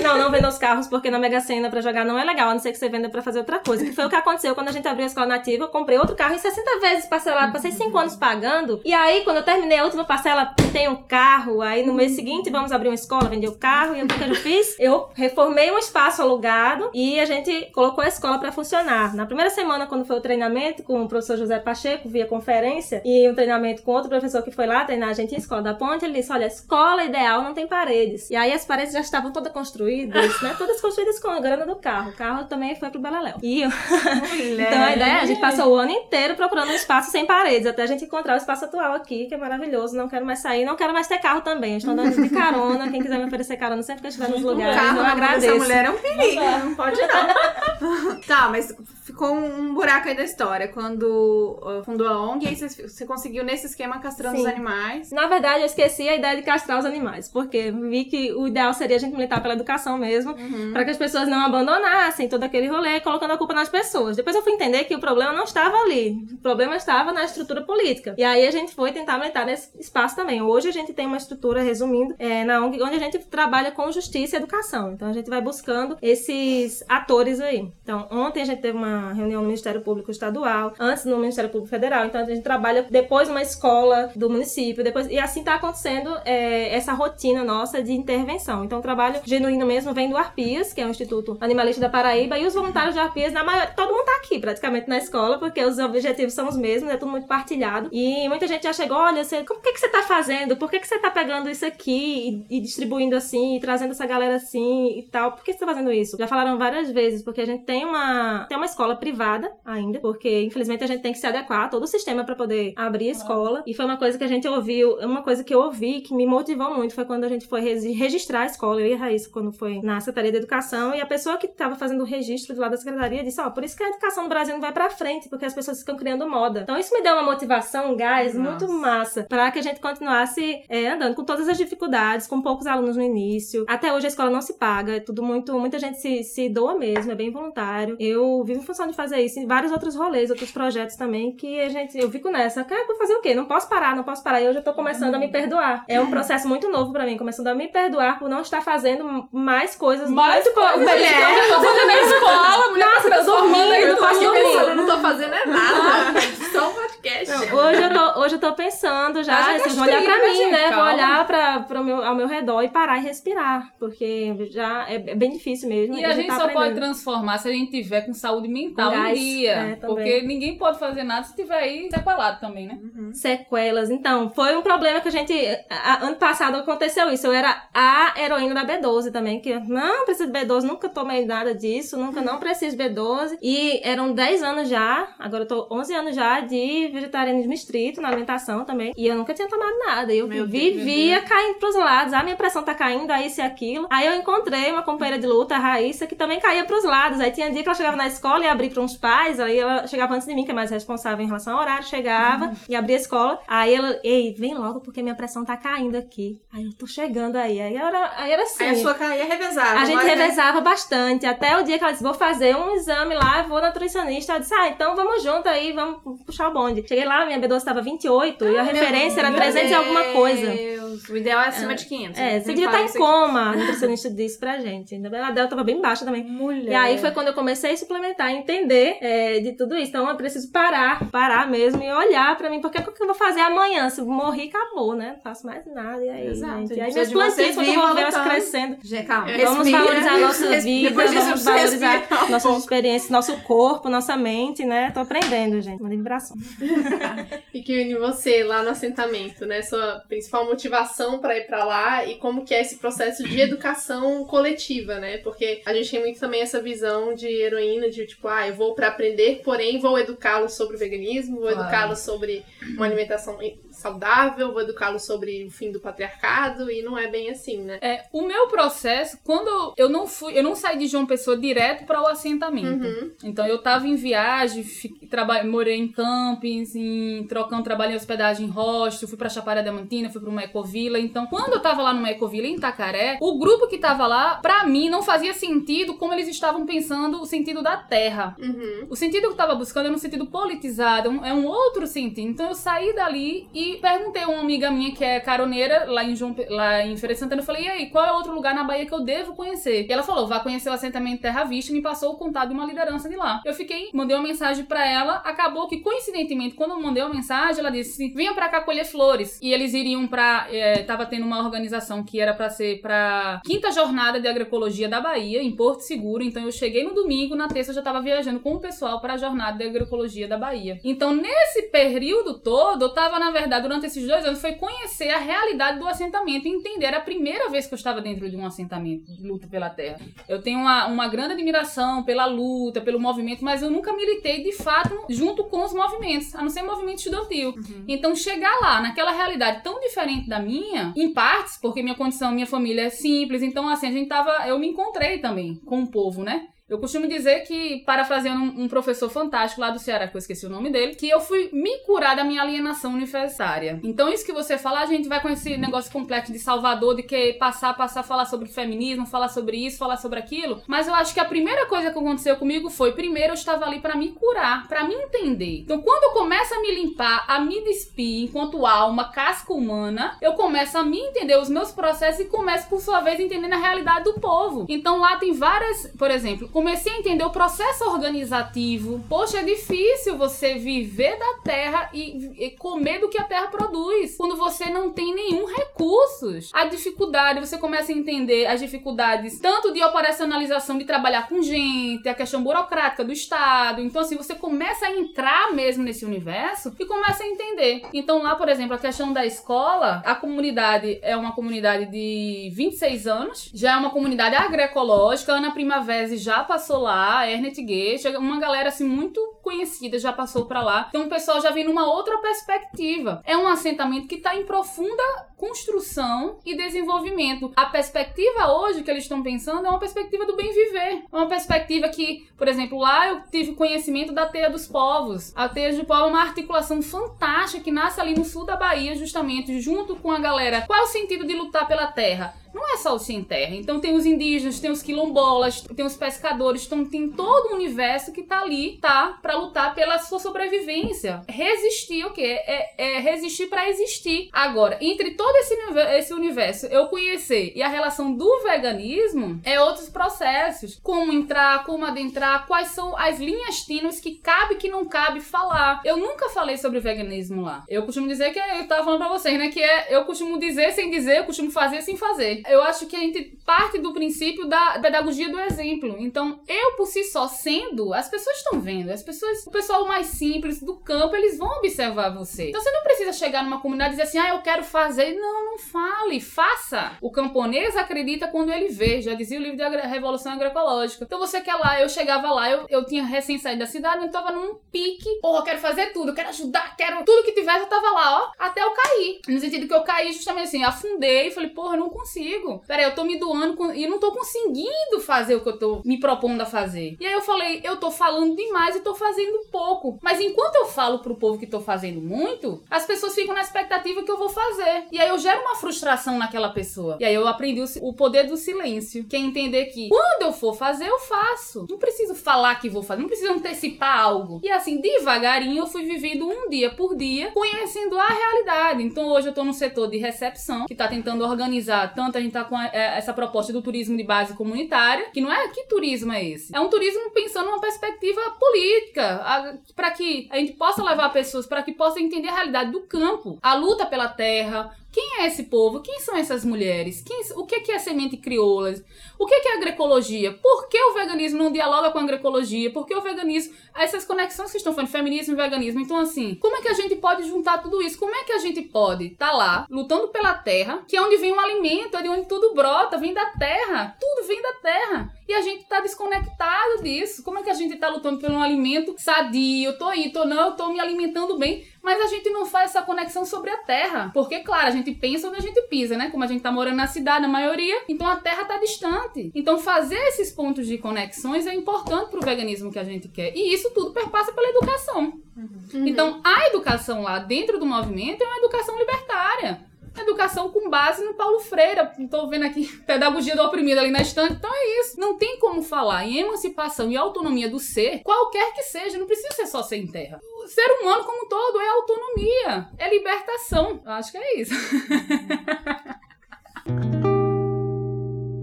Não, 0.07 0.19
Não, 0.19 0.31
venda 0.31 0.49
os 0.49 0.59
carros, 0.59 0.87
porque 0.87 1.11
na 1.11 1.19
Mega 1.19 1.41
Sena 1.41 1.69
pra 1.69 1.81
jogar 1.81 2.05
não 2.05 2.19
é 2.19 2.25
legal, 2.25 2.51
a 2.51 2.53
não 2.53 2.61
ser 2.61 2.73
que 2.73 2.79
você 2.79 2.89
venda 2.89 3.09
pra 3.09 3.23
fazer 3.23 3.41
outra 3.41 3.59
coisa. 3.59 3.85
Que 3.85 3.93
foi 3.93 4.07
o 4.07 4.09
que 4.09 4.17
aconteceu 4.17 4.55
quando 4.55 4.69
a 4.69 4.73
gente 4.73 4.87
abriu 4.87 5.05
a 5.05 5.09
escola 5.09 5.27
nativa. 5.27 5.65
Eu 5.65 5.69
comprei 5.69 5.99
outro 5.99 6.15
carro 6.15 6.35
em 6.35 6.39
60 6.39 6.81
vezes 6.81 7.07
parcelado, 7.07 7.53
passei 7.53 7.73
5 7.73 7.97
anos 7.99 8.17
pagando. 8.17 8.81
E 8.85 8.93
aí, 8.95 9.23
quando 9.25 9.39
eu 9.39 9.43
terminei 9.43 9.79
a 9.79 9.85
última 9.85 10.05
parcela, 10.05 10.55
tem 10.73 10.89
um 10.89 10.97
carro. 10.97 11.63
Aí 11.63 11.85
no 11.85 11.95
mês 11.95 12.13
seguinte, 12.13 12.51
vamos 12.51 12.71
abrir 12.71 12.89
uma 12.89 12.95
escola, 12.95 13.29
vendi 13.29 13.49
o 13.49 13.57
carro. 13.57 13.97
E 13.97 14.03
o 14.03 14.07
que 14.07 14.23
eu 14.23 14.35
fiz? 14.35 14.77
Eu 14.79 15.09
reformei 15.15 15.71
um 15.71 15.79
espaço 15.79 16.23
alugado 16.23 16.91
e 16.93 17.19
a 17.19 17.25
gente 17.25 17.71
colocou 17.73 18.05
a 18.05 18.09
escola 18.09 18.39
pra 18.39 18.53
funcionar. 18.53 19.15
Na 19.15 19.27
primeira 19.27 19.51
semana, 19.51 19.87
quando 19.87 20.05
foi 20.05 20.17
o 20.17 20.21
treinamento 20.21 20.83
com 20.83 21.03
o 21.03 21.09
professor 21.09 21.37
José 21.37 21.59
Pacheco, 21.59 22.09
via 22.09 22.27
conferência, 22.27 23.01
e 23.05 23.29
um 23.29 23.35
treinamento 23.35 23.83
com 23.83 23.93
outro 23.93 24.09
professor 24.09 24.43
que 24.43 24.51
foi 24.51 24.67
lá 24.67 24.85
treinar 24.85 25.09
a 25.09 25.13
gente 25.13 25.35
em 25.35 25.39
escola 25.39 25.63
da 25.63 25.75
ponte, 25.75 26.05
ele 26.05 26.15
disse: 26.15 26.33
Olha, 26.33 26.45
a 26.45 26.49
escola 26.49 27.05
ideal 27.05 27.43
não 27.43 27.55
tem 27.55 27.67
paredes. 27.67 28.31
E 28.31 28.37
aí 28.37 28.53
as 28.53 28.65
paredes 28.65 28.93
já 28.93 29.01
estavam 29.01 29.33
todas 29.33 29.53
construídas, 29.53 29.96
né? 30.05 30.55
Todas 30.59 30.81
construídas 30.81 31.19
com 31.19 31.29
a 31.31 31.41
grana 31.41 31.65
do 31.65 31.77
carro. 31.77 32.11
O 32.11 32.13
carro 32.13 32.45
também 32.45 32.77
foi 32.77 32.91
pro 32.91 33.01
Beleléu. 33.01 33.37
E 33.43 33.63
eu... 33.63 33.69
então 33.71 34.83
a 34.83 34.93
ideia, 34.93 35.13
é, 35.13 35.21
a 35.21 35.25
gente 35.25 35.41
passou 35.41 35.73
o 35.73 35.77
ano 35.77 35.91
inteiro 35.91 36.35
procurando 36.35 36.71
um 36.71 36.75
espaço 36.75 37.11
sem 37.11 37.25
paredes, 37.25 37.67
até 37.67 37.83
a 37.83 37.87
gente 37.87 38.05
encontrar 38.05 38.35
o 38.35 38.37
espaço 38.37 38.65
atual 38.65 38.95
aqui, 38.95 39.27
que 39.27 39.35
é 39.35 39.39
maravilhoso. 39.39 39.97
Não 39.97 40.09
quero 40.09 40.27
mais 40.27 40.41
sair, 40.41 40.65
não 40.65 40.77
quero 40.77 40.93
mais 40.93 41.07
ter 41.07 41.19
carro 41.19 41.41
também. 41.41 41.73
Eu 41.73 41.79
estou 41.79 41.93
andando 41.93 42.21
de 42.21 42.29
carona. 42.29 42.91
Quem 42.91 43.01
quiser 43.01 43.19
me 43.19 43.25
oferecer 43.27 43.57
carona 43.57 43.83
sempre 43.83 44.03
que 44.03 44.07
eu 44.07 44.11
estiver 44.11 44.29
nos 44.29 44.43
lugares, 44.43 44.77
carro 44.77 44.99
eu 44.99 45.05
agradeço. 45.05 45.57
mulher 45.57 45.85
é 45.87 45.91
um 45.91 45.99
perigo, 45.99 46.41
não 46.65 46.75
pode 46.75 47.01
não. 47.01 48.21
tá, 48.27 48.49
mas 48.49 48.75
ficou 49.05 49.33
um 49.33 49.75
buraco 49.75 50.09
aí 50.09 50.17
da 50.17 50.25
história. 50.25 50.69
Quando 50.69 51.59
uh, 51.63 51.85
fundou 51.85 52.09
a 52.09 52.21
ONG, 52.21 52.49
aí 52.49 52.57
você, 52.57 52.69
você 52.69 53.07
conseguiu 53.07 53.45
nesse 53.45 53.67
esquema 53.67 53.99
castrando 54.01 54.37
Sim. 54.37 54.43
os 54.43 54.47
animais. 54.49 55.13
Na 55.13 55.27
verdade, 55.27 55.61
eu 55.61 55.67
esqueci 55.67 56.09
a 56.09 56.17
ideia 56.17 56.37
de 56.37 56.43
castrar 56.43 56.79
os 56.79 56.85
animais, 56.85 57.29
porque 57.29 57.71
vi 57.71 58.05
que 58.05 58.33
o 58.33 58.49
ideal 58.49 58.73
seria 58.75 58.97
a 58.97 58.99
gente 58.99 59.15
militar 59.15 59.41
pela 59.41 59.55
educação 59.55 59.86
mesmo, 59.95 60.35
para 60.73 60.85
que 60.85 60.91
as 60.91 60.97
pessoas 60.97 61.29
não 61.29 61.41
abandonassem 61.41 62.29
todo 62.29 62.45
aquele 62.45 62.69
rolê, 62.69 63.01
colocando 63.01 63.33
a 63.33 63.39
culpa 63.39 63.55
nas 63.55 63.69
pessoas. 63.69 64.17
Depois 64.17 64.35
eu 64.35 64.43
fui 64.43 64.53
entender 64.53 64.85
que 64.85 64.95
o 64.95 65.01
problema 65.01 65.33
não 65.33 65.45
estava 65.45 65.77
ali, 65.77 66.17
o 66.33 66.39
problema 66.39 66.77
estava 66.77 67.13
na 67.13 67.25
estrutura 67.25 67.63
política. 67.63 68.15
E 68.17 68.25
aí 68.25 68.47
a 68.47 68.51
gente 68.51 68.75
foi 68.75 68.93
tentar 68.93 69.19
militar 69.19 69.45
nesse 69.45 69.71
espaço 69.79 70.17
também. 70.17 70.41
Hoje 70.43 70.69
a 70.69 70.73
gente 70.73 70.93
tem 70.93 71.07
uma 71.07 71.17
estrutura, 71.17 71.63
resumindo, 71.63 72.15
é, 72.19 72.45
na 72.45 72.65
ONG, 72.65 72.83
onde 72.83 72.97
a 72.97 72.99
gente 72.99 73.19
trabalha 73.19 73.71
com 73.71 73.91
justiça 73.93 74.37
e 74.37 74.39
educação. 74.39 74.93
Então 74.93 75.09
a 75.09 75.13
gente 75.13 75.29
vai 75.29 75.41
buscando 75.41 75.97
esses 76.01 76.83
atores 76.89 77.41
aí. 77.41 77.71
Então, 77.83 78.09
ontem 78.11 78.43
a 78.43 78.45
gente 78.45 78.61
teve 78.61 78.77
uma 78.77 79.13
reunião 79.13 79.41
no 79.43 79.47
Ministério 79.47 79.81
Público 79.81 80.11
Estadual, 80.11 80.73
antes 80.79 81.05
no 81.05 81.19
Ministério 81.19 81.51
Público 81.51 81.69
Federal. 81.69 82.07
Então 82.07 82.21
a 82.21 82.25
gente 82.25 82.43
trabalha 82.43 82.87
depois 82.91 83.29
numa 83.29 83.43
escola 83.43 84.11
do 84.15 84.31
município, 84.31 84.85
depois 84.85 85.09
e 85.09 85.19
assim 85.19 85.43
tá 85.43 85.55
acontecendo 85.55 86.17
é, 86.25 86.75
essa 86.75 86.93
rotina 86.93 87.45
nossa 87.45 87.83
de 87.83 87.93
intervenção. 87.93 88.65
Então 88.65 88.81
trabalho 88.81 89.21
genuíno 89.25 89.66
mesmo 89.67 89.93
vem 89.93 90.09
do 90.09 90.17
Arpias, 90.17 90.73
que 90.73 90.81
é 90.81 90.87
o 90.87 90.91
Instituto 90.91 91.37
Animalista 91.41 91.81
da 91.81 91.89
Paraíba, 91.89 92.39
e 92.39 92.47
os 92.47 92.55
voluntários 92.55 92.95
do 92.95 93.01
Arpias, 93.01 93.33
na 93.33 93.45
maior, 93.45 93.75
todo 93.75 93.93
mundo 93.93 94.05
tá 94.05 94.17
aqui 94.17 94.39
praticamente 94.39 94.89
na 94.89 94.99
escola, 94.99 95.39
porque 95.39 95.63
os 95.65 95.79
objetivos 95.79 96.33
são 96.33 96.49
os 96.49 96.57
mesmos, 96.57 96.91
é 96.91 96.97
tudo 96.97 97.11
muito 97.11 97.27
partilhado. 97.27 97.89
E 97.93 98.29
muita 98.29 98.47
gente 98.47 98.65
já 98.65 98.73
chegou, 98.73 98.97
olha, 98.97 99.25
você, 99.25 99.45
como 99.45 99.61
que, 99.61 99.73
que 99.73 99.81
você 99.81 99.89
tá 99.89 100.03
fazendo? 100.03 100.57
Por 100.57 100.71
que, 100.71 100.81
que 100.81 100.89
você 100.89 100.99
tá 100.99 101.11
pegando 101.11 101.51
isso 101.51 101.67
aqui 101.67 102.45
e, 102.51 102.59
e 102.59 102.61
distribuindo 102.61 103.17
assim, 103.17 103.57
e 103.57 103.61
trazendo 103.61 103.91
essa 103.91 104.07
galera 104.07 104.37
assim 104.37 104.99
e 104.99 105.03
tal? 105.03 105.33
Por 105.33 105.45
que 105.45 105.53
você 105.53 105.59
tá 105.59 105.67
fazendo 105.67 105.93
isso? 105.93 106.17
Já 106.17 106.27
falaram 106.27 106.57
várias 106.59 106.91
vezes, 106.91 107.23
porque 107.23 107.41
a 107.41 107.47
gente 107.47 107.65
tem 107.65 107.85
uma, 107.85 108.47
tem 108.49 108.57
uma 108.57 108.67
escola 108.67 108.97
privada 108.97 109.53
ainda, 109.65 109.99
porque 110.01 110.43
infelizmente 110.43 110.85
a 110.85 110.87
gente 110.87 111.03
tem 111.03 111.13
que 111.13 111.19
se 111.19 111.27
adequar 111.27 111.65
a 111.65 111.69
todo 111.69 111.83
o 111.83 111.87
sistema 111.87 112.25
para 112.25 112.35
poder 112.35 112.73
abrir 112.77 113.09
a 113.09 113.13
escola. 113.13 113.63
E 113.67 113.75
foi 113.75 113.85
uma 113.85 113.97
coisa 113.97 114.17
que 114.17 114.25
a 114.25 114.29
gente 114.29 114.47
ouviu, 114.47 114.97
uma 114.99 115.23
coisa 115.23 115.43
que 115.43 115.55
eu 115.55 115.61
ouvi 115.61 116.01
que 116.01 116.15
me 116.15 116.27
motivou 116.27 116.75
muito 116.75 116.95
foi 116.95 117.05
quando 117.05 117.25
a 117.25 117.29
gente 117.29 117.47
foi 117.47 117.61
registrar 117.61 118.43
a 118.43 118.47
escola, 118.47 118.81
eu 118.81 118.89
e 118.89 118.95
a 118.95 118.97
Raíssa, 118.97 119.31
quando 119.31 119.53
foi 119.57 119.81
na 119.83 120.01
Secretaria 120.01 120.33
de 120.33 120.39
Educação, 120.39 120.95
e 120.95 121.01
a 121.01 121.07
pessoa 121.07 121.37
que 121.37 121.47
estava 121.47 121.75
fazendo 121.75 122.03
o 122.03 122.05
registro 122.05 122.55
do 122.55 122.61
lado 122.61 122.73
da 122.73 122.77
secretaria 122.77 123.23
disse: 123.23 123.41
Ó, 123.41 123.51
por 123.51 123.65
isso 123.65 123.77
que 123.77 123.83
a 123.83 123.89
educação 123.89 124.25
no 124.25 124.29
Brasil 124.29 124.55
não 124.55 124.61
vai 124.61 124.73
pra 124.73 124.91
frente, 124.91 125.29
porque 125.29 125.45
as 125.45 125.55
pessoas 125.55 125.81
ficam 125.81 125.97
criando 125.97 126.29
moda. 126.29 126.61
Então 126.61 126.79
isso 126.79 126.95
me 126.95 127.03
deu 127.03 127.15
uma 127.15 127.23
motivação, 127.23 127.93
um 127.93 127.97
gás 127.97 128.35
muito 128.35 128.69
massa, 128.69 129.25
para 129.29 129.51
que 129.51 129.59
a 129.59 129.63
gente 129.63 129.81
continuasse 129.81 130.63
é, 130.69 130.89
andando 130.89 131.15
com 131.15 131.25
todas 131.25 131.49
as 131.49 131.57
dificuldades, 131.57 132.27
com 132.27 132.41
poucos 132.41 132.67
alunos 132.67 132.97
no 132.97 133.03
início. 133.03 133.65
Até 133.69 133.93
hoje 133.93 134.07
a 134.07 134.09
escola 134.09 134.31
não 134.31 134.41
se 134.41 134.55
paga, 134.55 134.97
é 134.97 135.01
tudo 135.01 135.23
muito, 135.23 135.59
muita 135.59 135.79
gente 135.79 136.01
se, 136.01 136.23
se 136.23 136.49
doa 136.49 136.77
mesmo, 136.77 137.13
é 137.13 137.15
bem 137.15 137.31
voluntário. 137.31 137.97
Eu 137.99 138.43
vivo 138.45 138.61
em 138.61 138.65
função 138.65 138.87
de 138.87 138.95
fazer 138.95 139.21
isso 139.21 139.39
em 139.39 139.47
vários 139.47 139.73
outros 139.73 139.95
rolês, 139.95 140.31
outros 140.31 140.51
projetos 140.51 140.97
também, 140.97 141.35
que 141.35 141.61
a 141.61 141.69
gente, 141.69 141.99
eu 141.99 142.11
fico 142.11 142.31
nessa, 142.31 142.65
cara, 142.65 142.87
vou 142.87 142.97
fazer 142.97 143.15
o 143.15 143.21
quê? 143.21 143.35
Não 143.35 143.47
posso 143.47 143.69
parar, 143.69 143.95
não 143.97 144.05
posso 144.05 144.23
parar. 144.23 144.41
E 144.41 144.49
hoje 144.49 144.59
eu 144.59 144.65
tô 144.65 144.73
começando 144.75 145.15
a 145.15 145.19
me 145.19 145.29
perdoar. 145.29 145.85
É 145.89 146.01
um 146.01 146.11
processo 146.11 146.49
muito 146.49 146.71
novo 146.71 146.93
pra 146.93 147.05
mim, 147.05 147.17
começando 147.17 147.49
a 147.49 147.55
me 147.55 147.69
perdoar 147.69 148.19
por 148.19 148.29
não 148.29 148.41
estar 148.41 148.63
fazendo 148.63 149.29
mais 149.47 149.77
coisas 149.77 150.11
Mais 150.11 150.43
durante 150.45 150.49
o- 150.51 150.55
coisas, 150.61 150.79
mulher. 150.81 151.39
eu 151.39 151.55
tô 151.55 151.63
fazendo 151.63 151.87
na 151.87 151.97
escola, 152.03 152.69
mulher 152.71 152.87
Nossa, 152.97 153.09
eu 153.09 153.25
dormindo, 153.25 153.75
Eu 153.75 153.97
tô 153.97 154.05
aqui 154.05 154.29
pensando, 154.29 154.69
eu 154.71 154.75
não 154.75 154.87
tô 154.87 154.99
fazendo 154.99 155.35
é 155.35 155.47
nada. 155.47 156.21
Só 156.57 156.71
um 156.71 156.75
podcast. 156.75 157.53
Hoje 157.55 157.83
eu, 157.83 157.93
tô, 157.93 158.21
hoje 158.21 158.35
eu 158.37 158.41
tô 158.41 158.53
pensando 158.55 159.23
já, 159.23 159.37
Haja 159.39 159.65
assim, 159.65 159.77
vou 159.77 159.85
olhar 159.85 160.03
pra 160.03 160.13
gastrite, 160.19 160.33
mim, 160.39 160.45
gente, 160.45 160.53
né? 160.53 160.63
Vou 160.63 160.71
calma. 160.71 160.93
olhar 160.93 161.27
pra, 161.27 161.61
pro 161.61 161.85
meu, 161.85 162.03
ao 162.05 162.15
meu 162.15 162.27
redor 162.27 162.63
e 162.63 162.69
parar 162.69 162.99
e 162.99 163.03
respirar. 163.03 163.73
Porque 163.79 164.49
já 164.51 164.87
é, 164.89 164.95
é 164.95 165.15
bem 165.15 165.31
difícil 165.33 165.69
mesmo. 165.69 165.97
E 165.99 166.05
a 166.05 166.13
gente 166.13 166.29
tá 166.29 166.37
só 166.37 166.49
pode 166.49 166.75
transformar 166.75 167.39
se 167.39 167.49
a 167.49 167.53
gente 167.53 167.71
tiver 167.71 168.03
com 168.03 168.13
saúde 168.15 168.49
mental 168.49 168.93
um 168.93 169.13
dia. 169.13 169.53
é, 169.53 169.77
porque 169.77 170.23
ninguém 170.23 170.57
pode 170.57 170.79
fazer 170.79 171.03
nada 171.03 171.25
se 171.27 171.35
tiver 171.37 171.57
aí 171.59 171.89
sequelado 171.91 172.41
também, 172.41 172.67
né? 172.67 172.79
Sequelas. 173.13 173.91
Então, 173.91 174.31
foi 174.31 174.57
um 174.57 174.63
problema 174.63 175.01
que 175.01 175.09
a 175.09 175.13
gente. 175.13 175.33
a- 175.71 176.05
ano 176.07 176.17
passado 176.17 176.57
aconteceu 176.57 177.11
isso. 177.11 177.27
Eu 177.27 177.33
era 177.33 177.65
a 177.75 178.15
heroína 178.19 178.55
da 178.55 178.65
B12 178.65 179.11
também. 179.13 179.41
Que 179.41 179.59
não 179.61 180.05
preciso 180.05 180.31
de 180.31 180.39
B12, 180.39 180.63
nunca 180.63 180.89
tomei 180.89 181.25
nada 181.27 181.55
disso, 181.55 181.97
nunca 181.97 182.21
não 182.21 182.39
preciso 182.39 182.77
de 182.77 182.83
B12. 182.83 183.39
E 183.43 183.81
eram 183.83 184.13
10 184.13 184.43
anos 184.43 184.69
já, 184.69 185.09
agora 185.19 185.43
eu 185.45 185.49
tô 185.49 185.69
11 185.71 185.95
anos 185.95 186.15
já 186.17 186.41
de 186.47 186.89
vegetarianismo 186.93 187.53
estrito 187.53 188.01
na 188.01 188.09
alimentação 188.09 188.65
também. 188.65 188.93
E 188.97 189.07
eu 189.07 189.17
nunca 189.17 189.35
tinha 189.35 189.49
tomado 189.49 189.77
nada. 189.79 190.15
Eu 190.15 190.27
Meu 190.27 190.47
Deus, 190.47 190.51
vivia 190.51 191.23
caindo 191.23 191.59
pros 191.59 191.75
lados. 191.75 192.13
Ah, 192.13 192.23
minha 192.23 192.37
pressão 192.37 192.63
tá 192.63 192.75
caindo, 192.75 193.11
aí 193.11 193.27
isso 193.27 193.41
e 193.41 193.45
aquilo. 193.45 193.87
Aí 193.91 194.07
eu 194.07 194.15
encontrei 194.15 194.71
uma 194.71 194.83
companheira 194.83 195.21
de 195.21 195.27
luta, 195.27 195.57
a 195.57 195.59
Raíssa, 195.59 196.07
que 196.07 196.15
também 196.15 196.41
caía 196.41 196.65
pros 196.65 196.85
lados. 196.85 197.21
Aí 197.21 197.31
tinha 197.31 197.51
dia 197.51 197.63
que 197.63 197.69
ela 197.69 197.77
chegava 197.77 197.97
na 197.97 198.07
escola 198.07 198.45
e 198.45 198.49
abria 198.49 198.71
para 198.71 198.83
uns 198.83 198.97
pais, 198.97 199.41
aí 199.41 199.59
ela 199.59 199.87
chegava 199.87 200.15
antes 200.15 200.27
de 200.27 200.35
mim, 200.35 200.45
que 200.45 200.51
é 200.51 200.55
mais 200.55 200.71
responsável 200.71 201.25
em 201.25 201.27
relação 201.27 201.55
ao 201.55 201.61
horário, 201.61 201.87
chegava 201.87 202.53
e 202.69 202.75
abria 202.75 202.97
a 202.97 203.01
escola. 203.01 203.41
Aí 203.47 203.75
ela, 203.75 203.99
ei, 204.03 204.35
vem 204.35 204.55
logo 204.55 204.81
porque 204.81 205.03
minha 205.03 205.15
pressão 205.15 205.45
tá 205.45 205.57
caindo 205.57 205.97
aqui. 205.97 206.41
Aí 206.53 206.65
eu 206.65 206.73
tô 206.73 206.87
chegando 206.87 207.37
aí. 207.37 207.61
Aí 207.61 207.77
era, 207.77 208.13
aí 208.17 208.33
era 208.33 208.43
assim. 208.43 208.65
Aí 208.65 208.71
a 208.71 208.83
sua 208.83 208.95
caía 208.95 209.25
revezada. 209.25 209.81
A 209.81 209.85
gente 209.85 209.97
mas, 209.97 210.07
né? 210.07 210.15
revezava 210.15 210.61
bastante, 210.61 211.27
até 211.27 211.57
o 211.59 211.63
dia 211.63 211.79
que 211.79 211.85
ela 211.85 211.93
disse, 211.93 212.05
vou 212.05 212.15
fazer 212.15 212.57
um 212.57 212.75
exame 212.75 213.15
lá, 213.15 213.43
vou 213.43 213.61
na 213.61 213.69
nutricionista. 213.69 214.33
Ela 214.33 214.41
disse, 214.41 214.55
ah, 214.55 214.69
então 214.69 214.95
vamos 214.97 215.23
junto 215.23 215.49
aí, 215.49 215.73
vamos 215.73 216.01
puxar 216.37 216.49
o 216.51 216.53
bonde. 216.53 216.85
Cheguei 216.87 217.05
lá, 217.05 217.25
minha 217.25 217.41
B12 217.41 217.57
estava 217.57 217.81
28 217.81 218.45
e 218.45 218.59
a 218.59 218.63
referência 218.63 219.21
era 219.21 219.31
Meu 219.31 219.41
300 219.41 219.71
e 219.71 219.75
alguma 219.75 220.05
coisa. 220.05 220.47
Deus. 220.47 221.09
O 221.09 221.17
ideal 221.17 221.41
é 221.41 221.49
acima 221.49 221.75
de 221.75 221.87
500. 221.87 222.19
É, 222.21 222.41
você 222.41 222.47
devia 222.49 222.67
estar 222.67 222.81
em 222.81 222.85
isso 222.87 222.97
aqui. 222.97 223.07
coma, 223.07 223.41
a 223.51 223.57
nutricionista 223.57 224.11
disse 224.13 224.39
pra 224.39 224.59
gente. 224.59 224.95
Ainda 224.95 225.09
bem, 225.11 225.21
A 225.21 225.31
dela 225.31 225.49
tava 225.49 225.65
bem 225.65 225.81
baixa 225.81 226.05
também. 226.05 226.25
Mulher. 226.25 226.71
E 226.73 226.75
aí 226.75 226.99
foi 226.99 227.11
quando 227.11 227.29
eu 227.29 227.35
comecei 227.35 227.73
a 227.73 227.77
suplementar, 227.77 228.31
entender 228.31 228.99
é, 229.01 229.41
de 229.41 229.53
tudo 229.53 229.75
isso. 229.77 229.89
Então 229.91 230.09
eu 230.09 230.17
preciso 230.17 230.51
parar, 230.51 231.09
parar 231.11 231.49
mesmo 231.49 231.83
e 231.83 231.93
olhar 231.93 232.37
pra 232.37 232.51
mim, 232.51 232.61
porque 232.61 232.79
o 232.79 232.93
que 232.93 233.03
eu 233.03 233.07
vou 233.07 233.15
fazer 233.15 233.41
amanhã? 233.41 233.89
Se 233.91 234.01
eu 234.01 234.07
morrer, 234.07 234.49
acabou, 234.49 234.95
né? 234.95 235.13
Não 235.17 235.21
faço 235.23 235.47
mais 235.47 235.65
nada. 235.67 236.03
E 236.05 236.09
aí, 236.09 236.27
Exato, 236.29 236.59
gente? 236.61 236.73
a 236.73 236.77
E 236.77 236.81
aí 236.81 236.93
você 236.93 237.13
plantinhos, 237.13 237.55
quando 237.55 237.69
eu 237.69 237.81
vou 237.81 237.95
ver 237.95 238.01
elas 238.03 238.17
crescendo. 238.17 238.77
Gente, 238.83 239.07
calma. 239.07 239.27
Vamos 239.27 239.59
respira. 239.59 239.79
valorizar 239.79 240.13
a 240.15 240.19
nossa 240.19 240.49
Res- 240.49 240.65
vida, 240.65 240.89
Depois 240.89 241.11
disso, 241.11 241.25
vamos 241.25 241.45
valorizar 241.45 241.93
respira 241.99 242.29
nossas 242.31 242.57
experiências, 242.59 243.11
nosso 243.11 243.37
corpo, 243.43 243.89
nossa 243.89 244.17
mente, 244.17 244.65
né? 244.65 244.91
Tô 244.93 245.01
aprendendo, 245.01 245.61
gente. 245.61 245.81
Uma 245.81 245.89
vibração. 246.35 247.41
E 247.55 247.63
que 247.63 247.83
une 247.83 247.95
você 247.97 248.43
lá 248.45 248.63
no 248.63 248.71
assentamento, 248.71 249.47
né? 249.47 249.63
Sua 249.63 250.01
principal 250.09 250.45
motivação 250.47 251.19
pra 251.19 251.37
ir 251.37 251.47
pra 251.47 251.65
lá 251.65 252.05
e 252.05 252.17
como 252.17 252.45
que 252.45 252.55
é 252.55 252.61
esse 252.61 252.77
processo 252.79 253.23
de 253.25 253.41
educação 253.41 254.25
coletiva, 254.25 254.99
né? 254.99 255.19
Porque 255.19 255.63
a 255.65 255.73
gente 255.75 255.91
tem 255.91 256.01
muito 256.01 256.21
também 256.21 256.41
essa 256.43 256.61
visão 256.61 257.15
de 257.15 257.27
heroína, 257.29 257.91
de 257.91 258.07
tipo, 258.07 258.29
ah, 258.29 258.47
eu 258.49 258.55
vou 258.55 258.75
pra 258.75 258.89
aprender, 258.89 259.43
porém 259.45 259.79
vou 259.79 259.99
educá-lo 259.99 260.49
sobre 260.49 260.77
o 260.77 260.79
veganismo, 260.79 261.41
vou 261.41 261.51
Claro. 261.53 261.61
educá-lo 261.63 261.97
sobre 261.97 262.45
uma 262.77 262.87
alimentação 262.87 263.41
saudável, 263.87 264.53
vou 264.53 264.63
educá-lo 264.63 264.99
sobre 264.99 265.45
o 265.45 265.51
fim 265.51 265.71
do 265.71 265.81
patriarcado 265.81 266.71
e 266.71 266.83
não 266.83 266.99
é 266.99 267.07
bem 267.09 267.31
assim, 267.31 267.59
né? 267.63 267.79
É, 267.81 268.03
o 268.13 268.23
meu 268.23 268.49
processo, 268.49 269.19
quando 269.25 269.75
eu 269.77 269.89
não 269.89 270.07
fui, 270.07 270.37
eu 270.37 270.43
não 270.43 270.55
saí 270.55 270.77
de 270.79 270.87
João 270.87 271.07
Pessoa 271.07 271.37
direto 271.37 271.87
para 271.87 272.03
o 272.03 272.07
assentamento. 272.07 272.85
Uhum. 272.85 273.13
Então 273.25 273.47
eu 273.47 273.59
tava 273.63 273.87
em 273.87 273.95
viagem, 273.95 274.63
fi- 274.65 274.89
traba- 275.09 275.45
morei 275.45 275.77
em 275.77 275.89
campings, 275.89 276.75
em 276.75 277.25
trocando 277.29 277.63
trabalho 277.63 277.93
em 277.93 277.97
hospedagem 277.97 278.47
em 278.47 278.51
hostel, 278.51 279.09
fui 279.09 279.17
pra 279.17 279.29
Chapada 279.29 279.63
Diamantina, 279.63 280.11
fui 280.11 280.21
pra 280.21 280.31
uma 280.31 280.43
ecovila. 280.43 280.99
Então, 280.99 281.27
quando 281.27 281.53
eu 281.55 281.61
tava 281.61 281.83
lá 281.83 281.93
numa 281.93 282.11
ecovila 282.11 282.47
em 282.47 282.57
Itacaré, 282.57 283.19
o 283.21 283.39
grupo 283.39 283.69
que 283.69 283.79
tava 283.79 284.07
lá, 284.07 284.37
pra 284.37 284.65
mim, 284.67 284.89
não 284.89 285.03
fazia 285.03 285.33
sentido 285.33 285.95
como 285.95 286.13
eles 286.13 286.29
estavam 286.29 286.67
pensando 286.67 287.21
o 287.21 287.27
sentido 287.27 287.63
da 287.63 287.77
terra. 287.77 288.37
Uhum. 288.39 288.87
O 288.91 288.97
sentido 288.97 289.23
que 289.23 289.33
eu 289.33 289.37
tava 289.37 289.55
buscando 289.55 289.87
era 289.87 289.95
um 289.95 289.99
sentido 289.99 290.27
politizado, 290.27 291.09
é 291.09 291.11
um- 291.11 291.25
é 291.27 291.35
um 291.35 291.47
outro 291.47 291.87
sentido. 291.87 292.27
Então 292.29 292.49
eu 292.49 292.55
saí 292.55 292.95
dali 292.95 293.49
e 293.55 293.76
perguntei 293.77 294.23
a 294.23 294.29
uma 294.29 294.41
amiga 294.41 294.71
minha 294.71 294.93
que 294.93 295.05
é 295.05 295.21
caroneira 295.21 295.85
lá 295.87 296.05
em, 296.05 296.15
João, 296.15 296.35
lá 296.49 296.83
em 296.83 296.97
Feira 296.97 297.15
de 297.15 297.21
Santana. 297.21 297.41
Eu 297.41 297.47
falei, 297.47 297.65
e 297.65 297.69
aí, 297.69 297.87
qual 297.87 298.05
é 298.05 298.13
outro 298.13 298.35
lugar 298.35 298.55
na 298.55 298.65
Bahia 298.65 298.87
que 298.87 298.93
eu 298.93 299.01
devo 299.01 299.35
conhecer? 299.35 299.87
E 299.89 299.93
ela 299.93 300.03
falou, 300.03 300.27
vá 300.27 300.41
conhecer 300.41 300.69
o 300.69 300.73
assentamento 300.73 301.23
Terra 301.23 301.45
Vista 301.45 301.71
e 301.71 301.75
me 301.75 301.83
passou 301.83 302.13
o 302.13 302.17
contato 302.17 302.49
de 302.49 302.55
uma 302.55 302.67
liderança 302.67 303.09
de 303.09 303.17
lá. 303.17 303.41
Eu 303.45 303.55
fiquei, 303.55 303.91
mandei 303.93 304.17
uma 304.17 304.23
mensagem 304.23 304.65
pra 304.65 304.87
ela, 304.87 305.17
acabou 305.25 305.69
que 305.69 305.81
coincidentemente, 305.81 306.55
quando 306.55 306.73
eu 306.73 306.81
mandei 306.81 307.03
uma 307.03 307.15
mensagem, 307.15 307.61
ela 307.61 307.71
disse, 307.71 308.09
venha 308.09 308.35
pra 308.35 308.49
cá 308.49 308.61
colher 308.61 308.85
flores. 308.85 309.39
E 309.43 309.53
eles 309.53 309.75
iriam 309.75 310.07
pra, 310.07 310.47
é, 310.51 310.83
tava 310.83 311.07
tendo 311.07 311.25
uma 311.25 311.39
organização 311.39 312.03
que 312.03 312.21
era 312.21 312.35
pra 312.35 312.49
ser 312.51 312.81
pra 312.81 313.41
quinta 313.45 313.71
jornada 313.71 314.21
de 314.21 314.29
agroecologia 314.29 314.89
da 314.89 315.01
Bahia, 315.01 315.43
em 315.43 315.55
Porto 315.55 315.81
Seguro. 315.81 316.23
Então 316.23 316.43
eu 316.43 316.53
cheguei 316.53 316.85
no 316.85 316.95
domingo, 316.95 317.35
na 317.35 317.49
terça 317.49 317.71
eu 317.71 317.75
já 317.75 317.83
tava 317.83 318.01
viajando 318.01 318.41
com 318.41 318.55
o 318.55 318.61
pessoal 318.61 319.01
pra 319.01 319.17
jornada 319.17 319.59
de 319.59 319.65
agroecologia 319.65 320.29
da 320.29 320.39
Bahia. 320.39 320.81
Então 320.85 321.15
nesse 321.15 321.63
período 321.65 322.39
todo, 322.39 322.83
eu 322.83 322.89
tava, 322.91 323.19
na 323.19 323.31
verdade, 323.31 323.66
durante 323.67 323.87
esses 323.87 324.07
dois 324.07 324.25
anos, 324.25 324.41
foi 324.41 324.53
conhecer 324.53 325.11
a 325.11 325.19
realidade 325.19 325.79
do 325.79 325.87
assentamento 325.87 326.47
e 326.47 326.51
entender. 326.51 326.87
Era 326.87 326.99
a 326.99 327.01
primeira 327.01 327.49
vez 327.51 327.67
que 327.67 327.75
eu 327.75 327.77
estava 327.77 328.01
dentro 328.01 328.31
de 328.31 328.37
um 328.37 328.47
assentamento 328.47 329.13
de 329.13 329.27
luta 329.27 329.47
pela 329.49 329.69
terra. 329.69 329.99
Eu 330.29 330.41
tenho 330.41 330.61
uma, 330.61 330.87
uma 330.87 331.09
grande 331.09 331.35
admiração 331.35 332.05
pela 332.05 332.27
luta, 332.27 332.81
pelo 332.81 333.01
movimento, 333.01 333.45
mas 333.45 333.63
eu 333.63 333.71
nunca 333.71 333.93
militei 333.93 334.43
de 334.43 334.53
fato 334.53 335.05
junto 335.09 335.45
com 335.45 335.65
os 335.65 335.73
movimentos, 335.73 336.35
a 336.35 336.43
não 336.43 336.49
ser 336.49 336.63
movimento 336.63 336.99
estudantil. 336.99 337.55
Então, 337.89 338.15
chegar 338.15 338.61
lá, 338.61 338.81
naquela 338.81 339.13
realidade 339.13 339.63
tão 339.63 339.81
diferente 339.81 340.29
da 340.29 340.39
minha, 340.39 340.93
em 340.97 341.13
partes, 341.13 341.59
porque 341.61 341.83
minha 341.83 341.95
condição, 341.95 342.31
minha 342.31 342.47
família 342.47 342.83
é 342.83 342.91
simples, 342.91 343.43
então, 343.43 343.69
assim, 343.69 343.89
a 343.89 343.93
gente 343.93 344.09
tava. 344.09 344.47
Eu 344.47 344.59
me 344.59 344.69
encontrei 344.69 345.19
também 345.19 345.57
com 345.65 345.83
o 345.83 345.91
povo, 345.91 346.23
né? 346.23 346.49
Eu 346.69 346.81
costumo 346.81 347.07
dizer 347.07 347.43
que, 347.43 347.85
parafraseando 347.87 348.61
um, 348.61 348.67
professor 348.67 349.09
fantástico 349.09 349.61
lá 349.61 349.71
do 349.71 349.79
Ceará, 349.79 350.09
que 350.09 350.17
eu 350.17 350.19
esqueci 350.19 350.47
o 350.47 350.51
nome 350.51 350.69
dele, 350.69 350.97
que 350.97 351.09
eu 351.09 351.21
fui 351.21 351.49
me 351.53 351.79
curar 351.85 352.17
da 352.17 352.25
minha 352.25 352.43
alienação 352.43 352.93
universitária. 352.93 353.79
Então, 353.85 354.09
isso 354.09 354.27
que 354.27 354.33
você 354.33 354.59
fala, 354.59 354.81
a 354.81 354.87
gente 354.87 355.09
vai 355.09 355.23
com 355.23 355.29
esse 355.29 355.57
negócio 355.57 355.93
complexo 355.93 356.33
de 356.33 356.41
Salvador, 356.41 356.97
de 356.97 357.05
que 357.05 357.35
passar, 357.35 357.73
passar, 357.77 358.03
falar 358.03 358.25
sobre 358.25 358.49
feminismo, 358.49 359.07
falar 359.07 359.29
sobre 359.29 359.65
isso, 359.65 359.79
falar 359.79 359.97
sobre 359.97 360.19
aquilo. 360.19 360.61
Mas 360.67 360.89
eu 360.89 360.95
acho 360.95 361.15
que 361.15 361.21
a 361.21 361.25
primeira 361.25 361.67
coisa 361.67 361.93
que 361.93 361.99
aconteceu 362.01 362.35
comigo 362.35 362.69
foi, 362.69 362.91
primeiro, 362.95 363.31
eu 363.31 363.35
estava 363.35 363.65
ali 363.65 363.79
pra 363.79 363.95
me 363.95 364.09
curar, 364.09 364.67
pra 364.67 364.83
me 364.83 364.95
entender. 364.95 365.61
Então, 365.61 365.81
quando 365.81 366.03
eu 366.03 366.21
começo 366.21 366.53
a 366.53 366.61
me 366.61 366.75
limpar, 366.75 367.27
a 367.29 367.39
me 367.39 367.63
despir 367.63 368.25
enquanto 368.25 368.67
alma, 368.67 369.13
casca 369.13 369.53
humana, 369.53 370.19
eu 370.21 370.33
começo 370.33 370.77
a 370.77 370.83
me 370.83 370.99
entender 370.99 371.39
os 371.39 371.49
meus 371.49 371.71
processos 371.71 372.23
e 372.23 372.25
começo, 372.25 372.69
por 372.69 372.81
sua 372.81 373.03
vez, 373.03 373.21
entendendo 373.21 373.53
a 373.53 373.57
realidade 373.57 374.03
do 374.03 374.15
povo. 374.15 374.67
Então, 374.69 374.99
lá 374.99 375.17
tem 375.17 375.33
várias, 375.33 375.93
por 375.97 376.11
exemplo, 376.11 376.56
comecei 376.57 376.91
a 376.91 376.97
entender 376.97 377.23
o 377.23 377.29
processo 377.29 377.85
organizativo. 377.85 379.05
Poxa, 379.11 379.41
é 379.41 379.43
difícil 379.43 380.17
você 380.17 380.55
viver 380.55 381.19
da 381.19 381.35
terra 381.45 381.91
e, 381.93 382.47
e 382.47 382.51
comer 382.53 382.99
do 382.99 383.11
que 383.11 383.21
a 383.21 383.25
terra 383.25 383.49
produz. 383.49 384.17
Quando 384.17 384.37
você 384.37 384.71
não 384.71 384.91
tem 384.91 385.15
nenhum 385.15 385.45
recursos. 385.45 386.51
A 386.55 386.65
dificuldade, 386.65 387.41
você 387.41 387.59
começa 387.59 387.93
a 387.93 387.95
entender 387.95 388.47
as 388.47 388.59
dificuldades 388.59 389.39
tanto 389.39 389.71
de 389.71 389.85
operacionalização 389.85 390.79
de 390.79 390.87
trabalhar 390.87 391.29
com 391.29 391.43
gente, 391.43 392.09
a 392.09 392.15
questão 392.15 392.43
burocrática 392.43 393.05
do 393.05 393.13
Estado. 393.13 393.83
Então, 393.83 394.01
assim, 394.01 394.17
você 394.17 394.35
começa 394.35 394.87
a 394.87 394.97
entrar 394.97 395.53
mesmo 395.53 395.85
nesse 395.85 396.07
universo 396.07 396.75
e 396.79 396.87
começa 396.87 397.23
a 397.23 397.27
entender. 397.27 397.83
Então, 397.93 398.23
lá, 398.23 398.35
por 398.35 398.49
exemplo, 398.49 398.75
a 398.75 398.79
questão 398.79 399.13
da 399.13 399.27
escola, 399.27 400.03
a 400.07 400.15
comunidade 400.15 400.99
é 401.03 401.15
uma 401.19 401.33
comunidade 401.33 401.85
de 401.85 402.51
26 402.55 403.07
anos, 403.07 403.51
já 403.53 403.75
é 403.75 403.77
uma 403.77 403.91
comunidade 403.91 404.35
agroecológica. 404.35 405.35
Ana 405.35 405.51
Primavera 405.51 406.17
já 406.17 406.46
passou 406.47 406.79
lá, 406.79 407.29
Ernest 407.31 407.63
Gay, 407.63 408.01
uma 408.17 408.41
galera 408.41 408.69
assim 408.69 408.85
muito 408.85 409.21
conhecida, 409.43 409.99
já 409.99 410.13
passou 410.13 410.47
pra 410.47 410.63
lá. 410.63 410.87
Então 410.89 411.07
o 411.07 411.09
pessoal 411.09 411.41
já 411.41 411.51
vem 411.51 411.65
numa 411.65 411.87
outra 411.87 412.19
perspectiva. 412.19 413.23
É 413.25 413.37
um 413.37 413.47
assentamento 413.47 414.09
que 414.09 414.19
tá 414.19 414.35
em 414.35 414.45
profunda 414.45 415.03
construção 415.37 416.39
e 416.45 416.57
desenvolvimento. 416.57 417.53
A 417.55 417.67
perspectiva 417.67 418.51
hoje 418.53 418.83
que 418.83 418.91
eles 418.91 419.05
estão 419.05 419.23
pensando 419.23 419.67
é 419.67 419.71
uma 419.71 419.79
perspectiva 419.79 420.25
do 420.25 420.35
bem 420.35 420.53
viver. 420.53 421.05
É 421.13 421.17
uma 421.17 421.29
perspectiva 421.29 421.89
que, 421.89 422.27
por 422.37 422.49
exemplo, 422.49 422.79
lá 422.79 423.09
eu 423.09 423.23
tive 423.31 423.55
conhecimento 423.55 424.13
da 424.13 424.27
teia 424.27 424.51
dos 424.51 424.67
povos. 424.67 425.33
A 425.37 425.49
teia 425.49 425.77
do 425.77 425.85
povo 425.85 426.05
é 426.05 426.07
uma 426.07 426.23
articulação 426.23 426.81
fantástica 426.83 427.63
que 427.63 427.71
nasce 427.71 428.01
ali 428.01 428.15
no 428.15 428.25
sul 428.25 428.45
da 428.45 428.57
Bahia, 428.57 428.95
justamente 428.95 429.61
junto 429.61 429.97
com 429.97 430.11
a 430.11 430.19
galera. 430.19 430.63
Qual 430.67 430.79
é 430.79 430.83
o 430.83 430.87
sentido 430.87 431.27
de 431.27 431.35
lutar 431.35 431.69
pela 431.69 431.87
terra? 431.87 432.35
Não 432.57 432.73
é 432.73 432.79
só 432.79 432.95
o 432.95 432.99
sem 432.99 433.23
terra. 433.23 433.55
Então 433.55 433.79
tem 433.79 433.95
os 433.95 434.07
indígenas, 434.07 434.59
tem 434.59 434.71
os 434.71 434.83
quilombolas, 434.83 435.61
tem 435.61 435.85
os 435.85 435.95
pescadores, 435.95 436.65
então 436.65 436.87
tem 436.87 437.11
todo 437.11 437.53
um 437.53 437.57
universo 437.57 438.13
que 438.13 438.23
tá 438.23 438.41
ali, 438.41 438.79
tá, 438.81 439.19
para 439.21 439.37
lutar 439.37 439.75
pela 439.75 439.99
sua 439.99 440.19
sobrevivência. 440.19 441.23
Resistir 441.29 442.07
o 442.07 442.13
quê? 442.13 442.41
É, 442.47 442.97
é 442.97 443.01
resistir 443.01 443.49
para 443.49 443.69
existir. 443.69 444.31
Agora, 444.33 444.79
entre 444.81 445.11
todo 445.11 445.37
esse, 445.37 445.55
esse 445.99 446.15
universo, 446.15 446.67
eu 446.67 446.87
conhecer 446.87 447.53
e 447.55 447.63
a 447.63 447.69
relação 447.69 448.15
do 448.15 448.43
veganismo 448.43 449.39
é 449.45 449.61
outros 449.61 449.91
processos. 449.91 450.81
Como 450.83 451.13
entrar, 451.13 451.63
como 451.65 451.85
adentrar, 451.85 452.47
quais 452.47 452.69
são 452.69 452.97
as 452.97 453.21
linhas 453.21 453.67
tênues 453.67 454.01
que 454.01 454.15
cabe 454.15 454.55
que 454.55 454.71
não 454.71 454.87
cabe 454.87 455.21
falar. 455.21 455.83
Eu 455.85 455.99
nunca 455.99 456.31
falei 456.31 456.57
sobre 456.57 456.81
veganismo 456.81 457.43
lá. 457.43 457.65
Eu 457.69 457.83
costumo 457.83 458.09
dizer 458.09 458.33
que 458.33 458.39
eu 458.39 458.67
tava 458.67 458.83
falando 458.83 459.01
pra 459.01 459.09
vocês, 459.09 459.39
né? 459.39 459.49
Que 459.49 459.63
é 459.63 459.95
eu 459.95 460.07
costumo 460.07 460.39
dizer 460.39 460.73
sem 460.73 460.91
dizer, 460.91 461.19
eu 461.19 461.25
costumo 461.25 461.51
fazer 461.51 461.83
sem 461.83 461.99
fazer 461.99 462.46
eu 462.49 462.63
acho 462.63 462.87
que 462.87 462.97
a 462.97 463.01
gente 463.01 463.37
parte 463.45 463.79
do 463.79 463.93
princípio 463.93 464.47
da 464.47 464.79
pedagogia 464.81 465.31
do 465.31 465.39
exemplo. 465.39 465.97
Então, 465.99 466.41
eu 466.49 466.73
por 466.73 466.87
si 466.87 467.05
só 467.05 467.29
sendo, 467.29 467.95
as 467.95 468.09
pessoas 468.09 468.39
estão 468.39 468.61
vendo, 468.61 468.91
as 468.91 469.03
pessoas, 469.03 469.47
o 469.47 469.51
pessoal 469.51 469.87
mais 469.87 470.07
simples 470.09 470.61
do 470.61 470.77
campo, 470.77 471.15
eles 471.15 471.39
vão 471.39 471.49
observar 471.59 472.11
você. 472.11 472.49
Então, 472.49 472.61
você 472.61 472.71
não 472.71 472.83
precisa 472.83 473.13
chegar 473.13 473.45
numa 473.45 473.61
comunidade 473.61 473.95
e 473.95 473.97
dizer 473.97 474.03
assim, 474.09 474.19
ah, 474.19 474.35
eu 474.35 474.43
quero 474.43 474.65
fazer. 474.65 475.15
Não, 475.15 475.45
não 475.53 475.59
fale, 475.59 476.21
faça. 476.21 476.97
O 477.01 477.11
camponês 477.11 477.77
acredita 477.77 478.29
quando 478.29 478.53
ele 478.53 478.69
vê, 478.69 479.01
já 479.01 479.15
dizia 479.15 479.39
o 479.39 479.43
livro 479.43 479.57
da 479.57 479.69
Revolução 479.69 480.33
Agroecológica. 480.33 481.05
Então, 481.05 481.19
você 481.19 481.41
quer 481.41 481.55
lá, 481.55 481.81
eu 481.81 481.89
chegava 481.89 482.31
lá, 482.33 482.51
eu, 482.51 482.67
eu 482.69 482.85
tinha 482.85 483.05
recém 483.05 483.39
saído 483.39 483.61
da 483.61 483.67
cidade, 483.67 484.05
eu 484.05 484.11
tava 484.11 484.33
num 484.33 484.57
pique, 484.73 485.21
porra, 485.21 485.39
eu 485.39 485.45
quero 485.45 485.59
fazer 485.59 485.93
tudo, 485.93 486.11
eu 486.11 486.15
quero 486.15 486.29
ajudar, 486.31 486.77
quero 486.77 487.05
tudo 487.05 487.25
que 487.25 487.33
tivesse, 487.33 487.61
eu 487.61 487.67
tava 487.67 487.91
lá, 487.91 488.23
ó, 488.23 488.33
até 488.39 488.63
eu 488.63 488.73
cair. 488.73 489.21
No 489.29 489.39
sentido 489.39 489.67
que 489.67 489.75
eu 489.75 489.83
caí 489.83 490.13
justamente 490.13 490.47
assim, 490.47 490.65
afundei, 490.65 491.31
falei, 491.31 491.51
porra, 491.51 491.77
eu 491.77 491.81
não 491.81 491.91
consigo 491.91 492.36
consigo. 492.37 492.63
Peraí, 492.67 492.85
eu 492.85 492.95
tô 492.95 493.05
me 493.05 493.19
doando 493.19 493.57
com... 493.57 493.73
e 493.73 493.87
não 493.87 493.99
tô 493.99 494.13
conseguindo 494.13 495.01
fazer 495.01 495.35
o 495.35 495.41
que 495.41 495.49
eu 495.49 495.59
tô 495.59 495.83
me 495.85 495.99
propondo 495.99 496.41
a 496.41 496.47
fazer. 496.47 496.97
E 497.01 497.07
aí 497.07 497.13
eu 497.13 497.23
falei, 497.23 497.61
eu 497.65 497.77
tô 497.77 497.91
falando 497.91 498.37
demais 498.37 498.77
e 498.77 498.81
tô 498.81 498.95
fazendo 498.95 499.47
pouco. 499.51 499.99
Mas 500.03 500.21
enquanto 500.21 500.57
eu 500.57 500.67
falo 500.67 501.01
pro 501.01 501.17
povo 501.17 501.39
que 501.39 501.47
tô 501.47 501.61
fazendo 501.61 502.01
muito, 502.01 502.63
as 502.71 502.85
pessoas 502.87 503.15
ficam 503.15 503.35
na 503.35 503.41
expectativa 503.41 504.03
que 504.03 504.11
eu 504.11 504.19
vou 504.19 504.29
fazer. 504.29 504.85
E 504.93 504.99
aí 504.99 505.09
eu 505.09 505.19
gero 505.19 505.41
uma 505.41 505.57
frustração 505.57 506.19
naquela 506.19 506.51
pessoa. 506.51 506.97
E 507.01 507.05
aí 507.05 507.15
eu 507.15 507.27
aprendi 507.27 507.63
o, 507.81 507.93
poder 507.95 508.25
do 508.25 508.37
silêncio, 508.37 509.05
que 509.05 509.17
é 509.17 509.19
entender 509.19 509.67
que 509.67 509.89
quando 509.89 510.23
eu 510.23 510.33
for 510.33 510.55
fazer, 510.55 510.87
eu 510.87 510.99
faço. 510.99 511.67
Não 511.69 511.79
preciso 511.79 512.15
falar 512.15 512.55
que 512.57 512.69
vou 512.69 512.83
fazer, 512.83 513.01
não 513.01 513.09
preciso 513.09 513.33
antecipar 513.33 514.01
algo. 514.01 514.41
E 514.43 514.51
assim, 514.51 514.81
devagarinho 514.81 515.59
eu 515.59 515.67
fui 515.67 515.85
vivendo 515.85 516.29
um 516.29 516.49
dia 516.49 516.71
por 516.71 516.95
dia, 516.95 517.31
conhecendo 517.33 517.99
a 517.99 518.09
realidade. 518.09 518.83
Então 518.83 519.09
hoje 519.09 519.29
eu 519.29 519.35
tô 519.35 519.45
no 519.45 519.55
setor 519.55 519.89
de 519.89 519.97
recepção, 519.97 520.67
que 520.67 520.75
tá 520.75 520.89
tentando 520.89 521.25
organizar 521.25 521.95
tanto 521.95 522.19
a 522.19 522.21
gente 522.27 522.45
com 522.45 522.57
a, 522.57 522.67
é, 522.67 522.99
essa 522.99 523.13
proposta 523.13 523.53
do 523.53 523.63
turismo 523.63 523.97
de 523.97 524.05
base 524.05 524.35
comunitária, 524.35 525.11
que 525.13 525.21
não 525.21 525.33
é 525.33 525.49
que 525.49 525.65
turismo 525.65 526.13
é 526.13 526.25
esse? 526.25 526.55
É 526.55 526.61
um 526.61 526.69
turismo 526.69 527.11
pensando 527.11 527.47
numa 527.47 527.61
perspectiva 527.61 528.21
política, 528.39 529.59
para 529.75 529.91
que 529.91 530.29
a 530.31 530.37
gente 530.37 530.53
possa 530.53 530.83
levar 530.83 531.09
pessoas 531.11 531.47
para 531.47 531.63
que 531.63 531.73
possam 531.73 532.03
entender 532.03 532.29
a 532.29 532.35
realidade 532.35 532.71
do 532.71 532.83
campo, 532.83 533.39
a 533.43 533.55
luta 533.55 533.87
pela 533.87 534.09
terra, 534.09 534.77
quem 534.97 535.21
é 535.21 535.27
esse 535.27 535.43
povo? 535.43 535.83
Quem 535.83 536.01
são 536.01 536.17
essas 536.17 536.43
mulheres? 536.43 537.03
Quem, 537.03 537.21
o 537.35 537.45
que 537.45 537.71
é 537.71 537.79
semente 537.79 538.17
crioula? 538.17 538.73
O 539.19 539.27
que 539.27 539.35
é 539.35 539.55
agroecologia? 539.55 540.33
Por 540.33 540.71
que 540.71 540.83
o 540.83 540.95
veganismo 540.95 541.39
não 541.39 541.53
dialoga 541.53 541.91
com 541.91 541.99
a 541.99 542.03
agroecologia? 542.03 542.73
Por 542.73 542.87
que 542.87 542.95
o 542.95 543.03
veganismo... 543.03 543.55
Essas 543.75 544.07
conexões 544.07 544.51
que 544.51 544.57
estão 544.57 544.73
falando, 544.73 544.91
feminismo 544.91 545.35
e 545.35 545.37
veganismo. 545.37 545.81
Então, 545.81 545.99
assim, 545.99 546.35
como 546.37 546.57
é 546.57 546.63
que 546.63 546.69
a 546.69 546.73
gente 546.73 546.97
pode 546.97 547.25
juntar 547.25 547.59
tudo 547.59 547.83
isso? 547.83 547.99
Como 547.99 548.15
é 548.15 548.25
que 548.25 548.33
a 548.33 548.39
gente 548.39 548.63
pode 548.63 549.09
estar 549.09 549.33
tá 549.33 549.37
lá, 549.37 549.67
lutando 549.69 550.09
pela 550.09 550.33
terra, 550.33 550.83
que 550.89 550.97
é 550.97 551.03
onde 551.03 551.19
vem 551.19 551.31
o 551.31 551.41
alimento, 551.41 551.95
é 551.95 552.03
de 552.03 552.09
onde 552.09 552.27
tudo 552.27 552.55
brota, 552.55 552.97
vem 552.97 553.13
da 553.13 553.27
terra. 553.33 553.95
Tudo 554.01 554.27
vem 554.27 554.41
da 554.41 554.53
terra. 554.55 555.13
E 555.29 555.35
a 555.35 555.43
gente 555.43 555.65
tá 555.65 555.81
desconectado 555.81 556.83
disso. 556.83 557.23
Como 557.23 557.39
é 557.39 557.43
que 557.43 557.51
a 557.51 557.55
gente 557.55 557.77
tá 557.77 557.91
lutando 557.91 558.19
por 558.19 558.31
um 558.31 558.41
alimento 558.41 558.95
sadio? 558.97 559.73
Eu 559.73 559.77
tô 559.77 559.85
aí, 559.89 560.11
tô 560.11 560.25
não, 560.25 560.47
eu 560.47 560.53
tô 560.53 560.69
me 560.69 560.81
alimentando 560.81 561.37
bem 561.37 561.67
mas 561.87 562.01
a 562.01 562.07
gente 562.09 562.29
não 562.31 562.45
faz 562.45 562.71
essa 562.71 562.83
conexão 562.83 563.25
sobre 563.25 563.49
a 563.49 563.59
terra. 563.59 564.11
Porque, 564.13 564.41
claro, 564.41 564.67
a 564.67 564.71
gente 564.73 564.86
pensa 564.95 565.29
onde 565.29 565.39
a 565.39 565.41
gente 565.41 565.61
pisa, 565.63 565.97
né? 565.97 566.11
Como 566.11 566.25
a 566.25 566.27
gente 566.27 566.43
tá 566.43 566.51
morando 566.51 566.77
na 566.77 566.87
cidade, 566.87 567.23
na 567.23 567.29
maioria, 567.29 567.83
então 567.89 568.07
a 568.07 568.17
terra 568.17 568.45
tá 568.45 568.59
distante. 568.59 569.31
Então, 569.35 569.59
fazer 569.59 569.99
esses 570.09 570.31
pontos 570.33 570.67
de 570.67 570.79
conexões 570.79 571.47
é 571.47 571.55
importante 571.55 572.11
pro 572.11 572.25
veganismo 572.25 572.73
que 572.73 572.79
a 572.79 572.85
gente 572.85 573.09
quer. 573.09 573.35
E 573.37 573.55
isso 573.55 573.71
tudo 573.75 573.93
perpassa 573.93 574.33
pela 574.33 574.49
educação. 574.49 575.21
Uhum. 575.37 575.87
Então, 575.87 576.21
a 576.25 576.47
educação 576.49 577.03
lá 577.03 577.19
dentro 577.19 577.59
do 577.59 577.67
movimento 577.67 578.23
é 578.23 578.27
uma 578.27 578.39
educação 578.39 578.79
libertária 578.79 579.67
educação 580.03 580.51
com 580.51 580.69
base 580.69 581.05
no 581.05 581.15
Paulo 581.15 581.39
Freire. 581.41 581.89
Estou 581.99 582.29
vendo 582.29 582.45
aqui 582.45 582.67
pedagogia 582.87 583.35
do 583.37 583.43
oprimido 583.43 583.81
ali 583.81 583.91
na 583.91 584.03
estante. 584.03 584.35
Então 584.35 584.51
é 584.53 584.81
isso. 584.81 584.99
Não 584.99 585.17
tem 585.17 585.39
como 585.39 585.63
falar 585.63 586.05
em 586.05 586.19
emancipação 586.19 586.91
e 586.91 586.97
autonomia 586.97 587.49
do 587.49 587.59
ser, 587.59 588.01
qualquer 588.03 588.53
que 588.53 588.63
seja. 588.63 588.99
Não 588.99 589.07
precisa 589.07 589.33
ser 589.33 589.47
só 589.47 589.63
sem 589.63 589.87
terra. 589.87 590.21
O 590.43 590.47
ser 590.47 590.69
humano 590.81 591.05
como 591.05 591.25
um 591.25 591.29
todo 591.29 591.61
é 591.61 591.69
autonomia, 591.69 592.69
é 592.79 592.91
libertação. 592.91 593.81
Eu 593.85 593.93
acho 593.93 594.13
que 594.13 594.19
é 594.19 594.41
isso. 594.41 594.55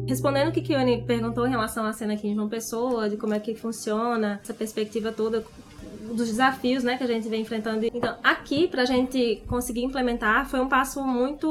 Respondendo 0.07 0.49
o 0.49 0.51
que 0.51 0.61
Kione 0.61 1.03
perguntou 1.05 1.47
em 1.47 1.49
relação 1.49 1.85
à 1.85 1.91
cena 1.91 2.13
aqui 2.13 2.27
em 2.27 2.35
João 2.35 2.47
Pessoa, 2.47 3.09
de 3.09 3.17
como 3.17 3.33
é 3.33 3.39
que 3.39 3.55
funciona 3.55 4.39
essa 4.43 4.53
perspectiva 4.53 5.11
toda 5.11 5.43
dos 6.01 6.27
desafios 6.27 6.83
né, 6.83 6.97
que 6.97 7.03
a 7.03 7.07
gente 7.07 7.27
vem 7.27 7.41
enfrentando. 7.41 7.85
Então, 7.85 8.17
aqui, 8.23 8.67
para 8.67 8.83
a 8.83 8.85
gente 8.85 9.43
conseguir 9.47 9.83
implementar, 9.83 10.47
foi 10.47 10.59
um 10.59 10.67
passo 10.67 11.03
muito 11.03 11.47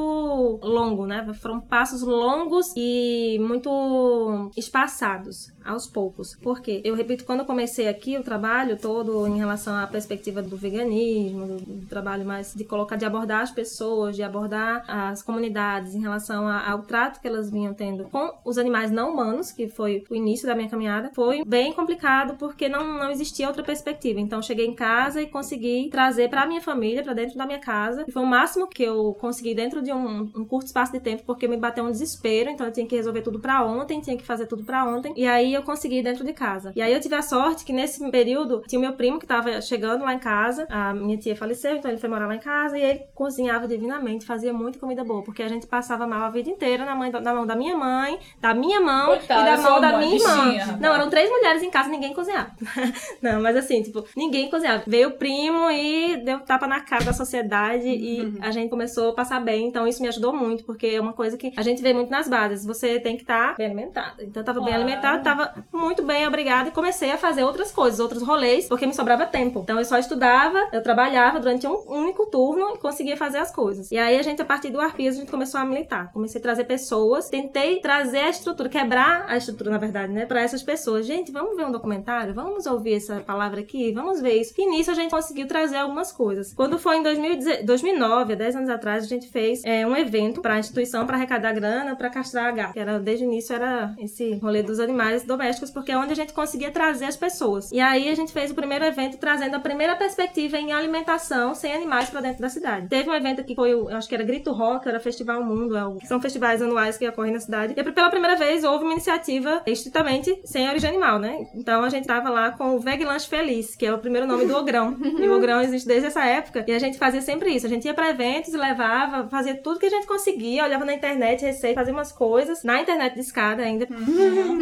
longo, 0.62 1.06
né? 1.06 1.26
Foram 1.34 1.60
passos 1.60 2.02
longos 2.02 2.72
e 2.76 3.38
muito 3.40 4.50
espaçados 4.56 5.52
aos 5.64 5.86
poucos. 5.86 6.36
Porque, 6.42 6.80
eu 6.84 6.94
repito, 6.94 7.24
quando 7.24 7.40
eu 7.40 7.46
comecei 7.46 7.88
aqui 7.88 8.16
o 8.16 8.22
trabalho 8.22 8.76
todo 8.76 9.26
em 9.26 9.38
relação 9.38 9.74
à 9.74 9.86
perspectiva 9.86 10.42
do 10.42 10.56
veganismo, 10.56 11.46
do, 11.46 11.56
do 11.56 11.86
trabalho 11.86 12.24
mais 12.24 12.54
de 12.54 12.64
colocar, 12.64 12.96
de 12.96 13.04
abordar 13.04 13.42
as 13.42 13.50
pessoas, 13.50 14.16
de 14.16 14.22
abordar 14.22 14.84
as 14.88 15.22
comunidades 15.22 15.94
em 15.94 16.00
relação 16.00 16.46
a, 16.46 16.70
ao 16.70 16.82
trato 16.82 17.20
que 17.20 17.28
elas 17.28 17.50
vinham 17.50 17.74
tendo 17.74 18.04
com 18.04 18.32
os 18.44 18.58
animais 18.58 18.90
não 18.90 19.12
humanos, 19.12 19.52
que 19.52 19.68
foi 19.68 20.04
o 20.10 20.14
início 20.14 20.46
da 20.46 20.54
minha 20.54 20.68
caminhada, 20.68 21.10
foi 21.14 21.44
bem 21.44 21.72
complicado 21.72 22.36
porque 22.38 22.68
não, 22.68 22.98
não 22.98 23.10
existia 23.10 23.48
outra 23.48 23.62
perspectiva. 23.62 24.20
Então, 24.20 24.31
cheguei 24.40 24.66
em 24.66 24.74
casa 24.74 25.20
e 25.20 25.26
consegui 25.26 25.88
trazer 25.90 26.30
para 26.30 26.46
minha 26.46 26.60
família, 26.60 27.02
para 27.02 27.12
dentro 27.12 27.36
da 27.36 27.44
minha 27.44 27.58
casa. 27.58 28.04
E 28.06 28.12
foi 28.12 28.22
o 28.22 28.26
máximo 28.26 28.68
que 28.68 28.82
eu 28.82 29.14
consegui 29.20 29.54
dentro 29.54 29.82
de 29.82 29.92
um, 29.92 30.30
um 30.34 30.44
curto 30.44 30.66
espaço 30.66 30.92
de 30.92 31.00
tempo, 31.00 31.24
porque 31.26 31.48
me 31.48 31.56
bateu 31.56 31.84
um 31.84 31.90
desespero. 31.90 32.50
Então, 32.50 32.66
eu 32.66 32.72
tinha 32.72 32.86
que 32.86 32.94
resolver 32.94 33.22
tudo 33.22 33.40
para 33.40 33.64
ontem, 33.64 34.00
tinha 34.00 34.16
que 34.16 34.24
fazer 34.24 34.46
tudo 34.46 34.64
para 34.64 34.84
ontem. 34.84 35.12
E 35.16 35.26
aí, 35.26 35.52
eu 35.52 35.62
consegui 35.62 36.02
dentro 36.02 36.24
de 36.24 36.32
casa. 36.32 36.72
E 36.76 36.80
aí 36.80 36.92
eu 36.92 37.00
tive 37.00 37.14
a 37.14 37.22
sorte 37.22 37.64
que 37.64 37.72
nesse 37.72 38.08
período 38.10 38.62
tinha 38.66 38.78
o 38.78 38.82
meu 38.82 38.92
primo 38.92 39.18
que 39.18 39.26
tava 39.26 39.60
chegando 39.60 40.04
lá 40.04 40.14
em 40.14 40.18
casa, 40.18 40.66
a 40.70 40.94
minha 40.94 41.16
tia 41.16 41.34
faleceu, 41.34 41.76
então 41.76 41.90
ele 41.90 42.00
foi 42.00 42.08
morar 42.08 42.26
lá 42.26 42.34
em 42.34 42.40
casa 42.40 42.78
e 42.78 42.82
ele 42.82 43.00
cozinhava 43.14 43.66
divinamente, 43.66 44.24
fazia 44.24 44.52
muita 44.52 44.78
comida 44.78 45.04
boa, 45.04 45.22
porque 45.22 45.42
a 45.42 45.48
gente 45.48 45.66
passava 45.66 46.06
mal 46.06 46.22
a 46.22 46.30
vida 46.30 46.50
inteira 46.50 46.84
na, 46.84 46.94
mãe, 46.94 47.10
na 47.10 47.34
mão 47.34 47.46
da 47.46 47.56
minha 47.56 47.76
mãe, 47.76 48.18
da 48.40 48.54
minha 48.54 48.80
mão 48.80 49.06
Coitada, 49.06 49.40
e 49.40 49.56
da 49.56 49.62
mão 49.62 49.80
da 49.80 49.98
minha 49.98 50.16
irmã. 50.16 50.78
Não, 50.80 50.94
eram 50.94 51.10
três 51.10 51.30
mulheres 51.30 51.62
em 51.62 51.70
casa, 51.70 51.88
ninguém 51.88 52.12
cozinhava. 52.12 52.52
Não, 53.20 53.40
mas 53.40 53.56
assim, 53.56 53.82
tipo, 53.82 54.04
ninguém 54.22 54.48
cozinhava. 54.48 54.84
Veio 54.86 55.08
o 55.08 55.12
primo 55.12 55.70
e 55.70 56.16
deu 56.18 56.40
tapa 56.40 56.66
na 56.66 56.80
cara 56.80 57.04
da 57.04 57.12
sociedade 57.12 57.88
e 57.88 58.20
uhum. 58.20 58.38
a 58.40 58.50
gente 58.50 58.70
começou 58.70 59.10
a 59.10 59.14
passar 59.14 59.40
bem, 59.40 59.66
então 59.66 59.86
isso 59.86 60.00
me 60.00 60.08
ajudou 60.08 60.32
muito, 60.32 60.64
porque 60.64 60.86
é 60.86 61.00
uma 61.00 61.12
coisa 61.12 61.36
que 61.36 61.52
a 61.56 61.62
gente 61.62 61.82
vê 61.82 61.92
muito 61.92 62.10
nas 62.10 62.28
bases, 62.28 62.64
você 62.64 63.00
tem 63.00 63.16
que 63.16 63.22
estar 63.22 63.50
tá 63.50 63.54
bem 63.54 63.66
alimentado. 63.66 64.22
Então 64.22 64.40
eu 64.40 64.44
tava 64.44 64.60
bem 64.60 64.74
alimentado, 64.74 65.22
tava 65.22 65.64
muito 65.72 66.02
bem, 66.02 66.26
obrigada, 66.26 66.68
e 66.68 66.72
comecei 66.72 67.10
a 67.10 67.18
fazer 67.18 67.42
outras 67.44 67.72
coisas, 67.72 68.00
outros 68.00 68.22
rolês, 68.22 68.68
porque 68.68 68.86
me 68.86 68.94
sobrava 68.94 69.26
tempo. 69.26 69.60
Então 69.60 69.78
eu 69.78 69.84
só 69.84 69.98
estudava, 69.98 70.68
eu 70.72 70.82
trabalhava 70.82 71.40
durante 71.40 71.66
um 71.66 71.84
único 71.88 72.26
turno 72.26 72.74
e 72.74 72.78
conseguia 72.78 73.16
fazer 73.16 73.38
as 73.38 73.50
coisas. 73.50 73.90
E 73.90 73.98
aí 73.98 74.18
a 74.18 74.22
gente, 74.22 74.40
a 74.40 74.44
partir 74.44 74.70
do 74.70 74.80
Arpias, 74.80 75.16
a 75.16 75.20
gente 75.20 75.30
começou 75.30 75.60
a 75.60 75.64
militar. 75.64 76.12
Comecei 76.12 76.38
a 76.40 76.42
trazer 76.42 76.64
pessoas, 76.64 77.28
tentei 77.28 77.80
trazer 77.80 78.20
a 78.20 78.30
estrutura, 78.30 78.68
quebrar 78.68 79.26
a 79.28 79.36
estrutura, 79.36 79.70
na 79.70 79.78
verdade, 79.78 80.12
né, 80.12 80.26
para 80.26 80.40
essas 80.40 80.62
pessoas. 80.62 81.06
Gente, 81.06 81.32
vamos 81.32 81.56
ver 81.56 81.66
um 81.66 81.72
documentário? 81.72 82.34
Vamos 82.34 82.66
ouvir 82.66 82.94
essa 82.94 83.20
palavra 83.20 83.60
aqui? 83.60 83.92
Vamos 83.92 84.11
vez. 84.20 84.52
E 84.56 84.66
nisso 84.66 84.90
a 84.90 84.94
gente 84.94 85.10
conseguiu 85.10 85.46
trazer 85.46 85.76
algumas 85.76 86.12
coisas. 86.12 86.52
Quando 86.52 86.78
foi 86.78 86.98
em 86.98 87.02
2010 87.02 87.62
2009, 87.64 88.32
há 88.32 88.36
10 88.36 88.56
anos 88.56 88.68
atrás, 88.68 89.04
a 89.04 89.06
gente 89.06 89.28
fez 89.28 89.62
é, 89.64 89.86
um 89.86 89.96
evento 89.96 90.40
para 90.40 90.54
a 90.54 90.58
instituição 90.58 91.06
para 91.06 91.16
arrecadar 91.16 91.52
grana 91.52 91.96
para 91.96 92.10
castrar 92.10 92.46
a 92.46 92.50
gata. 92.50 92.72
Que 92.72 92.80
era, 92.80 92.98
desde 92.98 93.24
o 93.24 93.28
início 93.28 93.54
era 93.54 93.94
esse 93.98 94.34
rolê 94.36 94.62
dos 94.62 94.80
animais 94.80 95.24
domésticos, 95.24 95.70
porque 95.70 95.92
é 95.92 95.98
onde 95.98 96.12
a 96.12 96.16
gente 96.16 96.32
conseguia 96.32 96.70
trazer 96.70 97.06
as 97.06 97.16
pessoas. 97.16 97.70
E 97.72 97.80
aí 97.80 98.08
a 98.08 98.14
gente 98.14 98.32
fez 98.32 98.50
o 98.50 98.54
primeiro 98.54 98.84
evento 98.84 99.16
trazendo 99.18 99.56
a 99.56 99.60
primeira 99.60 99.96
perspectiva 99.96 100.58
em 100.58 100.72
alimentação 100.72 101.54
sem 101.54 101.72
animais 101.72 102.10
para 102.10 102.20
dentro 102.20 102.40
da 102.40 102.48
cidade. 102.48 102.88
Teve 102.88 103.10
um 103.10 103.14
evento 103.14 103.44
que 103.44 103.54
foi, 103.54 103.72
acho 103.92 104.08
que 104.08 104.14
era 104.14 104.24
Grito 104.24 104.52
Rock, 104.52 104.88
era 104.88 105.00
Festival 105.00 105.42
Mundo, 105.44 105.76
é 105.76 105.86
o, 105.86 105.98
são 106.04 106.20
festivais 106.20 106.60
anuais 106.60 106.98
que 106.98 107.08
ocorrem 107.08 107.32
na 107.32 107.40
cidade. 107.40 107.74
E 107.76 107.92
pela 107.92 108.10
primeira 108.10 108.36
vez 108.36 108.64
houve 108.64 108.84
uma 108.84 108.92
iniciativa 108.92 109.62
estritamente 109.66 110.40
sem 110.44 110.68
origem 110.68 110.90
animal, 110.90 111.18
né? 111.18 111.46
Então 111.54 111.82
a 111.82 111.88
gente 111.88 112.06
tava 112.06 112.30
lá 112.30 112.50
com 112.52 112.76
o 112.76 112.80
Veg 112.80 113.04
Lanche 113.04 113.28
Feliz, 113.28 113.74
que 113.74 113.86
é 113.86 113.91
o 113.94 113.98
primeiro 113.98 114.26
nome 114.26 114.46
do 114.46 114.56
Ogrão. 114.56 114.96
e 115.00 115.28
o 115.28 115.36
Ogrão 115.36 115.60
existe 115.60 115.86
desde 115.86 116.06
essa 116.08 116.24
época. 116.24 116.64
E 116.66 116.72
a 116.72 116.78
gente 116.78 116.98
fazia 116.98 117.20
sempre 117.22 117.50
isso. 117.54 117.66
A 117.66 117.68
gente 117.68 117.84
ia 117.84 117.94
para 117.94 118.10
eventos, 118.10 118.52
levava, 118.52 119.28
fazia 119.28 119.54
tudo 119.56 119.78
que 119.78 119.86
a 119.86 119.90
gente 119.90 120.06
conseguia, 120.06 120.64
olhava 120.64 120.84
na 120.84 120.94
internet, 120.94 121.42
receita, 121.44 121.80
fazia 121.80 121.92
umas 121.92 122.12
coisas, 122.12 122.62
na 122.62 122.80
internet 122.80 123.14
de 123.14 123.20
escada 123.20 123.62
ainda. 123.62 123.86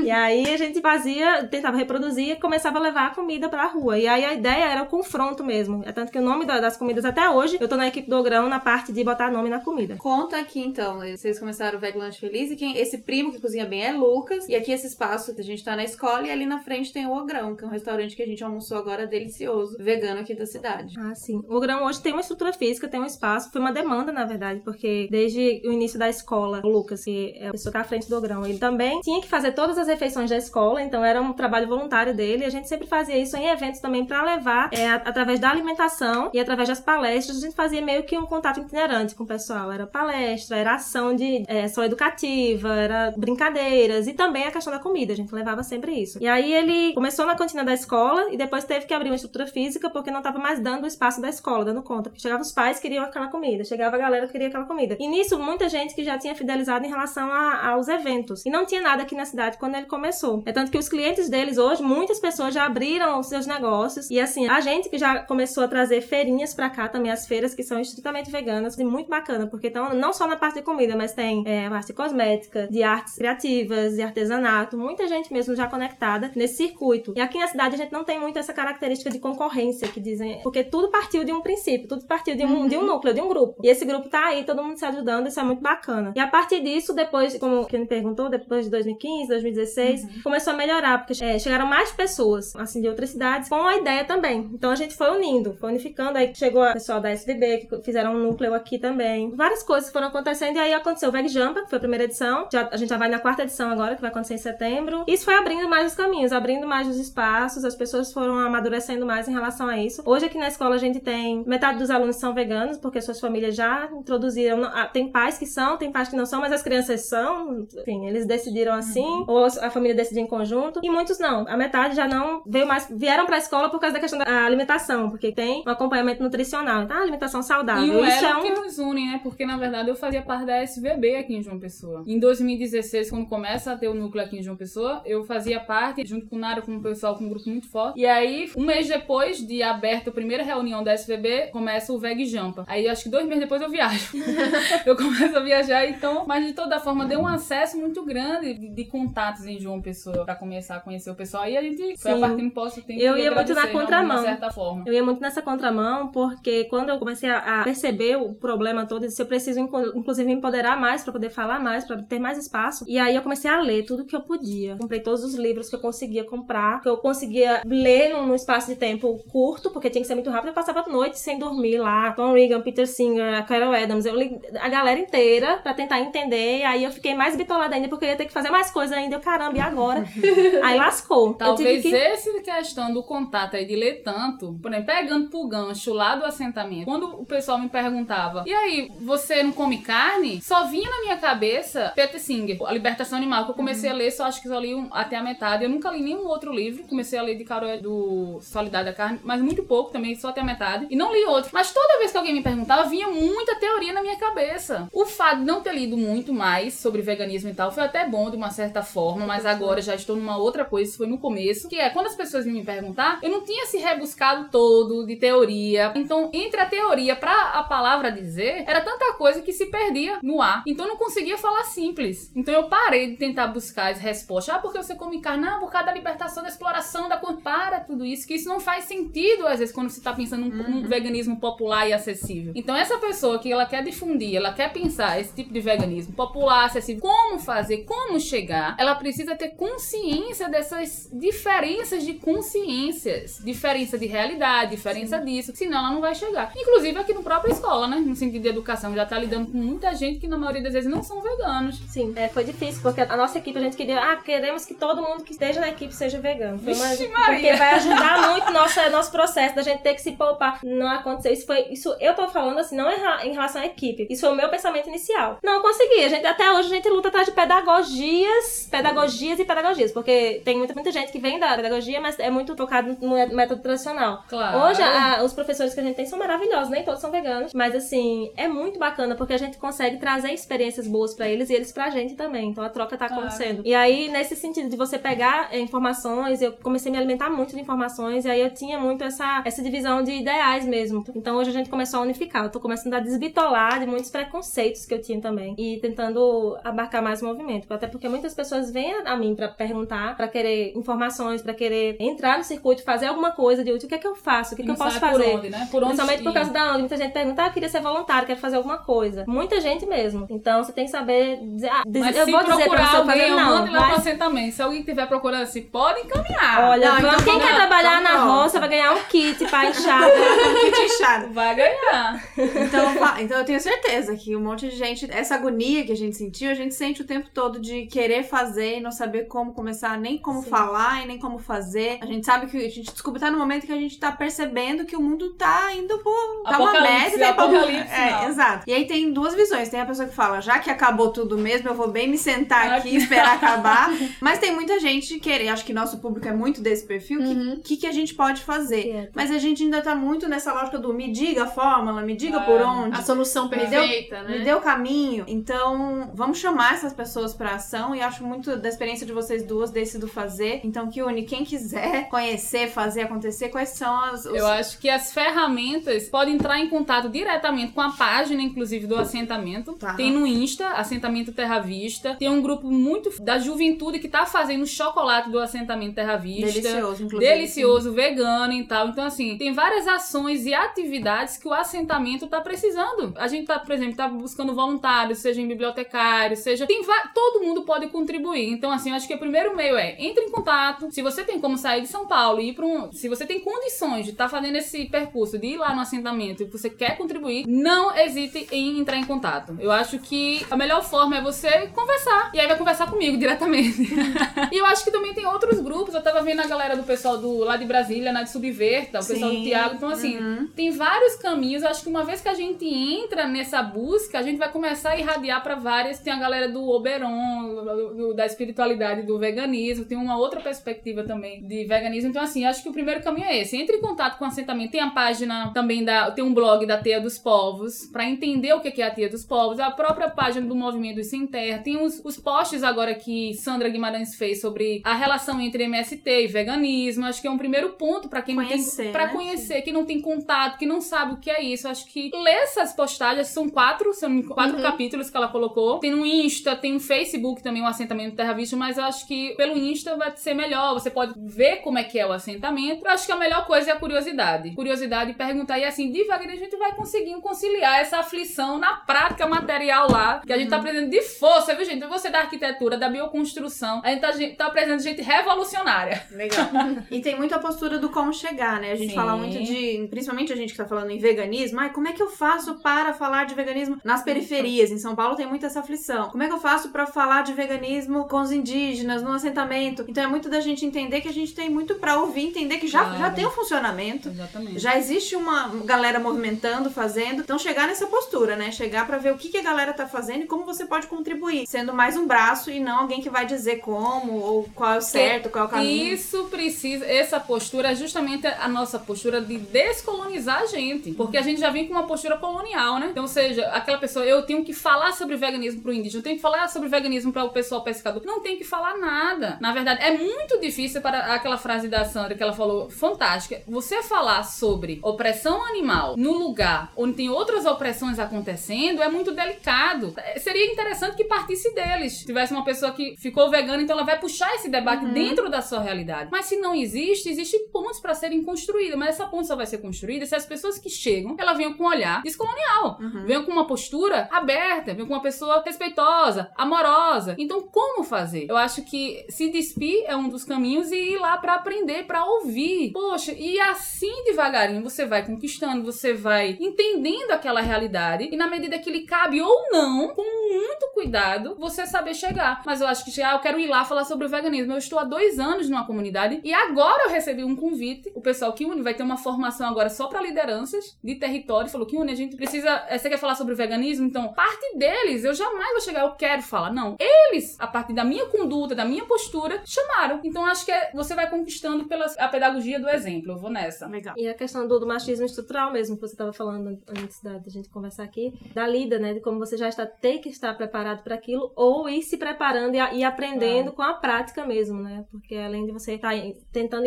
E 0.04 0.10
aí 0.10 0.52
a 0.52 0.56
gente 0.56 0.80
fazia, 0.80 1.44
tentava 1.46 1.76
reproduzir 1.76 2.30
e 2.30 2.36
começava 2.36 2.78
a 2.78 2.82
levar 2.82 3.06
a 3.06 3.10
comida 3.14 3.48
pra 3.48 3.66
rua. 3.66 3.98
E 3.98 4.06
aí 4.06 4.24
a 4.24 4.32
ideia 4.34 4.64
era 4.64 4.82
o 4.82 4.86
confronto 4.86 5.42
mesmo. 5.44 5.82
É 5.86 5.92
tanto 5.92 6.10
que 6.12 6.18
o 6.18 6.22
nome 6.22 6.44
da- 6.44 6.60
das 6.60 6.76
comidas 6.76 7.04
até 7.04 7.28
hoje, 7.28 7.58
eu 7.60 7.68
tô 7.68 7.76
na 7.76 7.88
equipe 7.88 8.08
do 8.08 8.16
Ogrão 8.16 8.48
na 8.48 8.58
parte 8.60 8.92
de 8.92 9.02
botar 9.04 9.30
nome 9.30 9.48
na 9.48 9.60
comida. 9.60 9.96
Conta 9.96 10.38
aqui 10.38 10.60
então, 10.60 11.00
vocês 11.00 11.38
começaram 11.38 11.78
o 11.78 11.80
Veg 11.80 11.96
Lanche 11.96 12.18
Feliz 12.20 12.50
e 12.50 12.56
quem, 12.56 12.76
esse 12.76 12.98
primo 12.98 13.32
que 13.32 13.40
cozinha 13.40 13.64
bem 13.66 13.84
é 13.84 13.92
Lucas. 13.92 14.48
E 14.48 14.54
aqui 14.54 14.72
esse 14.72 14.86
espaço, 14.86 15.34
a 15.36 15.42
gente 15.42 15.62
tá 15.64 15.76
na 15.76 15.84
escola 15.84 16.26
e 16.26 16.30
ali 16.30 16.46
na 16.46 16.58
frente 16.60 16.92
tem 16.92 17.06
o 17.06 17.12
Ogrão, 17.16 17.54
que 17.56 17.64
é 17.64 17.66
um 17.66 17.70
restaurante 17.70 18.16
que 18.16 18.22
a 18.22 18.26
gente 18.26 18.42
almoçou 18.44 18.78
agora 18.78 19.06
delicioso, 19.20 19.76
vegano 19.78 20.20
aqui 20.20 20.34
da 20.34 20.46
cidade. 20.46 20.94
Ah, 20.98 21.14
sim. 21.14 21.42
O 21.48 21.60
Grão 21.60 21.84
hoje 21.84 22.00
tem 22.00 22.12
uma 22.12 22.20
estrutura 22.20 22.52
física, 22.52 22.88
tem 22.88 23.00
um 23.00 23.06
espaço. 23.06 23.50
Foi 23.50 23.60
uma 23.60 23.72
demanda, 23.72 24.12
na 24.12 24.24
verdade, 24.24 24.60
porque 24.60 25.08
desde 25.10 25.62
o 25.64 25.72
início 25.72 25.98
da 25.98 26.08
escola, 26.08 26.60
o 26.64 26.68
Lucas, 26.68 27.04
que 27.04 27.34
é 27.36 27.48
a 27.48 27.52
pessoa 27.52 27.72
que 27.72 27.78
tá 27.78 27.82
à 27.82 27.84
frente 27.84 28.08
do 28.08 28.20
Grão, 28.20 28.44
ele 28.44 28.58
também 28.58 29.00
tinha 29.00 29.20
que 29.20 29.28
fazer 29.28 29.52
todas 29.52 29.78
as 29.78 29.86
refeições 29.86 30.30
da 30.30 30.36
escola, 30.36 30.82
então 30.82 31.04
era 31.04 31.20
um 31.20 31.32
trabalho 31.32 31.68
voluntário 31.68 32.14
dele. 32.14 32.42
E 32.42 32.46
a 32.46 32.50
gente 32.50 32.68
sempre 32.68 32.86
fazia 32.86 33.18
isso 33.18 33.36
em 33.36 33.48
eventos 33.48 33.80
também 33.80 34.04
para 34.04 34.22
levar, 34.22 34.70
é, 34.72 34.88
através 34.88 35.38
da 35.38 35.50
alimentação 35.50 36.30
e 36.32 36.40
através 36.40 36.68
das 36.68 36.80
palestras, 36.80 37.38
a 37.38 37.40
gente 37.40 37.54
fazia 37.54 37.82
meio 37.82 38.02
que 38.04 38.16
um 38.18 38.26
contato 38.26 38.60
itinerante 38.60 39.14
com 39.14 39.24
o 39.24 39.26
pessoal. 39.26 39.70
Era 39.70 39.86
palestra, 39.86 40.56
era 40.56 40.74
ação 40.74 41.14
de 41.14 41.44
é, 41.46 41.64
ação 41.64 41.84
educativa, 41.84 42.74
era 42.74 43.14
brincadeiras 43.16 44.06
e 44.06 44.12
também 44.12 44.44
a 44.44 44.50
questão 44.50 44.72
da 44.72 44.78
comida. 44.78 45.12
A 45.12 45.16
gente 45.16 45.34
levava 45.34 45.62
sempre 45.62 45.92
isso. 45.92 46.18
E 46.20 46.28
aí 46.28 46.52
ele 46.52 46.94
começou 46.94 47.26
na 47.26 47.34
cantina 47.34 47.64
da 47.64 47.74
escola 47.74 48.32
e 48.32 48.36
depois 48.36 48.64
teve 48.64 48.86
que 48.86 48.94
abrir 48.94 49.09
uma 49.10 49.16
estrutura 49.16 49.46
física 49.46 49.90
porque 49.90 50.10
não 50.10 50.18
estava 50.18 50.38
mais 50.38 50.60
dando 50.60 50.84
o 50.84 50.86
espaço 50.86 51.20
da 51.20 51.28
escola, 51.28 51.64
dando 51.64 51.82
conta. 51.82 52.10
Porque 52.10 52.20
chegava 52.22 52.42
os 52.42 52.52
pais 52.52 52.76
que 52.76 52.82
queriam 52.82 53.04
aquela 53.04 53.28
comida, 53.28 53.64
chegava 53.64 53.96
a 53.96 53.98
galera 53.98 54.26
que 54.26 54.32
queria 54.32 54.48
aquela 54.48 54.64
comida. 54.64 54.96
E 54.98 55.06
nisso, 55.08 55.38
muita 55.38 55.68
gente 55.68 55.94
que 55.94 56.04
já 56.04 56.18
tinha 56.18 56.34
fidelizado 56.34 56.84
em 56.84 56.88
relação 56.88 57.30
a- 57.32 57.68
aos 57.70 57.88
eventos. 57.88 58.44
E 58.46 58.50
não 58.50 58.64
tinha 58.66 58.80
nada 58.80 59.02
aqui 59.02 59.14
na 59.14 59.24
cidade 59.24 59.58
quando 59.58 59.74
ele 59.76 59.86
começou. 59.86 60.42
É 60.46 60.52
tanto 60.52 60.70
que 60.70 60.78
os 60.78 60.88
clientes 60.88 61.28
deles 61.28 61.58
hoje, 61.58 61.82
muitas 61.82 62.18
pessoas 62.18 62.52
já 62.54 62.64
abriram 62.66 63.18
os 63.18 63.26
seus 63.28 63.46
negócios. 63.46 64.10
E 64.10 64.20
assim, 64.20 64.48
a 64.48 64.60
gente 64.60 64.88
que 64.88 64.98
já 64.98 65.22
começou 65.22 65.64
a 65.64 65.68
trazer 65.68 66.00
feirinhas 66.00 66.52
pra 66.54 66.68
cá 66.70 66.88
também, 66.88 67.10
as 67.12 67.26
feiras 67.26 67.54
que 67.54 67.62
são 67.62 67.80
estritamente 67.80 68.30
veganas, 68.30 68.76
e 68.78 68.84
muito 68.84 69.08
bacana, 69.08 69.46
porque 69.46 69.68
estão 69.68 69.94
não 69.94 70.12
só 70.12 70.26
na 70.26 70.36
parte 70.36 70.56
de 70.56 70.62
comida, 70.62 70.96
mas 70.96 71.12
tem 71.12 71.42
é, 71.46 71.66
a 71.66 71.70
parte 71.70 71.92
cosmética, 71.92 72.66
de 72.68 72.82
artes 72.82 73.14
criativas, 73.14 73.94
de 73.94 74.02
artesanato, 74.02 74.76
muita 74.76 75.06
gente 75.06 75.32
mesmo 75.32 75.54
já 75.54 75.66
conectada 75.66 76.30
nesse 76.34 76.56
circuito. 76.56 77.12
E 77.16 77.20
aqui 77.20 77.38
na 77.38 77.46
cidade 77.46 77.74
a 77.74 77.78
gente 77.78 77.92
não 77.92 78.04
tem 78.04 78.18
muito 78.20 78.38
essa 78.38 78.52
característica 78.52 78.99
de 79.08 79.18
concorrência 79.18 79.88
que 79.88 80.00
dizem, 80.00 80.40
porque 80.42 80.64
tudo 80.64 80.90
partiu 80.90 81.24
de 81.24 81.32
um 81.32 81.40
princípio, 81.40 81.88
tudo 81.88 82.04
partiu 82.04 82.36
de 82.36 82.44
um, 82.44 82.66
de 82.66 82.76
um 82.76 82.84
núcleo, 82.84 83.14
de 83.14 83.20
um 83.20 83.28
grupo. 83.28 83.60
E 83.62 83.68
esse 83.68 83.84
grupo 83.84 84.08
tá 84.08 84.26
aí, 84.26 84.44
todo 84.44 84.62
mundo 84.62 84.76
se 84.76 84.84
ajudando, 84.84 85.28
isso 85.28 85.38
é 85.38 85.42
muito 85.42 85.62
bacana. 85.62 86.12
E 86.14 86.20
a 86.20 86.26
partir 86.26 86.60
disso, 86.60 86.92
depois, 86.92 87.38
como 87.38 87.66
quem 87.66 87.80
me 87.80 87.86
perguntou, 87.86 88.28
depois 88.28 88.64
de 88.64 88.70
2015, 88.70 89.28
2016, 89.28 90.22
começou 90.22 90.52
a 90.52 90.56
melhorar, 90.56 91.06
porque 91.06 91.22
é, 91.22 91.38
chegaram 91.38 91.66
mais 91.66 91.92
pessoas, 91.92 92.54
assim, 92.56 92.80
de 92.80 92.88
outras 92.88 93.10
cidades, 93.10 93.48
com 93.48 93.66
a 93.66 93.76
ideia 93.76 94.04
também. 94.04 94.50
Então 94.52 94.70
a 94.70 94.76
gente 94.76 94.94
foi 94.94 95.10
unindo, 95.16 95.54
foi 95.54 95.70
unificando, 95.70 96.18
aí 96.18 96.34
chegou 96.34 96.62
a 96.62 96.72
pessoal 96.72 97.00
da 97.00 97.10
SBB, 97.10 97.68
que 97.68 97.82
fizeram 97.82 98.14
um 98.14 98.18
núcleo 98.18 98.54
aqui 98.54 98.78
também. 98.78 99.30
Várias 99.30 99.62
coisas 99.62 99.90
foram 99.90 100.08
acontecendo, 100.08 100.56
e 100.56 100.58
aí 100.58 100.74
aconteceu 100.74 101.08
o 101.08 101.12
Veg 101.12 101.28
Jampa, 101.28 101.62
que 101.62 101.70
foi 101.70 101.76
a 101.76 101.80
primeira 101.80 102.04
edição. 102.04 102.48
Já, 102.52 102.68
a 102.70 102.76
gente 102.76 102.88
já 102.88 102.96
vai 102.96 103.08
na 103.08 103.18
quarta 103.18 103.42
edição 103.42 103.70
agora, 103.70 103.94
que 103.94 104.00
vai 104.00 104.10
acontecer 104.10 104.34
em 104.34 104.38
setembro. 104.38 105.04
Isso 105.06 105.24
foi 105.24 105.34
abrindo 105.34 105.68
mais 105.68 105.88
os 105.88 105.94
caminhos, 105.94 106.32
abrindo 106.32 106.66
mais 106.66 106.88
os 106.88 106.98
espaços, 106.98 107.64
as 107.64 107.74
pessoas 107.74 108.12
foram 108.12 108.38
amadurecendo 108.38 108.89
mais 108.98 109.28
em 109.28 109.32
relação 109.32 109.68
a 109.68 109.78
isso. 109.78 110.02
Hoje 110.04 110.26
aqui 110.26 110.38
na 110.38 110.48
escola 110.48 110.74
a 110.74 110.78
gente 110.78 111.00
tem 111.00 111.44
metade 111.46 111.78
dos 111.78 111.90
alunos 111.90 112.16
são 112.16 112.34
veganos, 112.34 112.78
porque 112.78 113.00
suas 113.00 113.20
famílias 113.20 113.54
já 113.54 113.88
introduziram. 113.92 114.64
ah, 114.64 114.86
Tem 114.86 115.10
pais 115.10 115.38
que 115.38 115.46
são, 115.46 115.76
tem 115.76 115.90
pais 115.92 116.08
que 116.08 116.16
não 116.16 116.26
são, 116.26 116.40
mas 116.40 116.52
as 116.52 116.62
crianças 116.62 117.08
são. 117.08 117.66
Enfim, 117.80 118.06
eles 118.06 118.26
decidiram 118.26 118.72
assim, 118.74 119.24
ou 119.26 119.44
a 119.44 119.70
família 119.70 119.94
decidiu 119.94 120.22
em 120.22 120.26
conjunto. 120.26 120.80
E 120.82 120.90
muitos 120.90 121.18
não. 121.18 121.46
A 121.48 121.56
metade 121.56 121.94
já 121.96 122.06
não 122.08 122.42
veio 122.46 122.66
mais. 122.66 122.88
Vieram 122.90 123.26
pra 123.26 123.38
escola 123.38 123.68
por 123.70 123.78
causa 123.80 123.94
da 123.94 124.00
questão 124.00 124.18
da 124.18 124.44
alimentação, 124.44 125.10
porque 125.10 125.32
tem 125.32 125.62
um 125.66 125.70
acompanhamento 125.70 126.22
nutricional. 126.22 126.82
Então, 126.82 126.96
alimentação 127.00 127.42
saudável. 127.42 127.84
E 127.84 127.90
o 127.90 128.04
isso 128.04 128.24
é 128.24 128.28
elo 128.28 128.40
um. 128.40 128.42
que 128.42 128.50
nos 128.60 128.78
une, 128.78 129.06
né? 129.06 129.20
Porque, 129.22 129.44
na 129.46 129.56
verdade, 129.56 129.88
eu 129.88 129.94
fazia 129.96 130.22
parte 130.22 130.44
da 130.46 130.62
SVB 130.62 131.16
aqui 131.16 131.34
em 131.36 131.42
João 131.42 131.58
Pessoa. 131.58 132.02
Em 132.06 132.18
2016, 132.18 133.10
quando 133.10 133.26
começa 133.26 133.72
a 133.72 133.76
ter 133.76 133.88
o 133.88 133.94
núcleo 133.94 134.24
aqui 134.24 134.38
em 134.38 134.42
João 134.42 134.56
Pessoa, 134.56 135.02
eu 135.04 135.24
fazia 135.24 135.60
parte, 135.60 136.04
junto 136.06 136.26
com 136.26 136.36
o 136.36 136.38
Nara, 136.38 136.62
com 136.62 136.76
o 136.76 136.82
pessoal, 136.82 137.16
com 137.16 137.24
um 137.24 137.28
grupo 137.28 137.48
muito 137.48 137.68
forte. 137.68 137.98
E 138.00 138.06
aí, 138.06 138.50
um 138.56 138.64
mês 138.64 138.79
depois 138.88 139.38
de 139.46 139.62
aberta 139.62 140.10
a 140.10 140.12
primeira 140.12 140.42
reunião 140.42 140.82
da 140.82 140.92
SVB, 140.94 141.48
começa 141.52 141.92
o 141.92 141.98
Veg 141.98 142.24
Jampa. 142.26 142.64
Aí, 142.66 142.88
acho 142.88 143.04
que 143.04 143.08
dois 143.08 143.24
meses 143.26 143.42
depois 143.42 143.62
eu 143.62 143.70
viajo. 143.70 144.10
eu 144.86 144.96
começo 144.96 145.36
a 145.36 145.40
viajar, 145.40 145.86
então... 145.88 146.24
Mas, 146.26 146.46
de 146.46 146.52
toda 146.52 146.78
forma, 146.80 147.06
deu 147.06 147.20
um 147.20 147.26
acesso 147.26 147.78
muito 147.78 148.04
grande 148.04 148.54
de, 148.54 148.68
de 148.68 148.84
contatos 148.84 149.46
em 149.46 149.58
João 149.58 149.80
Pessoa 149.80 150.24
pra 150.24 150.34
começar 150.34 150.76
a 150.76 150.80
conhecer 150.80 151.10
o 151.10 151.14
pessoal. 151.14 151.48
E 151.48 151.56
a 151.56 151.62
gente 151.62 151.96
foi 151.98 152.12
a 152.12 152.18
parte 152.18 152.50
posso 152.50 152.82
ter 152.82 153.00
Eu 153.00 153.16
ia 153.16 153.30
muito 153.30 153.54
na 153.54 153.66
contramão. 153.68 154.16
De 154.16 154.22
certa 154.24 154.50
forma. 154.50 154.84
Eu 154.86 154.92
ia 154.92 155.02
muito 155.02 155.20
nessa 155.20 155.40
contramão, 155.42 156.08
porque 156.08 156.64
quando 156.64 156.88
eu 156.90 156.98
comecei 156.98 157.30
a, 157.30 157.60
a 157.60 157.64
perceber 157.64 158.16
o 158.16 158.34
problema 158.34 158.86
todo, 158.86 159.04
eu 159.04 159.08
disse, 159.08 159.22
eu 159.22 159.26
preciso, 159.26 159.60
inclu- 159.60 159.96
inclusive, 159.96 160.26
me 160.26 160.34
empoderar 160.34 160.78
mais 160.78 161.02
pra 161.02 161.12
poder 161.12 161.30
falar 161.30 161.60
mais, 161.60 161.84
pra 161.84 161.96
ter 162.02 162.18
mais 162.18 162.38
espaço. 162.38 162.84
E 162.88 162.98
aí 162.98 163.14
eu 163.14 163.22
comecei 163.22 163.50
a 163.50 163.60
ler 163.60 163.84
tudo 163.84 164.04
que 164.04 164.14
eu 164.16 164.20
podia. 164.22 164.76
Comprei 164.76 165.00
todos 165.00 165.24
os 165.24 165.34
livros 165.34 165.68
que 165.68 165.76
eu 165.76 165.80
conseguia 165.80 166.24
comprar, 166.24 166.80
que 166.80 166.88
eu 166.88 166.96
conseguia 166.96 167.62
ler 167.64 168.12
num, 168.12 168.26
num 168.26 168.34
espaço 168.34 168.69
de 168.70 168.76
tempo 168.76 169.22
curto, 169.30 169.70
porque 169.70 169.90
tinha 169.90 170.02
que 170.02 170.08
ser 170.08 170.14
muito 170.14 170.30
rápido. 170.30 170.48
Eu 170.48 170.54
passava 170.54 170.84
noite 170.88 171.18
sem 171.18 171.38
dormir 171.38 171.78
lá. 171.78 172.12
Tom 172.12 172.32
Regan, 172.32 172.60
Peter 172.60 172.86
Singer, 172.86 173.34
a 173.38 173.42
Carol 173.42 173.72
Adams. 173.72 174.06
Eu 174.06 174.14
li 174.16 174.40
a 174.58 174.68
galera 174.68 174.98
inteira 174.98 175.58
pra 175.58 175.74
tentar 175.74 176.00
entender. 176.00 176.58
E 176.58 176.64
aí 176.64 176.84
eu 176.84 176.90
fiquei 176.90 177.14
mais 177.14 177.36
bitolada 177.36 177.74
ainda, 177.74 177.88
porque 177.88 178.04
eu 178.04 178.10
ia 178.10 178.16
ter 178.16 178.26
que 178.26 178.32
fazer 178.32 178.50
mais 178.50 178.70
coisa 178.70 178.96
ainda. 178.96 179.16
Eu, 179.16 179.20
caramba, 179.20 179.56
e 179.56 179.60
agora? 179.60 180.04
aí 180.62 180.78
lascou. 180.78 181.34
Talvez 181.34 181.82
que... 181.82 181.94
essa 181.94 182.30
questão 182.40 182.92
do 182.92 183.02
contato 183.02 183.56
aí 183.56 183.64
de 183.64 183.76
ler 183.76 184.02
tanto, 184.02 184.58
por 184.62 184.72
exemplo, 184.72 184.86
pegando 184.86 185.28
pro 185.28 185.46
gancho 185.46 185.92
lá 185.92 186.16
do 186.16 186.24
assentamento, 186.24 186.84
quando 186.84 187.20
o 187.20 187.24
pessoal 187.24 187.58
me 187.58 187.68
perguntava, 187.68 188.44
e 188.46 188.52
aí, 188.52 188.90
você 189.00 189.42
não 189.42 189.52
come 189.52 189.78
carne? 189.78 190.40
Só 190.42 190.64
vinha 190.66 190.88
na 190.88 191.00
minha 191.02 191.16
cabeça 191.16 191.92
Peter 191.94 192.20
Singer, 192.20 192.58
A 192.64 192.72
Libertação 192.72 193.18
Animal, 193.18 193.44
que 193.44 193.50
eu 193.50 193.54
comecei 193.54 193.90
a 193.90 193.92
ler, 193.92 194.10
só 194.10 194.24
acho 194.24 194.40
que 194.40 194.48
só 194.48 194.58
li 194.58 194.74
um- 194.74 194.88
até 194.92 195.16
a 195.16 195.22
metade. 195.22 195.64
Eu 195.64 195.70
nunca 195.70 195.90
li 195.90 196.02
nenhum 196.02 196.26
outro 196.26 196.52
livro. 196.52 196.84
Comecei 196.84 197.18
a 197.18 197.22
ler 197.22 197.36
de 197.36 197.44
Carol 197.44 197.80
do 197.80 198.38
Solidade 198.60 198.84
da 198.84 198.92
Carne, 198.92 199.20
mas 199.24 199.40
muito 199.40 199.62
pouco 199.62 199.90
também, 199.90 200.14
só 200.14 200.28
até 200.28 200.40
a 200.40 200.44
metade. 200.44 200.86
E 200.90 200.96
não 200.96 201.12
li 201.12 201.24
outro. 201.24 201.50
Mas 201.52 201.72
toda 201.72 201.98
vez 201.98 202.12
que 202.12 202.18
alguém 202.18 202.34
me 202.34 202.42
perguntava, 202.42 202.88
vinha 202.88 203.08
muita 203.08 203.56
teoria 203.56 203.92
na 203.92 204.02
minha 204.02 204.16
cabeça. 204.16 204.88
O 204.92 205.06
fato 205.06 205.38
de 205.38 205.44
não 205.44 205.62
ter 205.62 205.74
lido 205.74 205.96
muito 205.96 206.32
mais 206.32 206.74
sobre 206.74 207.02
veganismo 207.02 207.50
e 207.50 207.54
tal 207.54 207.72
foi 207.72 207.84
até 207.84 208.06
bom 208.06 208.30
de 208.30 208.36
uma 208.36 208.50
certa 208.50 208.82
forma, 208.82 209.26
mas 209.26 209.46
agora 209.46 209.80
já 209.80 209.94
estou 209.94 210.16
numa 210.16 210.36
outra 210.36 210.64
coisa, 210.64 210.88
isso 210.88 210.98
foi 210.98 211.06
no 211.06 211.18
começo, 211.18 211.68
que 211.68 211.76
é 211.76 211.90
quando 211.90 212.06
as 212.06 212.14
pessoas 212.14 212.46
me 212.46 212.64
perguntar, 212.64 213.18
eu 213.22 213.30
não 213.30 213.44
tinha 213.44 213.66
se 213.66 213.78
rebuscado 213.78 214.48
todo 214.50 215.06
de 215.06 215.16
teoria. 215.16 215.92
Então, 215.94 216.30
entre 216.32 216.60
a 216.60 216.66
teoria 216.66 217.16
pra 217.16 217.52
a 217.54 217.62
palavra 217.62 218.10
dizer, 218.12 218.64
era 218.66 218.80
tanta 218.80 219.14
coisa 219.14 219.42
que 219.42 219.52
se 219.52 219.66
perdia 219.66 220.18
no 220.22 220.42
ar. 220.42 220.62
Então, 220.66 220.86
não 220.86 220.96
conseguia 220.96 221.38
falar 221.38 221.64
simples. 221.64 222.30
Então, 222.34 222.52
eu 222.52 222.68
parei 222.68 223.10
de 223.10 223.16
tentar 223.16 223.46
buscar 223.48 223.92
as 223.92 223.98
respostas. 223.98 224.54
Ah, 224.54 224.58
porque 224.58 224.78
você 224.78 224.94
come 224.94 225.20
carne? 225.20 225.44
Não, 225.44 225.60
por 225.60 225.70
causa 225.70 225.86
da 225.86 225.92
libertação, 225.92 226.42
da 226.42 226.48
exploração, 226.48 227.08
da... 227.08 227.20
Para 227.42 227.80
tudo 227.80 228.04
isso, 228.04 228.26
que 228.26 228.34
isso 228.34 228.48
não 228.50 228.60
faz 228.60 228.84
sentido, 228.84 229.46
às 229.46 229.58
vezes, 229.60 229.74
quando 229.74 229.88
você 229.88 230.00
tá 230.00 230.12
pensando 230.12 230.44
num, 230.46 230.62
num 230.82 230.82
veganismo 230.88 231.38
popular 231.40 231.88
e 231.88 231.92
acessível. 231.92 232.52
Então, 232.54 232.74
essa 232.76 232.98
pessoa 232.98 233.38
que 233.38 233.50
ela 233.50 233.64
quer 233.64 233.82
difundir, 233.82 234.36
ela 234.36 234.52
quer 234.52 234.72
pensar 234.72 235.18
esse 235.20 235.34
tipo 235.34 235.52
de 235.52 235.60
veganismo 235.60 236.12
popular, 236.14 236.66
acessível, 236.66 237.00
como 237.02 237.38
fazer, 237.38 237.78
como 237.84 238.20
chegar, 238.20 238.76
ela 238.78 238.94
precisa 238.94 239.34
ter 239.36 239.50
consciência 239.50 240.48
dessas 240.48 241.08
diferenças 241.12 242.04
de 242.04 242.14
consciências, 242.14 243.40
diferença 243.44 243.98
de 243.98 244.06
realidade, 244.06 244.72
diferença 244.76 245.18
disso, 245.18 245.52
senão 245.54 245.78
ela 245.78 245.90
não 245.92 246.00
vai 246.00 246.14
chegar. 246.14 246.52
Inclusive 246.56 246.98
aqui 246.98 247.12
no 247.14 247.22
próprio 247.22 247.52
escola, 247.52 247.86
né? 247.88 247.96
No 247.96 248.14
sentido 248.14 248.42
de 248.42 248.48
educação, 248.48 248.94
já 248.94 249.06
tá 249.06 249.18
lidando 249.18 249.50
com 249.50 249.56
muita 249.58 249.94
gente 249.94 250.18
que 250.18 250.28
na 250.28 250.36
maioria 250.38 250.62
das 250.62 250.72
vezes 250.72 250.90
não 250.90 251.02
são 251.02 251.20
veganos. 251.22 251.78
Sim, 251.88 252.12
é, 252.16 252.28
foi 252.28 252.44
difícil, 252.44 252.82
porque 252.82 253.00
a 253.00 253.16
nossa 253.16 253.38
equipe, 253.38 253.58
a 253.58 253.62
gente 253.62 253.76
queria, 253.76 254.00
ah, 254.00 254.16
queremos 254.16 254.64
que 254.64 254.74
todo 254.74 255.02
mundo 255.02 255.22
que 255.24 255.32
esteja 255.32 255.60
na 255.60 255.68
equipe 255.68 255.94
seja 255.94 256.20
vegano. 256.20 256.58
Foi 256.58 256.74
uma- 256.74 256.88
Vixe, 256.88 257.08
Maria! 257.08 257.34
porque 257.40 257.56
vai 257.56 257.74
ajudar 257.74 258.29
muito 258.30 258.52
nossa, 258.52 258.88
nosso 258.90 259.10
processo 259.10 259.54
da 259.54 259.62
gente 259.62 259.82
ter 259.82 259.94
que 259.94 260.02
se 260.02 260.12
poupar. 260.12 260.58
Não 260.64 260.88
aconteceu. 260.88 261.32
Isso 261.32 261.46
foi. 261.46 261.66
Isso 261.70 261.94
eu 262.00 262.14
tô 262.14 262.28
falando 262.28 262.58
assim, 262.58 262.76
não 262.76 262.90
em 262.90 263.32
relação 263.32 263.60
à 263.62 263.66
equipe. 263.66 264.06
Isso 264.10 264.20
foi 264.22 264.30
o 264.30 264.34
meu 264.36 264.48
pensamento 264.48 264.88
inicial. 264.88 265.38
Não 265.42 265.60
consegui. 265.62 266.04
A 266.04 266.08
gente, 266.08 266.26
até 266.26 266.50
hoje 266.52 266.68
a 266.72 266.74
gente 266.76 266.88
luta 266.88 267.08
atrás 267.08 267.26
de 267.26 267.32
pedagogias, 267.32 268.68
pedagogias 268.70 269.38
e 269.38 269.44
pedagogias. 269.44 269.92
Porque 269.92 270.40
tem 270.44 270.56
muita, 270.58 270.74
muita 270.74 270.90
gente 270.90 271.12
que 271.12 271.18
vem 271.18 271.38
da 271.38 271.54
pedagogia, 271.56 272.00
mas 272.00 272.18
é 272.18 272.30
muito 272.30 272.56
focado 272.56 272.96
no 273.00 273.14
método 273.34 273.62
tradicional. 273.62 274.24
Claro. 274.28 274.58
Hoje, 274.70 274.82
a- 274.82 275.22
os 275.24 275.32
professores 275.32 275.74
que 275.74 275.80
a 275.80 275.82
gente 275.82 275.96
tem 275.96 276.06
são 276.06 276.18
maravilhosos, 276.18 276.68
nem 276.70 276.82
todos 276.84 277.00
são 277.00 277.10
veganos, 277.10 277.52
mas 277.54 277.74
assim, 277.74 278.32
é 278.36 278.46
muito 278.48 278.78
bacana 278.78 279.14
porque 279.14 279.32
a 279.32 279.38
gente 279.38 279.58
consegue 279.58 279.98
trazer 279.98 280.32
experiências 280.32 280.86
boas 280.86 281.14
pra 281.14 281.28
eles 281.28 281.50
e 281.50 281.54
eles 281.54 281.72
pra 281.72 281.90
gente 281.90 282.14
também. 282.14 282.50
Então 282.50 282.62
a 282.64 282.68
troca 282.68 282.96
tá 282.96 283.08
Claro. 283.08 283.24
acontecendo. 283.24 283.62
E 283.64 283.74
aí, 283.74 284.08
nesse 284.08 284.36
sentido 284.36 284.68
de 284.68 284.76
você 284.76 284.98
pegar 284.98 285.48
eh, 285.52 285.58
informações, 285.60 286.40
eu 286.42 286.52
comecei 286.62 286.90
a 286.90 286.92
me 286.92 286.98
alimentar 286.98 287.30
muito 287.30 287.54
de 287.54 287.60
informações 287.60 288.19
e 288.24 288.30
aí 288.30 288.40
eu 288.40 288.50
tinha 288.52 288.78
muito 288.78 289.04
essa, 289.04 289.42
essa 289.44 289.62
divisão 289.62 290.02
de 290.02 290.12
ideais 290.12 290.64
mesmo. 290.66 291.04
Então 291.14 291.36
hoje 291.36 291.50
a 291.50 291.52
gente 291.52 291.70
começou 291.70 292.00
a 292.00 292.02
unificar. 292.02 292.44
Eu 292.44 292.50
tô 292.50 292.60
começando 292.60 292.94
a 292.94 293.00
desbitolar 293.00 293.80
de 293.80 293.86
muitos 293.86 294.10
preconceitos 294.10 294.86
que 294.86 294.94
eu 294.94 295.00
tinha 295.00 295.20
também 295.20 295.54
e 295.58 295.78
tentando 295.80 296.56
abarcar 296.64 297.02
mais 297.02 297.22
o 297.22 297.26
movimento. 297.26 297.72
Até 297.72 297.86
porque 297.86 298.08
muitas 298.08 298.34
pessoas 298.34 298.70
vêm 298.70 298.92
a, 299.04 299.16
mim 299.16 299.34
pra 299.34 299.48
perguntar, 299.48 300.16
pra 300.16 300.28
querer 300.28 300.72
informações, 300.76 301.42
pra 301.42 301.54
querer 301.54 301.96
entrar 302.00 302.38
no 302.38 302.44
circuito, 302.44 302.82
fazer 302.82 303.06
alguma 303.06 303.32
coisa 303.32 303.62
de 303.64 303.72
útil. 303.72 303.86
O 303.86 303.88
que 303.88 303.94
é 303.94 303.98
que 303.98 304.06
eu 304.06 304.14
faço? 304.14 304.54
O 304.54 304.56
que, 304.56 304.62
que 304.62 304.70
eu 304.70 304.74
posso 304.74 304.98
fazer? 304.98 305.24
Por 305.24 305.38
onde, 305.38 305.50
né? 305.50 305.68
Por 305.70 305.82
onde 305.82 305.94
Principalmente 305.94 306.22
por 306.22 306.32
causa 306.32 306.50
da 306.52 306.72
ONG. 306.72 306.80
Muita 306.80 306.96
gente 306.96 307.12
pergunta, 307.12 307.42
ah, 307.42 307.46
eu 307.46 307.52
queria 307.52 307.68
ser 307.68 307.80
voluntário, 307.80 308.26
quero 308.26 308.40
fazer 308.40 308.56
alguma 308.56 308.78
coisa. 308.78 309.24
Muita 309.26 309.60
gente 309.60 309.86
mesmo. 309.86 310.26
Então 310.30 310.62
você 310.64 310.72
tem 310.72 310.84
que 310.84 310.90
saber 310.90 311.38
dizer, 311.42 311.68
ah, 311.68 311.82
Mas 311.86 312.16
eu 312.16 312.24
se 312.24 312.30
vou 312.30 312.40
dizer 312.40 312.54
pra 312.54 312.64
procurar 312.64 312.86
você 312.90 312.96
alguém, 312.96 313.16
fazer 313.16 313.30
eu 313.30 313.36
não. 313.36 313.46
mando 313.46 313.72
lá 313.72 313.80
Mas, 313.80 313.98
assentamento. 313.98 314.54
Se 314.54 314.62
alguém 314.62 314.80
estiver 314.80 315.06
procurando 315.06 315.42
assim, 315.42 315.62
pode 315.62 316.00
encaminhar. 316.00 316.70
olha, 316.70 316.90
Não, 316.92 316.98
então 316.98 317.24
quem 317.24 317.38
quer 317.40 317.54
trabalhar 317.54 318.00
então 318.00 318.09
na 318.12 318.24
roça 318.24 318.58
vai 318.60 318.68
ganhar 318.68 318.92
um 318.94 319.02
kit 319.04 319.44
pra 319.46 319.66
inchar. 319.70 320.02
Kit 320.04 320.80
inchado. 320.80 321.32
Vai 321.32 321.54
ganhar. 321.54 322.24
Então, 322.36 322.92
então 323.20 323.38
eu 323.38 323.44
tenho 323.44 323.60
certeza 323.60 324.16
que 324.16 324.34
um 324.36 324.40
monte 324.40 324.68
de 324.68 324.76
gente, 324.76 325.08
essa 325.10 325.34
agonia 325.34 325.84
que 325.84 325.92
a 325.92 325.96
gente 325.96 326.16
sentiu, 326.16 326.50
a 326.50 326.54
gente 326.54 326.74
sente 326.74 327.02
o 327.02 327.04
tempo 327.06 327.28
todo 327.32 327.60
de 327.60 327.86
querer 327.86 328.24
fazer 328.24 328.78
e 328.78 328.80
não 328.80 328.90
saber 328.92 329.26
como 329.26 329.52
começar, 329.52 329.98
nem 329.98 330.18
como 330.18 330.42
Sim. 330.42 330.50
falar 330.50 331.02
e 331.04 331.06
nem 331.06 331.18
como 331.18 331.38
fazer. 331.38 331.98
A 332.00 332.06
gente 332.06 332.24
sabe 332.26 332.46
que 332.46 332.56
a 332.56 332.68
gente 332.70 332.90
descobre, 332.92 333.20
tá 333.20 333.30
no 333.30 333.38
momento 333.38 333.66
que 333.66 333.72
a 333.72 333.76
gente 333.76 333.98
tá 333.98 334.10
percebendo 334.12 334.84
que 334.84 334.96
o 334.96 335.00
mundo 335.02 335.34
tá 335.34 335.72
indo 335.74 335.98
pro. 335.98 336.42
Tá 336.44 336.58
uma 336.58 336.72
merda, 336.80 337.18
tá 337.18 337.28
apocalipse, 337.30 337.92
É, 337.92 338.26
exato. 338.28 338.64
E 338.66 338.72
aí 338.72 338.86
tem 338.86 339.12
duas 339.12 339.34
visões. 339.34 339.68
Tem 339.68 339.80
a 339.80 339.86
pessoa 339.86 340.08
que 340.08 340.14
fala, 340.14 340.40
já 340.40 340.58
que 340.58 340.70
acabou 340.70 341.10
tudo 341.12 341.36
mesmo, 341.38 341.68
eu 341.68 341.74
vou 341.74 341.88
bem 341.90 342.08
me 342.08 342.18
sentar 342.18 342.72
aqui 342.72 342.90
e 342.90 342.96
esperar 342.96 343.34
acabar. 343.36 343.90
Mas 344.20 344.38
tem 344.38 344.52
muita 344.54 344.78
gente 344.80 345.18
querer, 345.20 345.48
acho 345.48 345.64
que 345.64 345.72
nosso 345.72 345.98
público 345.98 346.26
é 346.28 346.32
muito 346.32 346.60
desse 346.60 346.86
perfil, 346.86 347.18
que 347.18 347.30
Uhum. 347.30 347.52
o 347.54 347.60
que, 347.60 347.76
que 347.76 347.86
a 347.86 347.92
gente 347.92 347.99
pode 348.08 348.42
fazer? 348.42 348.82
Certo. 348.92 349.12
Mas 349.14 349.30
a 349.30 349.38
gente 349.38 349.62
ainda 349.62 349.80
tá 349.82 349.94
muito 349.94 350.28
nessa 350.28 350.52
lógica 350.52 350.78
do 350.78 350.92
me 350.92 351.10
diga 351.12 351.44
a 351.44 351.46
fórmula, 351.46 352.02
me 352.02 352.14
diga 352.16 352.38
É. 352.38 352.44
por 352.44 352.60
onde. 352.60 352.96
A 352.98 353.02
solução 353.02 353.48
Me 353.48 353.56
deu- 353.56 353.68
perfeita, 353.82 354.22
né? 354.22 354.38
Me 354.38 354.44
deu 354.44 354.60
caminho. 354.60 355.24
Então, 355.28 356.10
vamos 356.14 356.38
chamar 356.38 356.74
essas 356.74 356.92
pessoas 356.92 357.34
pra 357.34 357.54
ação 357.56 357.94
e 357.94 358.00
acho 358.00 358.24
muito 358.24 358.56
da 358.56 358.68
experiência 358.68 359.06
de 359.06 359.12
vocês 359.12 359.42
duas 359.44 359.70
desse 359.70 359.98
do 359.98 360.08
fazer. 360.08 360.60
Então, 360.64 360.88
Kiune, 360.88 361.22
quem 361.24 361.44
quiser 361.44 362.08
conhecer, 362.08 362.68
fazer 362.68 363.02
acontecer, 363.02 363.48
quais 363.48 363.70
são 363.70 363.94
as. 364.04 364.24
os- 364.24 364.34
Eu 364.34 364.46
acho 364.46 364.78
que 364.78 364.88
as 364.88 365.12
ferramentas 365.12 366.08
podem 366.08 366.34
entrar 366.34 366.58
em 366.58 366.68
contato 366.68 367.08
diretamente 367.08 367.72
com 367.72 367.80
a 367.80 367.90
página, 367.90 368.42
inclusive, 368.42 368.86
do 368.86 368.96
assentamento. 368.96 369.72
Tá. 369.74 369.94
Tem 369.94 370.12
no 370.12 370.26
Insta, 370.26 370.68
Assentamento 370.70 371.32
Terra 371.32 371.58
Vista. 371.58 372.16
Tem 372.18 372.28
um 372.28 372.40
grupo 372.42 372.70
muito 372.70 373.10
da 373.22 373.38
juventude 373.38 373.98
que 373.98 374.08
tá 374.08 374.24
fazendo 374.26 374.66
chocolate 374.66 375.30
do 375.30 375.38
Assentamento 375.38 375.94
Terra 375.94 376.16
Vista. 376.16 376.46
Delicioso, 376.60 377.02
inclusive. 377.02 377.32
Delicioso, 377.32 377.89
vegano 377.92 378.52
e 378.52 378.64
tal. 378.64 378.88
Então, 378.88 379.04
assim, 379.04 379.36
tem 379.36 379.52
várias 379.52 379.86
ações 379.86 380.46
e 380.46 380.54
atividades 380.54 381.36
que 381.36 381.48
o 381.48 381.52
assentamento 381.52 382.26
tá 382.26 382.40
precisando. 382.40 383.14
A 383.16 383.28
gente 383.28 383.46
tá, 383.46 383.58
por 383.58 383.72
exemplo, 383.72 383.96
tá 383.96 384.08
buscando 384.08 384.54
voluntários, 384.54 385.18
seja 385.18 385.40
em 385.40 385.48
bibliotecários, 385.48 386.40
seja. 386.40 386.66
Tem 386.66 386.80
Todo 387.14 387.44
mundo 387.44 387.62
pode 387.62 387.86
contribuir. 387.88 388.50
Então, 388.50 388.70
assim, 388.70 388.90
eu 388.90 388.96
acho 388.96 389.06
que 389.06 389.14
o 389.14 389.18
primeiro 389.18 389.56
meio 389.56 389.76
é 389.76 389.96
entre 389.98 390.24
em 390.24 390.30
contato. 390.30 390.90
Se 390.90 391.02
você 391.02 391.24
tem 391.24 391.40
como 391.40 391.56
sair 391.56 391.82
de 391.82 391.88
São 391.88 392.06
Paulo 392.06 392.40
e 392.40 392.50
ir 392.50 392.54
pra 392.54 392.66
um. 392.66 392.92
Se 392.92 393.08
você 393.08 393.26
tem 393.26 393.40
condições 393.40 394.04
de 394.04 394.12
estar 394.12 394.28
fazendo 394.28 394.56
esse 394.56 394.86
percurso, 394.86 395.38
de 395.38 395.46
ir 395.48 395.56
lá 395.56 395.74
no 395.74 395.80
assentamento 395.80 396.42
e 396.42 396.46
você 396.46 396.68
quer 396.70 396.96
contribuir, 396.96 397.46
não 397.46 397.96
hesite 397.96 398.48
em 398.50 398.78
entrar 398.78 398.96
em 398.96 399.04
contato. 399.04 399.56
Eu 399.60 399.70
acho 399.70 399.98
que 399.98 400.44
a 400.50 400.56
melhor 400.56 400.82
forma 400.82 401.16
é 401.16 401.20
você 401.20 401.68
conversar. 401.68 402.30
E 402.34 402.40
aí 402.40 402.46
vai 402.46 402.56
conversar 402.56 402.90
comigo 402.90 403.16
diretamente. 403.16 403.90
E 404.50 404.56
eu 404.58 404.66
acho 404.66 404.82
que 404.84 404.90
também 404.90 405.14
tem 405.14 405.26
outros 405.26 405.60
grupos. 405.60 405.94
Eu 405.94 406.02
tava 406.02 406.22
vendo 406.22 406.40
a 406.40 406.46
galera 406.46 406.76
do 406.76 406.82
pessoal 406.82 407.18
do 407.18 407.38
lá 407.38 407.56
de 407.56 407.64
Brasília, 407.64 407.79
né, 408.12 408.22
de 408.22 408.30
Subverta, 408.30 409.00
o 409.00 409.06
pessoal 409.06 409.30
do 409.30 409.36
Sim. 409.36 409.44
Tiago. 409.44 409.74
Então, 409.76 409.88
assim, 409.88 410.16
Uhum. 410.18 410.48
tem 410.54 410.70
vários 410.70 411.16
caminhos. 411.16 411.62
Acho 411.64 411.82
que 411.82 411.88
uma 411.88 412.04
vez 412.04 412.20
que 412.20 412.28
a 412.28 412.34
gente 412.34 412.64
entra 412.66 413.26
nessa 413.26 413.62
busca, 413.62 414.18
a 414.18 414.22
gente 414.22 414.38
vai 414.38 414.50
começar 414.50 414.90
a 414.90 414.98
irradiar 414.98 415.42
pra 415.42 415.54
várias. 415.54 415.98
Tem 416.00 416.12
a 416.12 416.18
galera 416.18 416.48
do 416.48 416.62
Oberon, 416.68 417.64
do- 417.64 417.94
do- 417.94 418.14
da 418.14 418.26
espiritualidade, 418.26 419.02
do 419.02 419.18
veganismo. 419.18 419.84
Tem 419.84 419.96
uma 419.98 420.16
outra 420.16 420.40
perspectiva 420.40 421.02
também 421.04 421.42
de 421.46 421.64
veganismo. 421.64 422.10
Então, 422.10 422.22
assim, 422.22 422.44
acho 422.44 422.62
que 422.62 422.68
o 422.68 422.72
primeiro 422.72 423.02
caminho 423.02 423.26
é 423.26 423.38
esse. 423.38 423.56
Entre 423.56 423.76
em 423.76 423.80
contato 423.80 424.18
com 424.18 424.24
o 424.24 424.28
assentamento. 424.28 424.70
Tem 424.72 424.80
a 424.80 424.90
página 424.90 425.50
também 425.52 425.84
da. 425.84 426.10
Tem 426.10 426.24
um 426.24 426.32
blog 426.34 426.66
da 426.66 426.78
Teia 426.78 427.00
dos 427.00 427.18
Povos, 427.18 427.86
pra 427.92 428.04
entender 428.08 428.52
o 428.52 428.60
que 428.60 428.80
é 428.80 428.86
a 428.86 428.90
Teia 428.90 429.08
dos 429.08 429.24
Povos. 429.24 429.58
A 429.60 429.70
própria 429.70 430.08
página 430.10 430.46
do 430.46 430.54
Movimento 430.54 430.96
dos 430.96 431.06
Sem 431.08 431.26
Terra. 431.26 431.58
Tem 431.58 431.82
os, 431.82 432.00
os 432.04 432.16
posts 432.16 432.62
agora 432.62 432.94
que 432.94 433.34
Sandra 433.34 433.68
Guimarães 433.68 434.14
fez 434.14 434.40
sobre 434.40 434.80
a 434.84 434.94
relação 434.94 435.40
entre 435.40 435.64
MST 435.64 436.08
e 436.24 436.26
veganismo. 436.26 437.04
Acho 437.06 437.20
que 437.20 437.28
é 437.28 437.30
um 437.30 437.38
primeiro 437.38 437.69
ponto 437.72 438.08
pra 438.08 438.22
quem 438.22 438.34
não 438.34 438.44
Conhecer, 438.44 438.82
tem. 438.84 438.92
Pra 438.92 439.06
né? 439.06 439.12
conhecer, 439.12 439.62
que 439.62 439.72
não 439.72 439.84
tem 439.84 440.00
contato, 440.00 440.58
que 440.58 440.66
não 440.66 440.80
sabe 440.80 441.14
o 441.14 441.16
que 441.18 441.30
é 441.30 441.42
isso. 441.42 441.68
Acho 441.68 441.86
que 441.86 442.10
ler 442.14 442.34
essas 442.42 442.72
postagens 442.72 443.28
são 443.28 443.48
quatro, 443.48 443.92
são 443.94 444.22
quatro 444.22 444.56
Uhum. 444.56 444.62
capítulos 444.62 445.10
que 445.10 445.16
ela 445.16 445.28
colocou. 445.28 445.78
Tem 445.78 445.90
no 445.90 446.04
Insta, 446.06 446.56
tem 446.56 446.72
no 446.74 446.80
Facebook 446.80 447.42
também 447.42 447.62
o 447.62 447.66
assentamento 447.66 448.16
Terra 448.16 448.32
Vista, 448.32 448.56
mas 448.56 448.78
eu 448.78 448.84
acho 448.84 449.06
que 449.06 449.34
pelo 449.36 449.56
Insta 449.58 449.96
vai 449.96 450.10
ser 450.16 450.34
melhor. 450.34 450.74
Você 450.74 450.90
pode 450.90 451.14
ver 451.16 451.56
como 451.58 451.78
é 451.78 451.84
que 451.84 451.98
é 451.98 452.06
o 452.06 452.12
assentamento. 452.12 452.84
Eu 452.84 452.90
acho 452.90 453.06
que 453.06 453.12
a 453.12 453.16
melhor 453.16 453.46
coisa 453.46 453.70
é 453.70 453.72
a 453.72 453.76
curiosidade. 453.78 454.50
Curiosidade 454.52 455.10
e 455.10 455.14
perguntar. 455.14 455.58
E 455.58 455.64
assim, 455.64 455.90
devagarinho 455.92 456.34
a 456.36 456.38
gente 456.38 456.56
vai 456.56 456.74
conseguindo 456.74 457.20
conciliar 457.20 457.80
essa 457.80 457.98
aflição 457.98 458.58
na 458.58 458.74
prática 458.76 459.26
material 459.26 459.90
lá. 459.90 460.20
Que 460.26 460.32
a 460.32 460.38
gente 460.38 460.48
tá 460.50 460.56
Uhum. 460.56 460.62
aprendendo 460.62 460.90
de 460.90 461.02
força, 461.02 461.54
viu, 461.54 461.64
gente? 461.64 461.84
Você 461.86 462.10
da 462.10 462.20
arquitetura, 462.20 462.76
da 462.76 462.88
bioconstrução. 462.88 463.80
A 463.84 463.90
gente 463.90 464.00
tá, 464.00 464.12
tá 464.36 464.46
aprendendo 464.46 464.80
gente 464.82 465.00
revolucionária. 465.02 466.02
Legal. 466.10 466.46
e 466.90 467.00
tem 467.00 467.16
muito 467.16 467.34
a 467.34 467.38
postura 467.60 467.78
do 467.78 467.90
como 467.90 468.12
chegar, 468.12 468.58
né? 468.58 468.72
A 468.72 468.74
gente 468.74 468.90
Sim. 468.90 468.94
fala 468.94 469.14
muito 469.16 469.38
de, 469.42 469.86
principalmente 469.90 470.32
a 470.32 470.36
gente 470.36 470.52
que 470.52 470.56
tá 470.56 470.64
falando 470.64 470.90
em 470.90 470.98
veganismo, 470.98 471.60
ai, 471.60 471.70
como 471.70 471.88
é 471.88 471.92
que 471.92 472.02
eu 472.02 472.08
faço 472.08 472.54
para 472.62 472.94
falar 472.94 473.26
de 473.26 473.34
veganismo 473.34 473.78
nas 473.84 474.02
periferias? 474.02 474.70
Em 474.70 474.78
São 474.78 474.96
Paulo 474.96 475.14
tem 475.14 475.26
muita 475.26 475.46
essa 475.46 475.60
aflição. 475.60 476.08
Como 476.08 476.22
é 476.22 476.26
que 476.26 476.32
eu 476.32 476.40
faço 476.40 476.70
para 476.70 476.86
falar 476.86 477.22
de 477.22 477.34
veganismo 477.34 478.08
com 478.08 478.18
os 478.20 478.32
indígenas, 478.32 479.02
no 479.02 479.12
assentamento? 479.12 479.84
Então 479.86 480.02
é 480.02 480.06
muito 480.06 480.30
da 480.30 480.40
gente 480.40 480.64
entender 480.64 481.02
que 481.02 481.08
a 481.08 481.12
gente 481.12 481.34
tem 481.34 481.50
muito 481.50 481.74
para 481.74 481.98
ouvir, 482.00 482.28
entender 482.28 482.56
que 482.56 482.66
já, 482.66 482.82
Claro. 482.84 482.98
já 482.98 483.10
tem 483.10 483.26
um 483.26 483.30
funcionamento. 483.30 484.08
Exatamente. 484.08 484.58
Já 484.58 484.78
existe 484.78 485.14
uma 485.14 485.48
galera 485.66 486.00
movimentando, 486.00 486.70
fazendo. 486.70 487.20
Então 487.20 487.38
chegar 487.38 487.66
nessa 487.66 487.86
postura, 487.86 488.36
né? 488.36 488.50
Chegar 488.50 488.86
pra 488.86 488.96
ver 488.96 489.12
o 489.12 489.18
que, 489.18 489.28
que 489.28 489.36
a 489.36 489.42
galera 489.42 489.74
tá 489.74 489.86
fazendo 489.86 490.22
e 490.22 490.26
como 490.26 490.46
você 490.46 490.64
pode 490.64 490.86
contribuir, 490.86 491.46
sendo 491.46 491.74
mais 491.74 491.94
um 491.96 492.06
braço 492.06 492.50
e 492.50 492.58
não 492.58 492.80
alguém 492.80 493.02
que 493.02 493.10
vai 493.10 493.26
dizer 493.26 493.56
como 493.56 494.12
ou 494.14 494.48
qual 494.54 494.74
é 494.74 494.78
o 494.78 494.82
certo, 494.82 495.28
qual 495.28 495.44
é 495.44 495.46
o 495.46 495.50
caminho. 495.50 495.92
Isso 495.94 496.24
precisa, 496.30 496.86
essa 496.86 497.20
postura 497.20 497.39
é 497.64 497.74
justamente 497.74 498.26
a 498.26 498.48
nossa 498.48 498.78
postura 498.78 499.20
de 499.20 499.38
descolonizar 499.38 500.42
a 500.42 500.46
gente. 500.46 500.92
Porque 500.92 501.16
a 501.16 501.22
gente 501.22 501.40
já 501.40 501.50
vem 501.50 501.66
com 501.66 501.74
uma 501.74 501.86
postura 501.86 502.16
colonial, 502.16 502.78
né? 502.78 502.88
Então, 502.90 503.04
ou 503.04 503.08
seja, 503.08 503.46
aquela 503.48 503.78
pessoa, 503.78 504.04
eu 504.04 504.22
tenho 504.22 504.44
que 504.44 504.52
falar 504.52 504.92
sobre 504.92 505.16
veganismo 505.16 505.62
pro 505.62 505.72
indígena, 505.72 506.00
eu 506.00 506.04
tenho 506.04 506.16
que 506.16 506.22
falar 506.22 506.48
sobre 506.48 506.68
veganismo 506.68 507.12
para 507.12 507.24
o 507.24 507.30
pessoal 507.30 507.62
pescador. 507.62 508.02
Não 508.04 508.20
tem 508.20 508.36
que 508.36 508.44
falar 508.44 508.76
nada. 508.78 509.38
Na 509.40 509.52
verdade, 509.52 509.82
é 509.82 509.96
muito 509.96 510.40
difícil 510.40 510.80
para 510.80 511.14
aquela 511.14 511.38
frase 511.38 511.68
da 511.68 511.84
Sandra 511.84 512.14
que 512.14 512.22
ela 512.22 512.32
falou, 512.32 512.70
fantástica. 512.70 513.42
Você 513.46 513.82
falar 513.82 514.22
sobre 514.24 514.78
opressão 514.82 515.44
animal 515.46 515.96
no 515.96 516.12
lugar 516.12 516.72
onde 516.76 516.94
tem 516.94 517.08
outras 517.08 517.46
opressões 517.46 517.98
acontecendo 517.98 518.82
é 518.82 518.88
muito 518.88 519.12
delicado. 519.12 519.92
É, 519.96 520.18
Seria 520.18 520.46
interessante 520.52 520.96
que 520.96 521.04
partisse 521.04 521.52
deles. 521.54 522.04
Tivesse 522.04 522.32
uma 522.32 522.44
pessoa 522.44 522.72
que 522.72 522.96
ficou 522.96 523.30
vegana, 523.30 523.62
então 523.62 523.76
ela 523.76 523.86
vai 523.86 523.98
puxar 523.98 524.34
esse 524.34 524.48
debate 524.48 524.84
dentro 524.86 525.30
da 525.30 525.42
sua 525.42 525.60
realidade. 525.60 526.10
Mas 526.10 526.26
se 526.26 526.36
não 526.36 526.54
existe, 526.54 527.08
existem 527.30 527.48
pontes 527.48 527.80
para 527.80 527.94
serem 527.94 528.22
construídas. 528.22 528.78
Mas 528.78 528.90
essa 528.90 529.06
ponte 529.06 529.26
só 529.26 529.36
vai 529.36 529.46
ser 529.46 529.58
construída 529.58 530.04
se 530.04 530.14
as 530.14 530.26
pessoas 530.26 530.58
que 530.58 530.68
chegam, 530.68 531.16
ela 531.18 531.32
venham 531.32 531.54
com 531.54 531.64
um 531.64 531.68
olhar 531.68 532.02
descolonial. 532.02 532.78
Uhum. 532.80 533.04
Venham 533.06 533.24
com 533.24 533.32
uma 533.32 533.46
postura 533.46 534.08
aberta, 534.10 534.74
venham 534.74 534.86
com 534.86 534.94
uma 534.94 535.02
pessoa 535.02 535.42
respeitosa, 535.44 536.30
amorosa. 536.36 537.14
Então, 537.18 537.42
como 537.42 537.84
fazer? 537.84 538.26
Eu 538.28 538.36
acho 538.36 538.62
que 538.62 539.04
se 539.08 539.30
despir 539.30 539.84
é 539.86 539.96
um 539.96 540.08
dos 540.08 540.24
caminhos 540.24 540.70
e 540.72 540.94
ir 540.94 540.98
lá 540.98 541.16
para 541.16 541.34
aprender, 541.34 541.86
para 541.86 542.04
ouvir. 542.04 542.72
Poxa, 542.72 543.12
e 543.12 543.38
assim 543.40 544.04
devagarinho 544.04 544.62
você 544.62 544.84
vai 544.84 545.04
conquistando, 545.04 545.64
você 545.64 545.92
vai 545.92 546.36
entendendo 546.40 547.10
aquela 547.12 547.40
realidade 547.40 548.08
e 548.10 548.16
na 548.16 548.26
medida 548.26 548.58
que 548.58 548.70
lhe 548.70 548.82
cabe 548.82 549.20
ou 549.20 549.50
não, 549.50 549.88
com 549.94 550.02
muito 550.32 550.70
cuidado, 550.74 551.36
você 551.38 551.66
saber 551.66 551.94
chegar. 551.94 552.42
Mas 552.44 552.60
eu 552.60 552.66
acho 552.66 552.84
que, 552.84 553.02
ah, 553.02 553.12
eu 553.12 553.18
quero 553.20 553.38
ir 553.38 553.46
lá 553.46 553.64
falar 553.64 553.84
sobre 553.84 554.06
o 554.06 554.08
veganismo. 554.08 554.52
Eu 554.52 554.58
estou 554.58 554.78
há 554.78 554.84
dois 554.84 555.18
anos 555.18 555.48
numa 555.48 555.66
comunidade 555.66 556.20
e 556.24 556.32
agora 556.32 556.84
eu 556.84 556.90
recebi 556.90 557.19
um 557.24 557.36
convite. 557.36 557.90
O 557.94 558.00
pessoal 558.00 558.32
que 558.32 558.44
une 558.44 558.62
vai 558.62 558.74
ter 558.74 558.82
uma 558.82 558.96
formação 558.96 559.48
agora 559.48 559.68
só 559.68 559.86
para 559.88 560.00
lideranças 560.02 560.76
de 560.82 560.94
território. 560.96 561.50
Falou 561.50 561.66
que 561.66 561.76
une, 561.76 561.92
a 561.92 561.94
gente 561.94 562.16
precisa. 562.16 562.64
eh, 562.68 562.78
Você 562.78 562.88
quer 562.88 562.98
falar 562.98 563.14
sobre 563.14 563.32
o 563.34 563.36
veganismo? 563.36 563.86
Então, 563.86 564.12
parte 564.12 564.56
deles, 564.56 565.04
eu 565.04 565.14
jamais 565.14 565.50
vou 565.52 565.60
chegar, 565.60 565.82
eu 565.82 565.92
quero 565.92 566.22
falar. 566.22 566.52
Não. 566.52 566.76
Eles, 566.78 567.36
a 567.40 567.46
partir 567.46 567.72
da 567.74 567.84
minha 567.84 568.06
conduta, 568.06 568.54
da 568.54 568.64
minha 568.64 568.84
postura, 568.84 569.42
chamaram. 569.44 570.00
Então, 570.04 570.24
acho 570.26 570.44
que 570.44 570.52
é- 570.52 570.70
você 570.74 570.94
vai 570.94 571.08
conquistando 571.08 571.64
pela 571.66 571.86
a 571.98 572.08
pedagogia 572.08 572.58
do 572.60 572.68
exemplo. 572.68 573.12
Eu 573.12 573.18
vou 573.18 573.30
nessa. 573.30 573.66
Legal. 573.66 573.94
E 573.96 574.08
a 574.08 574.14
questão 574.14 574.46
do, 574.46 574.58
do 574.60 574.66
machismo 574.66 575.04
estrutural 575.06 575.52
mesmo, 575.52 575.76
que 575.76 575.82
você 575.82 575.94
estava 575.94 576.12
falando 576.12 576.58
antes 576.68 577.02
da, 577.02 577.18
da 577.18 577.28
gente 577.30 577.48
conversar 577.48 577.84
aqui, 577.84 578.12
da 578.34 578.46
lida, 578.46 578.78
né? 578.78 578.94
De 578.94 579.00
como 579.00 579.18
você 579.18 579.36
já 579.36 579.48
está, 579.48 579.66
tem 579.66 580.00
que 580.00 580.08
estar 580.08 580.34
preparado 580.36 580.82
para 580.82 580.94
aquilo, 580.94 581.32
ou 581.36 581.68
ir 581.68 581.82
se 581.82 581.96
preparando 581.96 582.54
e, 582.54 582.58
e 582.78 582.84
aprendendo 582.84 583.52
com 583.52 583.62
a 583.62 583.74
prática 583.74 584.24
mesmo, 584.26 584.60
né? 584.62 584.84
Porque 584.90 585.14
além 585.16 585.46
de 585.46 585.52
você 585.52 585.74
estar 585.74 585.92
tentando 586.32 586.66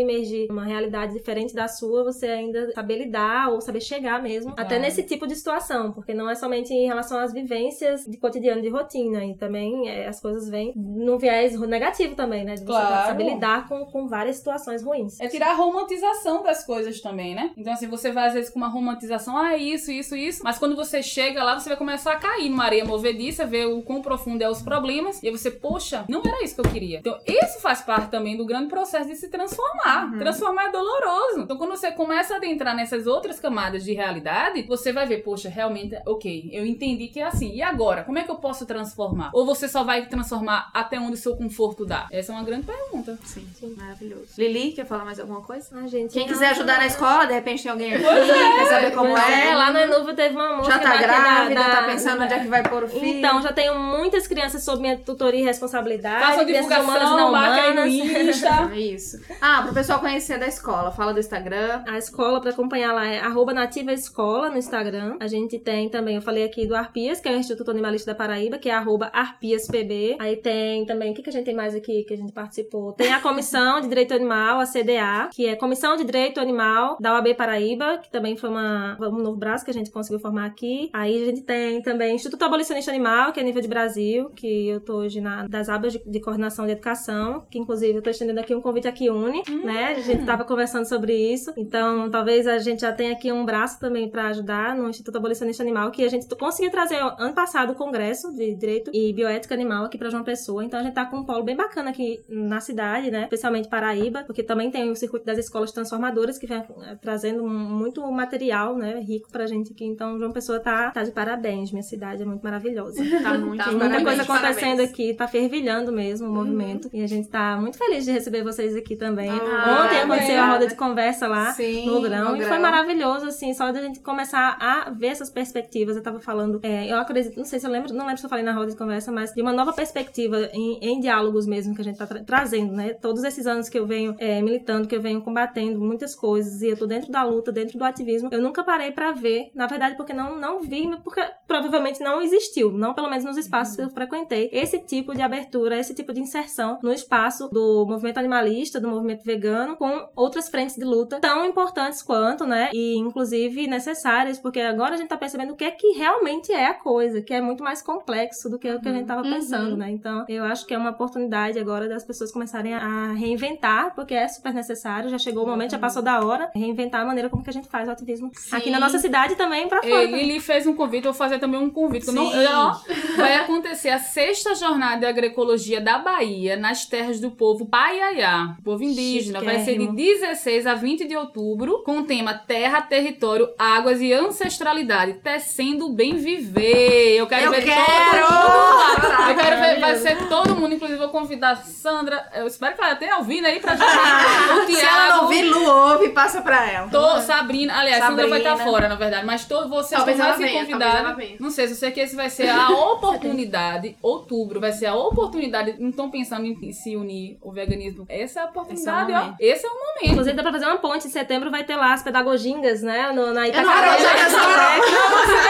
uma 0.50 0.66
realidade 0.66 1.14
diferente 1.14 1.54
da 1.54 1.68
sua, 1.68 2.04
você 2.04 2.28
ainda 2.28 2.72
saber 2.74 2.98
lidar 2.98 3.50
ou 3.52 3.62
saber 3.62 3.82
chegar 3.82 4.22
mesmo, 4.22 4.52
até 4.54 4.64
Claro. 4.76 4.82
nesse 4.84 5.04
tipo 5.04 5.28
de 5.28 5.36
situação, 5.36 5.92
porque 5.92 6.14
não 6.14 6.30
é 6.30 6.36
somente 6.36 6.74
em 6.74 6.86
relação 6.88 7.18
às 7.20 7.34
vivências 7.34 8.06
de 8.06 8.18
cotidiano, 8.18 8.62
de 8.62 8.70
rotina, 8.70 9.24
e 9.26 9.36
também 9.36 9.90
é, 9.90 10.08
as 10.08 10.20
coisas 10.20 10.50
vêm 10.50 10.74
num 10.76 11.18
viés 11.18 11.60
negativo 11.62 12.16
também, 12.16 12.44
né? 12.44 12.54
De 12.56 12.62
você 12.62 12.66
Claro. 12.66 13.08
saber 13.08 13.24
lidar 13.24 13.68
com, 13.68 13.86
com 13.86 14.08
várias 14.08 14.38
situações 14.38 14.84
ruins. 14.84 15.20
É 15.20 15.28
tirar 15.28 15.52
a 15.52 15.56
romantização 15.56 16.44
das 16.44 16.66
coisas 16.66 17.00
também, 17.02 17.36
né? 17.36 17.52
Então, 17.58 17.74
assim, 17.74 17.88
você 17.88 18.12
vai 18.12 18.28
às 18.28 18.34
vezes 18.34 18.50
com 18.50 18.58
uma 18.60 18.68
romantização, 18.68 19.38
ah, 19.38 19.56
isso, 19.58 19.92
isso, 19.92 20.16
isso. 20.16 20.42
Mas 20.44 20.58
quando 20.58 20.76
você 20.76 21.02
chega 21.02 21.44
lá, 21.44 21.60
você 21.60 21.70
vai 21.70 21.78
começar 21.78 22.14
a 22.14 22.16
cair 22.18 22.50
numa 22.50 22.64
areia 22.66 22.86
movediça, 22.86 23.46
ver 23.46 23.68
o 23.68 23.82
quão 23.82 24.02
profundo 24.02 24.42
é 24.42 24.50
os 24.50 24.62
problemas. 24.62 25.22
E 25.22 25.28
aí 25.28 25.32
você, 25.32 25.52
poxa, 25.52 26.06
não 26.10 26.22
era 26.26 26.44
isso 26.44 26.56
que 26.56 26.62
eu 26.62 26.72
queria. 26.72 27.00
Então, 27.00 27.18
isso 27.28 27.60
faz 27.62 27.82
parte 27.82 28.10
também 28.10 28.36
do 28.38 28.46
grande 28.46 28.68
processo 28.70 29.10
de 29.10 29.16
se 29.16 29.30
transformar. 29.30 30.12
Transformar 30.18 30.33
é 30.42 30.72
doloroso. 30.72 31.42
Então, 31.42 31.58
quando 31.58 31.72
você 31.72 31.92
começa 31.92 32.34
a 32.34 32.38
adentrar 32.38 32.76
nessas 32.76 33.08
outras 33.08 33.40
camadas 33.40 33.84
de 33.84 33.94
realidade, 33.94 34.62
você 34.64 34.92
vai 34.92 35.06
ver, 35.06 35.18
poxa, 35.24 35.50
realmente, 35.50 35.96
ok, 36.06 36.50
eu 36.52 36.66
entendi 36.66 37.08
que 37.08 37.20
é 37.20 37.24
assim. 37.24 37.52
E 37.54 37.62
agora? 37.62 38.04
Como 38.04 38.18
é 38.18 38.24
que 38.24 38.32
eu 38.32 38.36
posso 38.36 38.66
transformar? 38.66 39.32
Ou 39.34 39.46
você 39.46 39.68
só 39.68 39.84
vai 39.84 40.06
transformar 40.06 40.70
até 40.74 41.00
onde 41.00 41.14
o 41.14 41.18
seu 41.18 41.36
conforto 41.36 41.86
dá? 41.86 42.08
Essa 42.12 42.32
é 42.32 42.36
uma 42.36 42.44
grande 42.44 42.66
pergunta. 42.66 43.18
Sim, 43.24 43.46
maravilhoso. 43.78 44.28
Lili, 44.38 44.72
quer 44.72 44.86
falar 44.86 45.06
mais 45.06 45.20
alguma 45.20 45.42
coisa? 45.42 45.68
Ah, 45.74 45.88
gente, 45.88 46.14
Quem 46.14 46.24
em 46.24 46.28
quiser 46.28 46.50
ajudar 46.50 46.78
na 46.78 46.84
a- 46.84 46.88
escola, 46.88 47.26
de 47.26 47.34
repente 47.34 47.64
tem 47.64 47.72
alguém 47.72 47.94
aqui, 47.94 48.04
quer 48.04 48.66
saber 48.68 48.92
como 48.92 49.10
Pois 49.12 49.30
é. 49.30 49.56
lá 49.56 49.72
no 49.72 49.80
Enuvo 49.80 50.14
teve 50.14 50.36
uma 50.36 50.58
moça 50.58 50.72
Já 50.72 50.80
tá 50.80 50.96
é 50.96 50.98
da- 51.00 51.04
grávida, 51.04 51.56
da- 51.56 51.70
tá 51.76 51.84
pensando 51.84 52.24
onde 52.24 52.34
é 52.34 52.40
que 52.40 52.48
vai 52.48 52.64
pôr 52.64 52.84
o 52.84 52.88
filho. 52.88 53.06
Então, 53.06 53.42
já 53.42 53.52
tenho 53.52 53.78
muitas 53.80 54.28
crianças 54.28 54.64
sob 54.64 54.82
minha 54.82 54.98
tutoria 54.98 55.42
e 55.42 55.44
responsabilidade. 55.44 56.24
Faça 56.26 56.46
crianças 56.46 56.66
humanas 56.66 56.84
divulgação, 57.04 57.18
não 57.18 57.30
humanas. 57.30 57.94
Insta. 57.94 58.54
É 58.74 58.80
isso. 58.80 59.20
Ah, 59.42 59.62
pro 59.64 59.74
pessoal 59.74 60.00
conhecer 60.00 60.23
da 60.32 60.48
escola, 60.48 60.90
fala 60.92 61.14
do 61.14 61.20
Instagram. 61.20 61.84
A 61.86 61.98
escola, 61.98 62.40
pra 62.40 62.52
acompanhar 62.52 62.94
lá, 62.94 63.06
é 63.06 63.20
arroba 63.20 63.54
nativa 63.54 63.92
escola 63.92 64.50
no 64.50 64.58
Instagram. 64.58 65.18
A 65.20 65.28
gente 65.28 65.60
tem 65.60 65.90
também, 65.90 66.16
eu 66.16 66.22
falei 66.22 66.46
aqui 66.46 66.66
do 66.66 66.76
Arpias, 66.76 67.20
que 67.20 67.28
é 67.28 67.34
o 67.34 67.38
Instituto 67.38 67.72
Animalista 67.72 68.12
da 68.12 68.18
Paraíba, 68.18 68.58
que 68.58 68.70
é 68.70 68.74
arroba 68.74 69.12
arpiaspb. 69.14 70.16
Aí 70.20 70.38
tem 70.38 70.86
também, 70.86 71.12
o 71.12 71.14
que, 71.14 71.22
que 71.22 71.30
a 71.30 71.34
gente 71.34 71.46
tem 71.46 71.56
mais 71.56 71.76
aqui 71.76 72.04
que 72.04 72.14
a 72.14 72.18
gente 72.18 72.32
participou? 72.32 72.94
Tem 72.94 73.12
a 73.12 73.20
Comissão 73.20 73.82
de 73.82 73.88
Direito 73.88 74.14
Animal, 74.14 74.62
a 74.62 74.66
CDA, 74.66 75.30
que 75.32 75.46
é 75.46 75.56
Comissão 75.56 75.98
de 75.98 76.06
Direito 76.06 76.40
Animal 76.40 76.98
da 77.00 77.14
OAB 77.14 77.36
Paraíba, 77.36 77.98
que 77.98 78.10
também 78.10 78.38
foi 78.38 78.50
uma, 78.50 78.98
um 79.02 79.18
novo 79.18 79.38
braço 79.38 79.66
que 79.66 79.72
a 79.72 79.74
gente 79.74 79.92
conseguiu 79.92 80.20
formar 80.20 80.46
aqui. 80.46 80.90
Aí 80.94 81.22
a 81.22 81.26
gente 81.26 81.42
tem 81.42 81.82
também 81.82 82.16
Instituto 82.16 82.44
Abolicionista 82.46 82.92
Animal, 82.92 83.34
que 83.34 83.40
é 83.40 83.44
nível 83.44 83.62
de 83.62 83.68
Brasil, 83.68 84.30
que 84.30 84.70
eu 84.70 84.80
tô 84.80 84.98
hoje 84.98 85.20
na, 85.20 85.48
das 85.48 85.68
abas 85.68 85.94
de, 85.94 86.02
de 86.06 86.20
coordenação 86.20 86.66
de 86.66 86.72
educação, 86.72 87.46
que 87.50 87.60
inclusive 87.60 87.98
eu 87.98 88.02
tô 88.02 88.10
estendendo 88.10 88.40
aqui 88.40 88.54
um 88.54 88.62
convite 88.62 88.88
aqui 88.88 89.10
une, 89.10 89.44
né? 89.64 89.96
A 89.98 90.02
gente 90.02 90.13
tava 90.26 90.44
conversando 90.44 90.86
sobre 90.88 91.16
isso. 91.16 91.54
Então, 91.58 92.10
talvez 92.10 92.48
a 92.48 92.58
gente 92.60 92.82
já 92.82 92.92
tenha 92.92 93.14
aqui 93.14 93.32
um 93.32 93.46
braço 93.46 93.80
também 93.80 94.10
para 94.10 94.28
ajudar 94.28 94.76
no 94.76 94.90
Instituto 94.90 95.18
Abolicionista 95.18 95.64
Animal, 95.64 95.92
que 95.92 96.04
a 96.04 96.10
gente 96.10 96.28
conseguiu 96.36 96.72
trazer 96.72 96.98
ano 97.18 97.34
passado 97.34 97.74
o 97.74 97.76
Congresso 97.76 98.32
de 98.34 98.56
Direito 98.56 98.92
e 98.94 99.14
Bioética 99.14 99.54
Animal 99.54 99.86
aqui 99.86 99.98
para 99.98 100.10
João 100.10 100.24
Pessoa. 100.24 100.64
Então, 100.64 100.80
a 100.80 100.84
gente 100.84 100.94
tá 100.94 101.06
com 101.06 101.18
um 101.18 101.24
polo 101.24 101.44
bem 101.44 101.56
bacana 101.56 101.90
aqui 101.90 102.20
na 102.30 102.60
cidade, 102.60 103.10
né? 103.12 103.24
Especialmente 103.24 103.68
Paraíba, 103.70 104.24
porque 104.26 104.44
também 104.44 104.70
tem 104.72 104.90
o 104.92 104.96
circuito 104.96 105.26
das 105.26 105.38
escolas 105.38 105.72
transformadoras 105.72 106.38
que 106.38 106.46
vem 106.48 106.58
eh, 106.58 106.98
trazendo 107.02 107.48
muito 107.48 108.02
material, 108.12 108.76
né? 108.78 109.00
Rico 109.00 109.32
pra 109.32 109.46
gente 109.48 109.72
aqui. 109.72 109.86
Então, 109.86 110.18
João 110.20 110.32
Pessoa 110.32 110.60
tá, 110.60 110.92
tá 110.92 111.04
de 111.04 111.12
parabéns. 111.12 111.72
Minha 111.72 111.84
cidade 111.84 112.22
é 112.22 112.26
muito 112.26 112.42
maravilhosa. 112.44 113.02
Tá 113.24 113.38
muito 113.38 113.58
Tá 113.58 113.70
Tem 113.70 113.78
muita 113.78 114.04
coisa 114.04 114.22
acontecendo 114.24 114.78
parabéns. 114.78 114.90
aqui, 114.90 115.14
tá 115.14 115.28
fervilhando 115.28 115.92
mesmo 115.92 116.28
o 116.28 116.32
movimento. 116.34 116.90
E 116.92 117.02
a 117.02 117.08
gente 117.08 117.30
tá 117.30 117.56
muito 117.58 117.78
feliz 117.78 118.04
de 118.04 118.12
receber 118.12 118.44
vocês 118.44 118.76
aqui 118.76 118.96
também. 118.96 119.30
Ah, 119.30 119.86
Ontem 119.86 120.03
aconteceu 120.04 120.42
a 120.42 120.52
roda 120.54 120.68
de 120.68 120.76
conversa 120.76 121.28
lá 121.28 121.52
Sim, 121.54 121.86
no 121.86 122.02
grão. 122.02 122.32
no 122.32 122.38
E 122.38 122.42
foi 122.42 122.50
grão. 122.50 122.62
maravilhoso, 122.62 123.26
assim, 123.28 123.54
só 123.54 123.72
de 123.72 123.80
a 123.80 123.82
gente 123.82 124.00
começar 124.00 124.58
a 124.60 124.90
ver 124.90 125.08
essas 125.08 125.30
perspectivas. 125.30 125.96
Eu 125.96 126.04
tava 126.04 126.20
falando, 126.20 126.60
é, 126.64 126.92
eu 126.92 126.98
acredito, 126.98 127.38
não 127.38 127.46
sei 127.46 127.60
se 127.60 127.66
eu 127.66 127.72
lembro, 127.72 127.94
não 127.94 128.06
lembro 128.06 128.20
se 128.20 128.26
eu 128.26 128.30
falei 128.30 128.44
na 128.46 128.54
roda 128.54 128.72
de 128.72 128.78
conversa, 128.78 129.12
mas 129.12 129.34
de 129.34 129.42
uma 129.42 129.54
nova 129.54 129.74
perspectiva 129.74 130.50
em, 130.54 130.80
em 130.82 131.00
diálogos 131.00 131.46
mesmo 131.46 131.74
que 131.76 131.82
a 131.82 131.84
gente 131.84 131.98
tá 131.98 132.08
tra- 132.08 132.24
trazendo, 132.24 132.74
né? 132.74 132.94
Todos 132.94 133.24
esses 133.24 133.46
anos 133.48 133.70
que 133.70 133.78
eu 133.78 133.86
venho 133.86 134.16
é, 134.18 134.42
militando, 134.42 134.88
que 134.88 134.96
eu 134.96 135.02
venho 135.02 135.22
combatendo 135.22 135.80
muitas 135.80 136.16
coisas 136.16 136.62
e 136.62 136.68
eu 136.70 136.78
tô 136.78 136.86
dentro 136.86 137.12
da 137.12 137.24
luta, 137.24 137.52
dentro 137.52 137.78
do 137.78 137.84
ativismo, 137.84 138.30
eu 138.32 138.42
nunca 138.42 138.64
parei 138.64 138.92
pra 138.92 139.12
ver, 139.12 139.52
na 139.56 139.68
verdade, 139.68 139.96
porque 139.96 140.14
não, 140.14 140.40
não 140.40 140.62
vi, 140.62 140.90
porque 141.04 141.22
provavelmente 141.48 142.02
não 142.02 142.22
existiu, 142.22 142.72
não 142.72 142.94
pelo 142.94 143.10
menos 143.10 143.24
nos 143.26 143.38
espaços 143.38 143.76
que 143.76 143.82
eu 143.82 143.90
frequentei, 143.90 144.50
esse 144.52 144.80
tipo 144.80 145.14
de 145.14 145.22
abertura, 145.22 145.78
esse 145.78 145.94
tipo 145.94 146.14
de 146.14 146.20
inserção 146.20 146.80
no 146.82 146.92
espaço 146.92 147.48
do 147.50 147.86
movimento 147.88 148.18
animalista, 148.18 148.80
do 148.80 148.88
movimento 148.88 149.24
vegano, 149.24 149.76
com 149.84 150.08
outras 150.16 150.48
frentes 150.48 150.78
de 150.78 150.86
luta 150.86 151.20
tão 151.20 151.44
importantes 151.46 152.02
quanto, 152.02 152.46
né? 152.46 152.70
E 152.74 152.96
inclusive 152.96 153.68
necessárias, 153.68 154.40
porque 154.40 154.62
agora 154.62 154.94
a 154.94 154.98
gente 154.98 155.10
tá 155.10 155.18
percebendo 155.18 155.52
o 155.52 155.56
que 155.58 155.66
é 155.66 155.72
que 155.72 155.88
realmente 155.98 156.54
é 156.54 156.68
a 156.68 156.74
coisa, 156.74 157.22
que 157.22 157.34
é 157.34 157.42
muito 157.42 157.62
mais 157.62 157.82
complexo 157.82 158.50
do 158.50 158.58
que 158.58 158.72
o 158.72 158.80
que 158.80 158.88
a 158.88 158.94
gente 158.94 159.08
tava 159.08 159.24
pensando, 159.24 159.76
né? 159.76 159.92
Então, 159.92 160.24
eu 160.30 160.46
acho 160.46 160.66
que 160.66 160.74
é 160.74 160.78
uma 160.78 160.92
oportunidade 160.92 161.60
agora 161.60 161.90
das 161.90 162.02
pessoas 162.06 162.32
começarem 162.32 162.74
a 162.74 163.12
reinventar, 163.12 163.94
porque 163.94 164.14
é 164.14 164.26
super 164.26 164.54
necessário, 164.54 165.10
já 165.10 165.18
chegou 165.18 165.44
o 165.44 165.48
momento, 165.48 165.72
já 165.72 165.78
passou 165.80 166.02
da 166.02 166.24
hora, 166.26 166.50
reinventar 166.56 167.02
a 167.02 167.06
maneira 167.06 167.30
como 167.30 167.44
que 167.44 167.50
a 167.50 167.54
gente 167.54 167.68
faz 167.68 167.90
o 167.90 167.92
ativismo 167.92 168.32
aqui 168.54 168.70
na 168.70 168.80
nossa 168.80 169.00
cidade 169.00 169.36
também 169.36 169.68
pra 169.68 169.82
fora. 169.82 170.02
E 170.04 170.08
Lili 170.14 170.40
fez 170.40 170.66
um 170.66 170.74
convite, 170.74 171.08
eu 171.08 171.12
vou 171.12 171.18
fazer 171.20 171.40
também 171.40 171.60
um 171.60 171.70
convite. 171.70 172.10
não- 172.10 172.32
Sim. 172.32 172.46
ó, 172.48 172.74
vai 173.18 173.36
acontecer 173.36 173.90
a 173.90 174.00
sexta 174.00 174.56
jornada 174.56 175.00
de 175.02 175.06
agroecologia 175.08 175.82
da 175.82 175.98
Bahia 175.98 176.56
nas 176.56 176.86
terras 176.86 177.20
do 177.20 177.32
povo 177.32 177.66
Paiaiá, 177.66 178.56
povo 178.64 178.82
indígena. 178.82 179.42
Vai 179.42 179.60
ser 179.60 179.73
de 179.78 179.86
Chiquérrimo. 179.86 179.96
16 179.96 180.68
a 180.68 180.74
20 180.76 181.06
de 181.06 181.16
outubro, 181.16 181.84
com 181.84 182.00
o 182.00 182.04
tema 182.04 182.34
Terra, 182.34 182.82
Território, 182.82 183.50
Águas 183.58 184.02
e 184.02 184.12
Ancestralidade, 184.14 185.14
tecendo 185.24 185.88
o 185.88 185.94
bem 185.94 186.16
viver. 186.16 187.16
Eu 187.18 187.28
quero 187.28 187.46
Eu 187.46 187.52
ver 187.52 187.64
quero! 187.64 188.28
todo 188.28 188.32
mundo 188.34 188.78
lá. 188.78 188.96
Caraca, 189.02 189.32
Eu 189.32 189.36
quero 189.36 189.62
ver, 189.62 189.80
vai 189.80 189.96
ser 189.98 190.28
todo 190.28 190.56
mundo, 190.56 190.74
inclusive 190.76 191.00
vou 191.00 191.10
convidar 191.10 191.52
a 191.52 191.56
Sandra. 191.58 192.30
Eu 192.36 192.48
espero 192.48 192.76
que 192.76 192.84
ela 192.84 192.96
tenha 192.96 193.18
ouvindo 193.18 193.46
aí 193.46 193.60
pra 193.60 193.76
gente. 193.76 193.84
o 193.88 194.76
Se 194.76 194.82
ela 194.86 195.08
não 195.18 195.24
ouvir, 195.24 195.44
Lu 195.44 195.64
ouve, 195.66 196.10
passa 196.10 196.42
pra 196.42 196.70
ela. 196.70 196.90
Tô, 196.90 197.20
Sabrina, 197.22 197.78
aliás, 197.80 198.04
Sandra 198.04 198.28
vai 198.28 198.40
estar 198.40 198.52
Sabrina. 198.52 198.72
fora, 198.72 198.88
na 198.90 198.96
verdade, 198.96 199.26
mas 199.26 199.46
todos 199.46 199.70
vocês 199.70 199.98
Talvez 199.98 200.18
estão 200.20 200.38
mais 200.40 200.52
convidados. 200.54 201.40
Não 201.40 201.50
sei, 201.50 201.68
se 201.68 201.74
eu 201.74 201.78
sei 201.78 201.92
que 201.92 202.00
esse 202.00 202.16
vai 202.16 202.30
ser 202.30 202.50
a 202.50 202.70
oportunidade, 203.24 203.98
outubro 204.02 204.60
vai 204.60 204.72
ser 204.72 204.88
a 204.88 204.96
oportunidade, 204.96 205.76
não 205.80 205.90
estão 205.90 206.10
pensando 206.10 206.46
em 206.46 206.72
se 206.72 206.96
unir 206.96 207.38
o 207.42 207.52
veganismo. 207.52 208.06
Essa 208.10 208.42
é 208.42 208.44
a 208.44 208.46
oportunidade, 208.48 209.12
Esse 209.12 209.12
é 209.12 209.16
ó. 209.18 209.24
momento. 209.24 209.38
Esse 209.64 209.68
é 209.68 209.70
o 209.70 209.80
momento. 209.80 210.12
Inclusive, 210.12 210.36
dá 210.36 210.44
pra 210.44 210.52
fazer 210.52 210.66
uma 210.66 210.78
ponte. 210.78 211.08
Em 211.08 211.10
setembro 211.10 211.50
vai 211.50 211.64
ter 211.64 211.76
lá 211.78 211.94
as 211.94 212.04
pedagogingas, 212.04 212.82
né? 212.82 213.12
No, 213.14 213.34
na 213.34 213.48
Eu 213.48 213.54
não 213.54 213.62
Itacaré. 213.64 213.90
acredito 213.92 214.14
nessa 214.14 214.44
hora. 214.46 214.66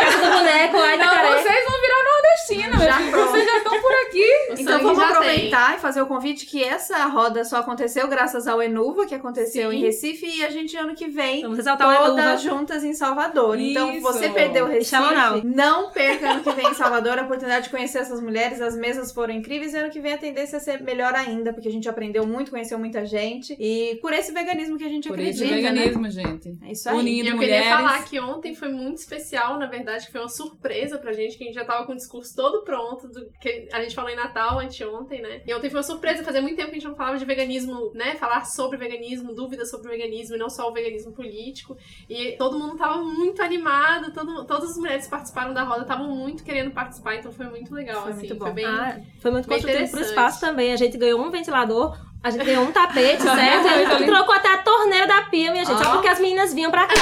Casa 0.04 0.18
do 0.18 0.32
boneco, 0.38 0.78
lá 0.78 0.94
em 0.94 0.98
Não, 0.98 1.06
Itacaré. 1.08 1.42
vocês 1.42 1.66
vão 1.66 1.82
virar 1.82 2.04
nordestina, 2.04 2.04
meu 2.04 2.13
Já 2.13 2.13
pronto. 2.48 3.32
Vocês 3.32 3.46
já 3.46 3.58
estão 3.58 3.82
por 3.82 3.92
aqui. 4.08 4.26
O 4.50 4.54
Então 4.60 4.80
vamos 4.82 4.98
já 4.98 5.10
aproveitar 5.10 5.76
e 5.76 5.80
fazer 5.80 6.02
o 6.02 6.06
convite 6.06 6.46
que 6.46 6.64
essa 6.64 7.06
roda 7.06 7.44
só 7.44 7.58
aconteceu 7.58 8.08
graças 8.08 8.48
ao 8.48 8.62
Enuva, 8.62 9.06
que 9.06 9.16
aconteceu 9.16 9.72
Sim. 9.72 9.78
em 9.78 9.82
Recife, 9.82 10.26
e 10.26 10.44
a 10.44 10.50
gente 10.50 10.76
ano 10.78 10.96
que 10.96 11.08
vem 11.08 11.42
Vamos 11.42 11.58
ressaltar 11.58 11.98
todas 12.06 12.42
juntas 12.42 12.84
em 12.84 12.94
Salvador. 12.94 13.60
Então 13.60 13.92
Isso. 13.92 14.02
você 14.02 14.30
perdeu 14.30 14.66
o 14.66 14.68
Recife, 14.68 14.96
não 15.44 15.92
perca 15.92 16.32
ano 16.32 16.44
que 16.44 16.52
vem 16.52 16.68
em 16.68 16.74
Salvador 16.74 17.20
a 17.20 17.24
oportunidade 17.24 17.66
de 17.66 17.70
conhecer 17.72 18.00
essas 18.00 18.22
mulheres, 18.22 18.62
as 18.62 18.76
mesas 18.76 19.12
foram 19.12 19.34
incríveis 19.34 19.74
e 19.74 19.78
ano 19.78 19.90
que 19.92 20.00
vem 20.00 20.14
a 20.14 20.18
tendência 20.18 20.58
é 20.58 20.60
ser 20.60 20.82
melhor 20.82 21.14
ainda, 21.16 21.54
porque 21.54 21.68
a 21.68 21.72
gente 21.72 21.88
aprendeu 21.90 22.26
muito, 22.26 22.52
conheceu 22.52 22.78
muita 22.78 23.06
gente 23.06 23.56
e 23.60 23.98
por 24.02 24.14
esse 24.14 24.32
veganismo 24.32 24.78
que 24.78 24.84
a 24.84 24.90
gente 24.90 25.08
Por 25.08 25.16
acredita, 25.16 25.46
isso, 25.46 25.54
né? 25.54 25.62
veganismo, 25.62 26.10
gente. 26.10 26.58
É 26.62 26.72
isso 26.72 26.90
aí. 26.90 26.98
Unindo 26.98 27.28
E 27.28 27.30
eu 27.30 27.36
mulheres. 27.36 27.64
queria 27.64 27.78
falar 27.78 28.04
que 28.06 28.20
ontem 28.20 28.56
foi 28.56 28.70
muito 28.70 28.98
especial, 28.98 29.58
na 29.60 29.66
verdade, 29.68 30.06
que 30.06 30.12
foi 30.12 30.22
uma 30.22 30.30
surpresa 30.30 30.98
pra 30.98 31.14
gente, 31.14 31.38
que 31.38 31.44
a 31.44 31.48
gente 31.48 31.56
já 31.56 31.66
tava 31.66 31.86
com 31.86 31.94
o 31.94 31.96
discurso 31.96 32.33
todo 32.36 32.64
pronto, 32.64 33.08
do 33.08 33.30
que 33.40 33.68
a 33.72 33.82
gente 33.82 33.96
falou 33.96 34.10
em 34.10 34.16
Natal, 34.16 34.60
anteontem, 34.60 35.22
né? 35.22 35.42
E 35.46 35.54
ontem 35.54 35.70
foi 35.70 35.80
uma 35.80 35.84
surpresa, 35.84 36.24
fazia 36.24 36.42
muito 36.42 36.56
tempo 36.56 36.70
que 36.70 36.78
a 36.78 36.80
gente 36.80 36.88
não 36.88 36.96
falava 36.96 37.18
de 37.18 37.26
veganismo, 37.26 37.92
né? 37.94 38.16
Falar 38.16 38.46
sobre 38.46 38.78
veganismo, 38.78 39.34
dúvidas 39.34 39.70
sobre 39.70 39.88
o 39.88 39.92
veganismo, 39.92 40.36
e 40.36 40.40
não 40.40 40.50
só 40.50 40.70
o 40.70 40.74
veganismo 40.74 41.12
político. 41.12 41.78
E 42.10 42.34
todo 42.38 42.58
mundo 42.60 42.78
tava 42.78 43.02
muito 43.02 43.42
animado, 43.42 44.14
todo, 44.14 44.46
todas 44.46 44.72
as 44.72 44.78
mulheres 44.78 45.06
que 45.06 45.12
participaram 45.12 45.54
da 45.54 45.64
roda 45.64 45.82
estavam 45.82 46.10
muito 46.10 46.44
querendo 46.44 46.72
participar, 46.72 47.16
então 47.16 47.32
foi 47.32 47.48
muito 47.48 47.74
legal, 47.74 48.04
Foi 48.04 48.12
assim. 48.12 48.20
muito 48.20 48.36
bom. 48.36 48.46
Foi 48.46 48.54
bem. 48.54 48.66
Ah, 48.66 49.00
foi 49.20 49.32
muito 49.32 49.48
Bem 49.48 49.60
construtivo 49.60 49.92
pro 49.92 50.02
espaço 50.02 50.40
também. 50.40 50.74
A 50.74 50.78
gente 50.78 50.98
ganhou 50.98 51.22
um 51.22 51.30
ventilador 51.30 51.98
A 52.24 52.30
gente 52.30 52.46
ganhou 52.46 52.64
um 52.64 52.72
tapete, 52.72 53.22
certo? 53.24 53.68
A 53.68 53.78
gente 53.98 54.06
trocou 54.06 54.34
até 54.34 54.54
a 54.54 54.58
torneira 54.60 55.06
da 55.06 55.24
pia, 55.24 55.52
minha 55.52 55.66
gente. 55.66 55.84
Só 55.84 55.90
Ó. 55.90 55.92
porque 55.96 56.08
as 56.08 56.20
meninas 56.20 56.54
vinham 56.54 56.72
pra 56.72 56.86
cá. 56.88 56.96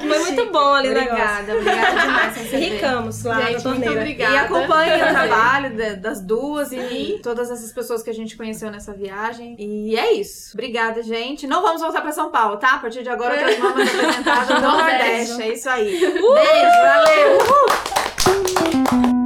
Foi 0.00 0.18
muito 0.18 0.50
bom 0.50 0.74
ali. 0.74 0.88
Obrigada, 0.88 1.52
obrigada 1.54 2.00
demais. 2.00 2.36
Ricamos 2.52 3.22
lá 3.24 3.34
na 3.36 3.40
Gente, 3.42 3.52
muito 3.52 3.62
torneira. 3.64 3.94
obrigada. 4.00 4.34
E 4.34 4.36
acompanhe 4.38 4.94
o 4.96 4.98
trabalho 5.08 5.76
da- 5.76 5.94
das 5.94 6.20
duas 6.20 6.72
e 6.72 7.20
todas 7.22 7.50
essas 7.52 7.72
pessoas 7.72 8.02
que 8.02 8.10
a 8.10 8.14
gente 8.14 8.36
conheceu 8.36 8.68
nessa 8.70 8.92
viagem. 8.92 9.54
E 9.58 9.96
é 9.96 10.12
isso. 10.12 10.50
Obrigada, 10.54 11.00
gente. 11.02 11.46
Não 11.46 11.62
vamos 11.62 11.80
voltar 11.80 12.00
pra 12.00 12.10
São 12.12 12.30
Paulo, 12.30 12.56
tá? 12.56 12.74
A 12.74 12.78
partir 12.78 13.02
de 13.04 13.08
agora, 13.10 13.34
outras 13.34 13.58
mamas 13.62 13.88
apresentadas 13.94 14.48
no 14.48 14.60
Nordeste. 14.60 15.30
Nordeste. 15.30 15.42
É 15.42 15.48
isso 15.54 15.70
aí. 15.70 16.00
Beijo, 16.00 16.22
valeu! 16.82 17.38
Uhul. 19.04 19.17